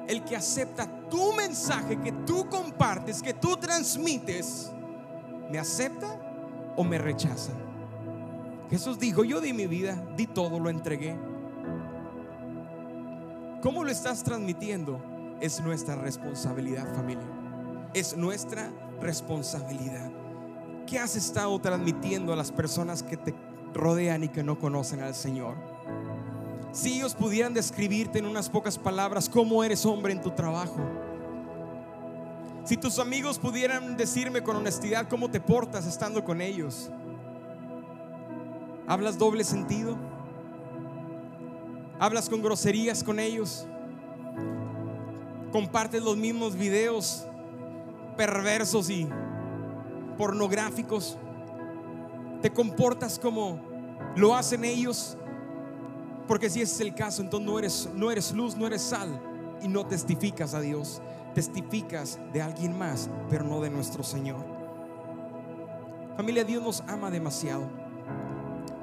el 0.08 0.24
que 0.24 0.36
acepta 0.36 0.88
tu 1.10 1.34
mensaje 1.34 2.00
que 2.00 2.12
tú 2.12 2.48
compartes, 2.50 3.22
que 3.22 3.34
tú 3.34 3.58
transmites, 3.58 4.72
¿me 5.50 5.60
acepta 5.60 6.08
o 6.76 6.84
me 6.84 6.98
rechaza? 6.98 7.52
Jesús 8.70 9.00
dijo, 9.00 9.24
yo 9.24 9.42
di 9.42 9.54
mi 9.54 9.68
vida, 9.68 10.04
di 10.18 10.28
todo, 10.28 10.60
lo 10.60 10.70
entregué. 10.70 11.16
¿Cómo 13.62 13.84
lo 13.84 13.92
estás 13.92 14.24
transmitiendo? 14.24 15.00
Es 15.42 15.62
nuestra 15.62 15.96
responsabilidad, 15.96 16.94
familia. 16.96 17.28
Es 17.94 18.16
nuestra 18.16 18.72
responsabilidad. 19.02 20.12
¿Qué 20.88 21.00
has 21.00 21.16
estado 21.16 21.60
transmitiendo 21.60 22.32
a 22.32 22.36
las 22.36 22.52
personas 22.52 23.02
que 23.02 23.18
te 23.18 23.34
rodean 23.74 24.24
y 24.24 24.30
que 24.30 24.44
no 24.44 24.60
conocen 24.60 25.02
al 25.02 25.16
Señor? 25.16 25.56
Si 26.72 26.98
ellos 26.98 27.16
pudieran 27.16 27.54
describirte 27.54 28.20
en 28.20 28.26
unas 28.26 28.50
pocas 28.50 28.78
palabras 28.78 29.30
cómo 29.30 29.64
eres 29.64 29.86
hombre 29.86 30.14
en 30.14 30.22
tu 30.22 30.32
trabajo. 30.32 30.78
Si 32.66 32.78
tus 32.78 33.00
amigos 33.00 33.40
pudieran 33.40 33.96
decirme 33.96 34.44
con 34.44 34.58
honestidad 34.58 35.08
cómo 35.08 35.30
te 35.30 35.40
portas 35.40 35.86
estando 35.86 36.24
con 36.24 36.42
ellos. 36.42 36.92
¿Hablas 38.88 39.18
doble 39.18 39.44
sentido? 39.44 39.98
¿Hablas 42.00 42.30
con 42.30 42.44
groserías 42.44 43.04
con 43.04 43.20
ellos? 43.20 43.66
¿Compartes 45.52 46.04
los 46.04 46.18
mismos 46.18 46.56
videos 46.56 47.26
perversos 48.16 48.90
y 48.90 49.08
pornográficos? 50.18 51.18
¿Te 52.42 52.52
comportas 52.52 53.18
como 53.18 53.60
lo 54.16 54.36
hacen 54.36 54.66
ellos? 54.66 55.18
Porque 56.28 56.50
si 56.50 56.62
ese 56.62 56.76
es 56.76 56.82
el 56.82 56.94
caso, 56.94 57.22
entonces 57.22 57.48
no 57.48 57.58
eres, 57.58 57.90
no 57.96 58.12
eres 58.12 58.32
luz, 58.34 58.56
no 58.56 58.68
eres 58.68 58.82
sal 58.82 59.20
y 59.62 59.68
no 59.68 59.86
testificas 59.86 60.54
a 60.54 60.60
Dios. 60.60 61.02
Testificas 61.34 62.20
de 62.34 62.42
alguien 62.42 62.78
más, 62.78 63.10
pero 63.30 63.44
no 63.44 63.62
de 63.62 63.70
nuestro 63.70 64.04
Señor. 64.04 64.46
Familia, 66.16 66.44
Dios 66.44 66.62
nos 66.62 66.82
ama 66.82 67.10
demasiado. 67.10 67.85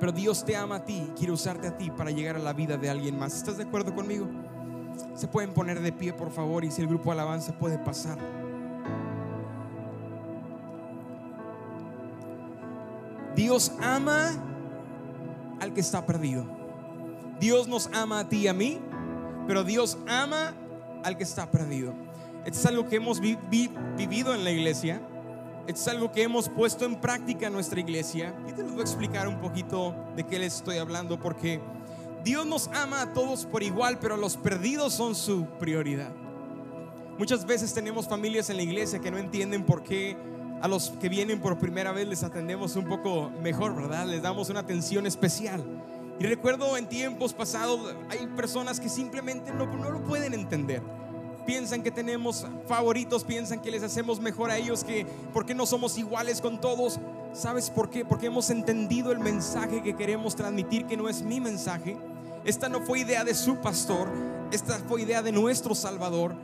Pero 0.03 0.11
Dios 0.11 0.45
te 0.45 0.57
ama 0.57 0.75
a 0.75 0.85
ti, 0.85 1.13
quiere 1.17 1.33
usarte 1.33 1.69
a 1.69 1.79
ti 1.79 1.89
para 1.89 2.11
llegar 2.11 2.35
a 2.35 2.41
la 2.41 2.53
vida 2.53 2.77
de 2.77 2.91
alguien 2.91 3.17
más. 3.17 3.37
¿Estás 3.37 3.57
de 3.57 3.63
acuerdo 3.63 3.95
conmigo? 3.95 4.27
Se 5.15 5.29
pueden 5.29 5.55
poner 5.55 5.81
de 5.81 5.93
pie, 5.93 6.13
por 6.13 6.33
favor, 6.33 6.65
y 6.65 6.73
si 6.73 6.83
el 6.83 6.89
grupo 6.89 7.13
alabanza 7.13 7.57
puede 7.57 7.79
pasar. 7.79 8.19
Dios 13.37 13.71
ama 13.81 14.33
al 15.61 15.73
que 15.73 15.81
está 15.81 16.05
perdido. 16.05 16.47
Dios 17.39 17.69
nos 17.69 17.89
ama 17.95 18.19
a 18.19 18.29
ti 18.29 18.39
y 18.39 18.49
a 18.49 18.53
mí, 18.53 18.81
pero 19.47 19.63
Dios 19.63 19.99
ama 20.09 20.53
al 21.05 21.17
que 21.17 21.23
está 21.23 21.49
perdido. 21.49 21.95
Esto 22.45 22.59
es 22.59 22.67
algo 22.67 22.89
que 22.89 22.97
hemos 22.97 23.21
vivido 23.21 24.35
en 24.35 24.43
la 24.43 24.51
iglesia. 24.51 25.01
Es 25.67 25.87
algo 25.87 26.11
que 26.11 26.23
hemos 26.23 26.49
puesto 26.49 26.85
en 26.85 27.01
práctica 27.01 27.47
en 27.47 27.53
nuestra 27.53 27.81
iglesia. 27.81 28.35
Y 28.49 28.53
te 28.53 28.63
lo 28.63 28.71
voy 28.71 28.81
a 28.81 28.83
explicar 28.83 29.29
un 29.29 29.41
poquito 29.41 29.95
de 30.17 30.25
qué 30.25 30.39
les 30.39 30.57
estoy 30.57 30.79
hablando, 30.79 31.19
porque 31.21 31.61
Dios 32.25 32.47
nos 32.47 32.69
ama 32.69 33.03
a 33.03 33.13
todos 33.13 33.47
por 33.47 33.63
igual, 33.63 33.99
pero 34.01 34.17
los 34.17 34.37
perdidos 34.37 34.95
son 34.95 35.15
su 35.15 35.47
prioridad. 35.59 36.13
Muchas 37.19 37.47
veces 37.47 37.73
tenemos 37.73 38.09
familias 38.09 38.51
en 38.51 38.57
la 38.57 38.63
iglesia 38.63 38.99
que 38.99 39.11
no 39.11 39.19
entienden 39.19 39.65
por 39.65 39.83
qué 39.83 40.17
a 40.61 40.69
los 40.69 40.91
que 41.01 41.09
vienen 41.09 41.41
por 41.41 41.59
primera 41.59 41.93
vez 41.93 42.07
les 42.07 42.23
atendemos 42.23 42.77
un 42.77 42.87
poco 42.87 43.31
mejor, 43.43 43.75
¿verdad? 43.75 44.07
Les 44.07 44.23
damos 44.23 44.49
una 44.49 44.61
atención 44.61 45.07
especial. 45.07 45.63
Y 46.21 46.25
recuerdo 46.27 46.77
en 46.77 46.89
tiempos 46.89 47.33
pasados, 47.33 47.95
hay 48.09 48.27
personas 48.29 48.79
que 48.79 48.89
simplemente 48.89 49.53
no, 49.53 49.67
no 49.67 49.91
lo 49.91 50.03
pueden 50.05 50.35
entender. 50.35 50.83
Piensan 51.47 51.83
que 51.83 51.91
tenemos 51.91 52.47
favoritos, 52.67 53.25
piensan 53.25 53.61
que 53.61 53.71
les 53.71 53.83
hacemos 53.83 54.21
mejor 54.21 54.51
a 54.51 54.59
ellos, 54.59 54.85
que 54.85 55.07
porque 55.33 55.55
no 55.55 55.67
somos 55.67 55.99
iguales 55.99 56.41
con 56.41 56.61
todos. 56.61 56.99
¿Sabes 57.33 57.71
por 57.71 57.91
qué? 57.91 58.05
Porque 58.05 58.27
hemos 58.27 58.51
entendido 58.51 59.13
el 59.13 59.19
mensaje 59.19 59.83
que 59.83 59.97
queremos 59.97 60.37
transmitir, 60.37 60.87
que 60.87 60.97
no 60.97 61.09
es 61.09 61.23
mi 61.23 61.41
mensaje. 61.41 61.97
Esta 62.45 62.69
no 62.69 62.81
fue 62.81 63.01
idea 63.01 63.25
de 63.25 63.35
su 63.35 63.57
pastor, 63.57 64.09
esta 64.51 64.79
fue 64.89 65.03
idea 65.03 65.23
de 65.23 65.33
nuestro 65.33 65.75
Salvador, 65.75 66.35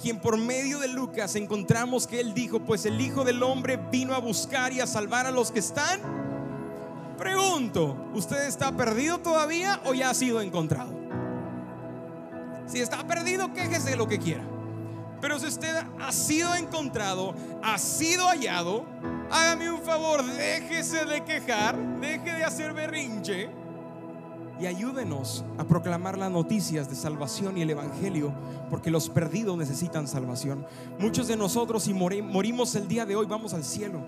quien 0.00 0.20
por 0.20 0.36
medio 0.36 0.78
de 0.78 0.88
Lucas 0.88 1.34
encontramos 1.36 2.06
que 2.06 2.20
él 2.20 2.34
dijo, 2.34 2.60
pues 2.60 2.86
el 2.86 3.00
Hijo 3.00 3.24
del 3.24 3.42
Hombre 3.42 3.76
vino 3.76 4.14
a 4.14 4.20
buscar 4.20 4.72
y 4.72 4.80
a 4.80 4.86
salvar 4.86 5.26
a 5.26 5.30
los 5.30 5.50
que 5.50 5.58
están 5.58 6.00
Pregunto, 7.18 7.96
¿usted 8.14 8.46
está 8.46 8.70
perdido 8.70 9.18
todavía 9.18 9.80
o 9.86 9.92
ya 9.92 10.10
ha 10.10 10.14
sido 10.14 10.40
encontrado? 10.40 10.97
Si 12.68 12.80
está 12.80 13.06
perdido, 13.06 13.52
quéjese 13.54 13.90
de 13.90 13.96
lo 13.96 14.06
que 14.06 14.18
quiera. 14.18 14.44
Pero 15.20 15.38
si 15.40 15.46
usted 15.46 15.74
ha 15.98 16.12
sido 16.12 16.54
encontrado, 16.54 17.34
ha 17.62 17.76
sido 17.78 18.28
hallado, 18.28 18.84
hágame 19.30 19.70
un 19.70 19.80
favor, 19.80 20.24
déjese 20.24 21.04
de 21.06 21.24
quejar, 21.24 21.76
deje 22.00 22.34
de 22.34 22.44
hacer 22.44 22.72
berrinche 22.72 23.48
y 24.60 24.66
ayúdenos 24.66 25.44
a 25.56 25.64
proclamar 25.64 26.18
las 26.18 26.30
noticias 26.30 26.88
de 26.88 26.96
salvación 26.96 27.56
y 27.56 27.62
el 27.62 27.70
Evangelio, 27.70 28.32
porque 28.70 28.90
los 28.90 29.08
perdidos 29.08 29.56
necesitan 29.56 30.06
salvación. 30.06 30.66
Muchos 30.98 31.26
de 31.28 31.36
nosotros, 31.36 31.84
si 31.84 31.94
morimos 31.94 32.74
el 32.74 32.86
día 32.86 33.06
de 33.06 33.16
hoy, 33.16 33.26
vamos 33.26 33.54
al 33.54 33.64
cielo. 33.64 34.00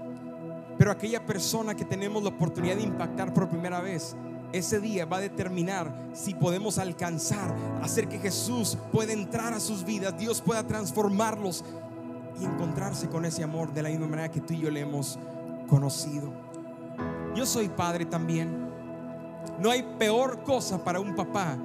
Pero 0.77 0.91
aquella 0.91 1.25
persona 1.25 1.75
que 1.75 1.85
tenemos 1.85 2.23
la 2.23 2.31
oportunidad 2.31 2.77
de 2.77 2.83
impactar 2.83 3.33
por 3.33 3.49
primera 3.49 3.81
vez, 3.81 4.17
ese 4.53 4.81
día 4.81 5.05
va 5.05 5.19
a 5.19 5.21
determinar 5.21 5.93
si 6.13 6.35
podemos 6.35 6.79
alcanzar, 6.79 7.55
hacer 7.83 8.09
que 8.09 8.19
Jesús 8.19 8.77
pueda 8.93 9.13
entrar 9.13 9.53
a 9.53 9.61
sus 9.61 9.85
vidas, 9.85 10.19
Dios 10.19 10.41
pueda 10.41 10.67
transformarlos 10.67 11.65
y 12.41 12.45
encontrarse 12.45 13.09
con 13.09 13.25
ese 13.25 13.43
amor 13.43 13.73
de 13.73 13.83
la 13.83 13.91
misma 13.91 14.07
manera 14.07 14.31
que 14.31 14.41
tú 14.41 14.55
y 14.55 14.61
yo 14.61 14.71
le 14.71 14.81
hemos 14.81 15.19
conocido. 15.69 16.33
Yo 17.35 17.47
soy 17.47 17.69
padre 17.69 18.05
también. 18.05 18.69
No 19.59 19.71
hay 19.71 19.83
peor 19.99 20.43
cosa 20.43 20.83
para 20.83 21.01
un 21.01 21.15
papá 21.15 21.57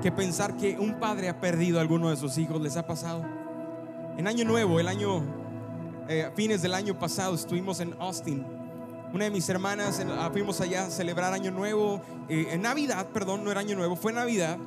que 0.00 0.10
pensar 0.10 0.56
que 0.56 0.78
un 0.78 0.98
padre 0.98 1.28
ha 1.28 1.40
perdido 1.40 1.78
a 1.78 1.82
alguno 1.82 2.10
de 2.10 2.16
sus 2.16 2.38
hijos. 2.38 2.60
¿Les 2.60 2.76
ha 2.76 2.86
pasado? 2.86 3.24
En 4.16 4.26
Año 4.26 4.44
Nuevo, 4.44 4.80
el 4.80 4.88
año 4.88 5.22
eh, 6.08 6.30
fines 6.34 6.62
del 6.62 6.74
año 6.74 6.98
pasado 6.98 7.34
estuvimos 7.34 7.80
en 7.80 7.94
Austin. 7.98 8.44
Una 9.14 9.26
de 9.26 9.30
mis 9.30 9.48
hermanas, 9.48 10.04
fuimos 10.32 10.60
allá 10.60 10.86
a 10.86 10.90
celebrar 10.90 11.32
Año 11.32 11.52
Nuevo, 11.52 12.02
eh, 12.28 12.48
en 12.50 12.62
Navidad, 12.62 13.06
perdón, 13.12 13.44
no 13.44 13.52
era 13.52 13.60
Año 13.60 13.76
Nuevo, 13.76 13.94
fue 13.94 14.12
Navidad. 14.12 14.58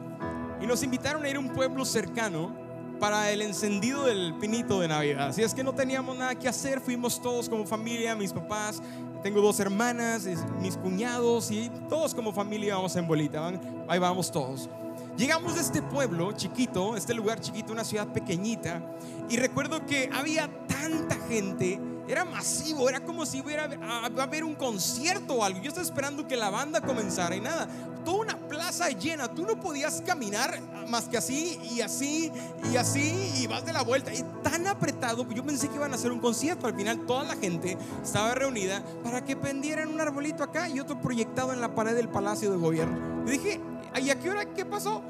Y 0.61 0.65
nos 0.65 0.83
invitaron 0.83 1.25
a 1.25 1.29
ir 1.29 1.35
a 1.35 1.39
un 1.39 1.49
pueblo 1.49 1.83
cercano 1.83 2.55
para 2.97 3.29
el 3.29 3.41
encendido 3.41 4.05
del 4.05 4.35
pinito 4.39 4.79
de 4.79 4.87
Navidad. 4.87 5.27
Así 5.27 5.41
es 5.43 5.53
que 5.53 5.65
no 5.65 5.73
teníamos 5.73 6.17
nada 6.17 6.33
que 6.33 6.47
hacer, 6.47 6.79
fuimos 6.79 7.21
todos 7.21 7.49
como 7.49 7.65
familia, 7.65 8.15
mis 8.15 8.31
papás, 8.31 8.81
tengo 9.21 9.41
dos 9.41 9.59
hermanas, 9.59 10.25
mis 10.61 10.77
cuñados 10.77 11.51
y 11.51 11.69
todos 11.89 12.15
como 12.15 12.31
familia 12.31 12.75
vamos 12.75 12.95
en 12.95 13.05
bolita, 13.05 13.51
ahí 13.89 13.99
vamos 13.99 14.31
todos. 14.31 14.69
Llegamos 15.17 15.55
de 15.55 15.61
este 15.61 15.81
pueblo 15.81 16.31
chiquito, 16.31 16.95
este 16.95 17.13
lugar 17.13 17.41
chiquito, 17.41 17.73
una 17.73 17.83
ciudad 17.83 18.07
pequeñita, 18.07 18.81
y 19.27 19.35
recuerdo 19.35 19.85
que 19.85 20.09
había 20.13 20.49
tanta 20.67 21.17
gente, 21.27 21.81
era 22.07 22.25
masivo, 22.25 22.89
era 22.89 22.99
como 23.01 23.25
si 23.25 23.41
hubiera 23.41 23.69
a, 23.81 24.05
a 24.05 24.23
haber 24.23 24.43
un 24.43 24.55
concierto 24.55 25.35
o 25.35 25.43
algo. 25.43 25.59
Yo 25.61 25.69
estaba 25.69 25.85
esperando 25.85 26.27
que 26.27 26.35
la 26.35 26.49
banda 26.49 26.81
comenzara 26.81 27.35
y 27.35 27.41
nada, 27.41 27.67
toda 28.07 28.19
una 28.19 28.37
plaza 28.37 28.89
llena, 28.89 29.27
tú 29.27 29.45
no 29.45 29.59
podías 29.59 30.01
caminar 30.05 30.61
más 30.87 31.09
que 31.09 31.17
así 31.17 31.59
y 31.69 31.81
así 31.81 32.31
y 32.71 32.77
así 32.77 33.33
y 33.37 33.47
vas 33.47 33.65
de 33.65 33.73
la 33.73 33.81
vuelta 33.81 34.13
y 34.13 34.23
tan 34.41 34.65
apretado, 34.65 35.29
yo 35.29 35.45
pensé 35.45 35.67
que 35.67 35.75
iban 35.75 35.91
a 35.91 35.95
hacer 35.95 36.13
un 36.13 36.19
concierto, 36.19 36.67
al 36.67 36.75
final 36.75 37.05
toda 37.05 37.25
la 37.25 37.35
gente 37.35 37.77
estaba 38.01 38.33
reunida 38.33 38.81
para 39.03 39.25
que 39.25 39.35
pendieran 39.35 39.89
un 39.89 39.99
arbolito 39.99 40.41
acá 40.41 40.69
y 40.69 40.79
otro 40.79 41.01
proyectado 41.01 41.51
en 41.51 41.59
la 41.59 41.75
pared 41.75 41.95
del 41.95 42.07
Palacio 42.07 42.49
de 42.49 42.55
Gobierno. 42.55 43.25
Y 43.27 43.31
dije, 43.31 43.61
¿y 44.01 44.09
a 44.09 44.17
qué 44.17 44.29
hora 44.29 44.53
qué 44.53 44.63
pasó? 44.63 45.03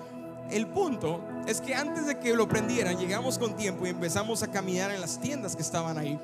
El 0.50 0.66
punto 0.66 1.22
es 1.45 1.62
que 1.62 1.76
antes 1.76 2.08
de 2.08 2.20
que 2.20 2.34
lo 2.34 2.48
prendieran, 2.48 2.98
llegamos 2.98 3.38
con 3.38 3.56
tiempo 3.56 3.86
y 3.86 3.89
empezamos 3.89 4.41
a 4.41 4.48
caminar 4.48 4.91
en 4.91 5.02
las 5.02 5.20
tiendas 5.20 5.56
que 5.56 5.62
estaban 5.62 6.00
ahí. 6.00 6.20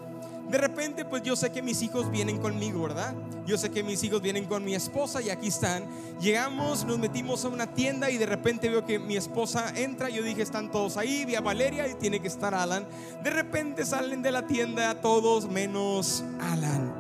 De 0.49 0.57
repente, 0.57 1.05
pues 1.05 1.23
yo 1.23 1.35
sé 1.35 1.51
que 1.51 1.61
mis 1.61 1.81
hijos 1.81 2.11
vienen 2.11 2.37
conmigo, 2.37 2.83
¿verdad? 2.83 3.15
Yo 3.45 3.57
sé 3.57 3.71
que 3.71 3.83
mis 3.83 4.03
hijos 4.03 4.21
vienen 4.21 4.45
con 4.45 4.63
mi 4.63 4.75
esposa 4.75 5.21
y 5.21 5.29
aquí 5.29 5.47
están. 5.47 5.85
Llegamos, 6.19 6.85
nos 6.85 6.99
metimos 6.99 7.43
a 7.43 7.49
una 7.49 7.67
tienda 7.67 8.09
y 8.09 8.17
de 8.17 8.25
repente 8.25 8.69
veo 8.69 8.85
que 8.85 8.99
mi 8.99 9.17
esposa 9.17 9.73
entra. 9.75 10.09
Yo 10.09 10.21
dije, 10.21 10.41
están 10.41 10.71
todos 10.71 10.97
ahí, 10.97 11.25
vi 11.25 11.35
a 11.35 11.41
Valeria 11.41 11.87
y 11.87 11.95
tiene 11.95 12.19
que 12.19 12.27
estar 12.27 12.53
Alan. 12.53 12.85
De 13.23 13.29
repente 13.29 13.85
salen 13.85 14.21
de 14.21 14.31
la 14.31 14.45
tienda 14.45 15.01
todos 15.01 15.49
menos 15.49 16.23
Alan. 16.39 16.93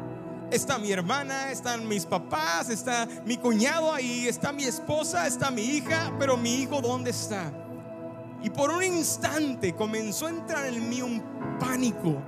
Está 0.51 0.77
mi 0.77 0.91
hermana, 0.91 1.51
están 1.51 1.87
mis 1.87 2.05
papás, 2.05 2.69
está 2.69 3.07
mi 3.25 3.37
cuñado 3.37 3.93
ahí, 3.93 4.27
está 4.27 4.51
mi 4.51 4.63
esposa, 4.65 5.25
está 5.27 5.49
mi 5.49 5.63
hija, 5.63 6.13
pero 6.19 6.37
mi 6.37 6.55
hijo, 6.55 6.81
¿dónde 6.81 7.09
está? 7.11 7.51
Y 8.43 8.49
por 8.49 8.69
un 8.71 8.83
instante 8.83 9.73
comenzó 9.73 10.27
a 10.27 10.31
entrar 10.31 10.65
en 10.67 10.89
mí 10.89 11.01
un 11.01 11.23
pánico. 11.59 12.21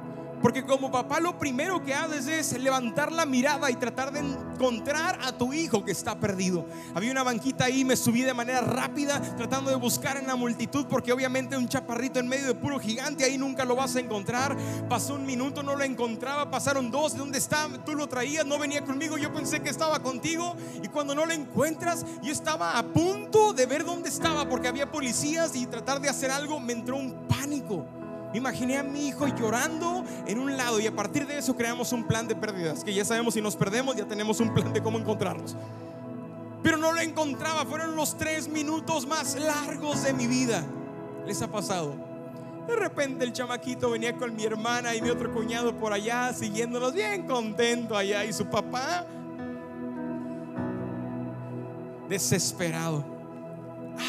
Porque 0.46 0.64
como 0.64 0.92
papá 0.92 1.20
lo 1.20 1.40
primero 1.40 1.84
que 1.84 1.96
haces 1.96 2.28
es 2.28 2.62
levantar 2.62 3.12
la 3.12 3.26
mirada 3.26 3.72
y 3.72 3.78
tratar 3.78 4.12
de 4.12 4.20
encontrar 4.20 5.18
a 5.24 5.32
tu 5.32 5.54
hijo 5.54 5.84
que 5.84 5.92
está 5.92 6.20
perdido. 6.20 6.68
Había 6.94 7.10
una 7.10 7.24
banquita 7.24 7.66
ahí, 7.66 7.84
me 7.84 7.96
subí 7.96 8.22
de 8.22 8.32
manera 8.36 8.62
rápida 8.62 9.20
tratando 9.38 9.72
de 9.72 9.76
buscar 9.76 10.18
en 10.18 10.28
la 10.28 10.36
multitud 10.36 10.86
porque 10.88 11.12
obviamente 11.12 11.58
un 11.58 11.68
chaparrito 11.68 12.20
en 12.20 12.28
medio 12.28 12.46
de 12.46 12.54
puro 12.54 12.80
gigante 12.80 13.24
ahí 13.24 13.40
nunca 13.40 13.66
lo 13.66 13.76
vas 13.76 13.96
a 13.96 14.02
encontrar. 14.02 14.56
Pasó 14.88 15.16
un 15.16 15.26
minuto, 15.26 15.64
no 15.64 15.76
lo 15.76 15.84
encontraba, 15.84 16.52
pasaron 16.52 16.92
dos, 16.92 17.14
¿de 17.14 17.18
dónde 17.18 17.40
está? 17.40 17.68
Tú 17.84 17.96
lo 17.96 18.08
traías, 18.08 18.46
no 18.46 18.60
venía 18.60 18.86
conmigo, 18.86 19.18
yo 19.18 19.34
pensé 19.34 19.64
que 19.64 19.72
estaba 19.72 20.04
contigo 20.04 20.56
y 20.84 20.90
cuando 20.90 21.16
no 21.16 21.26
lo 21.26 21.34
encuentras, 21.34 22.06
yo 22.22 22.32
estaba 22.32 22.78
a 22.78 22.84
punto 22.84 23.52
de 23.52 23.66
ver 23.66 23.84
dónde 23.84 24.10
estaba 24.10 24.48
porque 24.48 24.68
había 24.68 24.92
policías 24.92 25.56
y 25.56 25.66
tratar 25.66 26.00
de 26.02 26.10
hacer 26.10 26.30
algo, 26.30 26.60
me 26.60 26.74
entró 26.74 26.98
un 26.98 27.28
pánico. 27.28 28.05
Imaginé 28.36 28.78
a 28.78 28.84
mi 28.84 29.08
hijo 29.08 29.28
llorando 29.28 30.04
en 30.28 30.40
un 30.40 30.58
lado 30.58 30.82
y 30.82 30.88
a 30.88 30.96
partir 30.96 31.26
de 31.26 31.38
eso 31.38 31.56
creamos 31.56 31.94
un 31.94 32.04
plan 32.04 32.28
de 32.28 32.36
pérdidas, 32.36 32.84
que 32.84 32.94
ya 32.94 33.06
sabemos 33.06 33.34
si 33.34 33.42
nos 33.42 33.56
perdemos, 33.56 33.96
ya 33.96 34.06
tenemos 34.06 34.42
un 34.42 34.54
plan 34.54 34.74
de 34.74 34.84
cómo 34.84 35.00
encontrarnos. 35.00 35.56
Pero 36.62 36.76
no 36.76 36.92
lo 36.92 37.00
encontraba, 37.00 37.64
fueron 37.64 37.96
los 37.96 38.18
tres 38.18 38.50
minutos 38.50 39.08
más 39.08 39.40
largos 39.40 40.04
de 40.04 40.12
mi 40.12 40.28
vida. 40.28 40.66
¿Les 41.26 41.42
ha 41.42 41.48
pasado? 41.48 41.96
De 42.68 42.76
repente 42.76 43.24
el 43.24 43.32
chamaquito 43.32 43.92
venía 43.92 44.18
con 44.18 44.36
mi 44.36 44.44
hermana 44.44 44.94
y 44.96 45.02
mi 45.02 45.10
otro 45.12 45.32
cuñado 45.32 45.74
por 45.78 45.94
allá, 45.94 46.34
siguiéndonos 46.34 46.94
bien 46.94 47.26
contento 47.28 47.96
allá 47.96 48.26
y 48.26 48.34
su 48.34 48.48
papá 48.48 49.06
desesperado. 52.10 53.06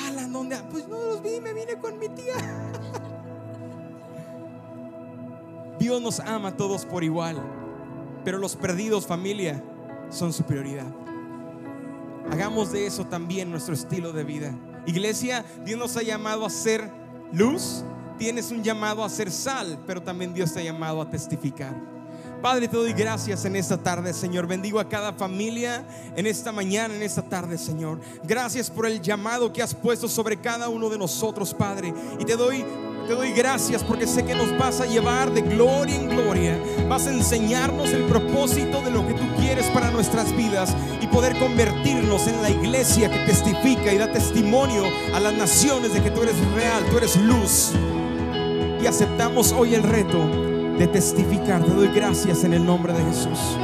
Alan, 0.08 0.32
¿dónde? 0.32 0.56
Pues 0.68 0.88
no 0.88 0.98
los 0.98 1.22
vi, 1.22 1.40
me 1.40 1.52
vine 1.52 1.78
con 1.78 1.96
mi 1.96 2.08
tía. 2.08 2.34
Dios 5.78 6.00
nos 6.00 6.20
ama 6.20 6.48
a 6.48 6.56
todos 6.56 6.84
por 6.84 7.04
igual, 7.04 7.42
pero 8.24 8.38
los 8.38 8.56
perdidos, 8.56 9.06
familia, 9.06 9.62
son 10.10 10.32
su 10.32 10.44
prioridad. 10.44 10.86
Hagamos 12.30 12.72
de 12.72 12.86
eso 12.86 13.04
también 13.06 13.50
nuestro 13.50 13.74
estilo 13.74 14.12
de 14.12 14.24
vida. 14.24 14.54
Iglesia, 14.86 15.44
Dios 15.64 15.78
nos 15.78 15.96
ha 15.96 16.02
llamado 16.02 16.44
a 16.44 16.50
ser 16.50 16.90
luz, 17.32 17.84
tienes 18.18 18.50
un 18.50 18.62
llamado 18.62 19.04
a 19.04 19.08
ser 19.08 19.30
sal, 19.30 19.78
pero 19.86 20.02
también 20.02 20.34
Dios 20.34 20.52
te 20.52 20.60
ha 20.60 20.64
llamado 20.64 21.00
a 21.02 21.10
testificar. 21.10 21.74
Padre, 22.42 22.68
te 22.68 22.76
doy 22.76 22.92
gracias 22.92 23.44
en 23.44 23.56
esta 23.56 23.78
tarde, 23.78 24.12
Señor. 24.12 24.46
Bendigo 24.46 24.78
a 24.78 24.88
cada 24.88 25.12
familia 25.12 25.86
en 26.16 26.26
esta 26.26 26.52
mañana, 26.52 26.94
en 26.94 27.02
esta 27.02 27.22
tarde, 27.22 27.58
Señor. 27.58 28.00
Gracias 28.24 28.70
por 28.70 28.86
el 28.86 29.00
llamado 29.00 29.52
que 29.52 29.62
has 29.62 29.74
puesto 29.74 30.06
sobre 30.06 30.36
cada 30.36 30.68
uno 30.68 30.88
de 30.88 30.98
nosotros, 30.98 31.54
Padre. 31.54 31.94
Y 32.20 32.24
te 32.24 32.36
doy 32.36 32.64
te 33.06 33.14
doy 33.14 33.32
gracias 33.32 33.84
porque 33.84 34.06
sé 34.06 34.24
que 34.24 34.34
nos 34.34 34.56
vas 34.58 34.80
a 34.80 34.86
llevar 34.86 35.32
de 35.32 35.42
gloria 35.42 35.94
en 35.94 36.08
gloria. 36.08 36.58
Vas 36.88 37.06
a 37.06 37.12
enseñarnos 37.12 37.90
el 37.90 38.04
propósito 38.04 38.80
de 38.82 38.90
lo 38.90 39.06
que 39.06 39.14
tú 39.14 39.24
quieres 39.38 39.66
para 39.66 39.90
nuestras 39.90 40.34
vidas 40.36 40.74
y 41.00 41.06
poder 41.06 41.38
convertirnos 41.38 42.26
en 42.26 42.42
la 42.42 42.50
iglesia 42.50 43.08
que 43.08 43.18
testifica 43.20 43.92
y 43.92 43.98
da 43.98 44.10
testimonio 44.10 44.84
a 45.14 45.20
las 45.20 45.34
naciones 45.34 45.94
de 45.94 46.02
que 46.02 46.10
tú 46.10 46.22
eres 46.22 46.36
real, 46.52 46.84
tú 46.90 46.98
eres 46.98 47.16
luz. 47.16 47.72
Y 48.82 48.86
aceptamos 48.86 49.52
hoy 49.52 49.74
el 49.74 49.82
reto 49.82 50.26
de 50.76 50.86
testificar. 50.88 51.62
Te 51.64 51.70
doy 51.70 51.88
gracias 51.88 52.44
en 52.44 52.54
el 52.54 52.64
nombre 52.64 52.92
de 52.92 53.04
Jesús. 53.04 53.56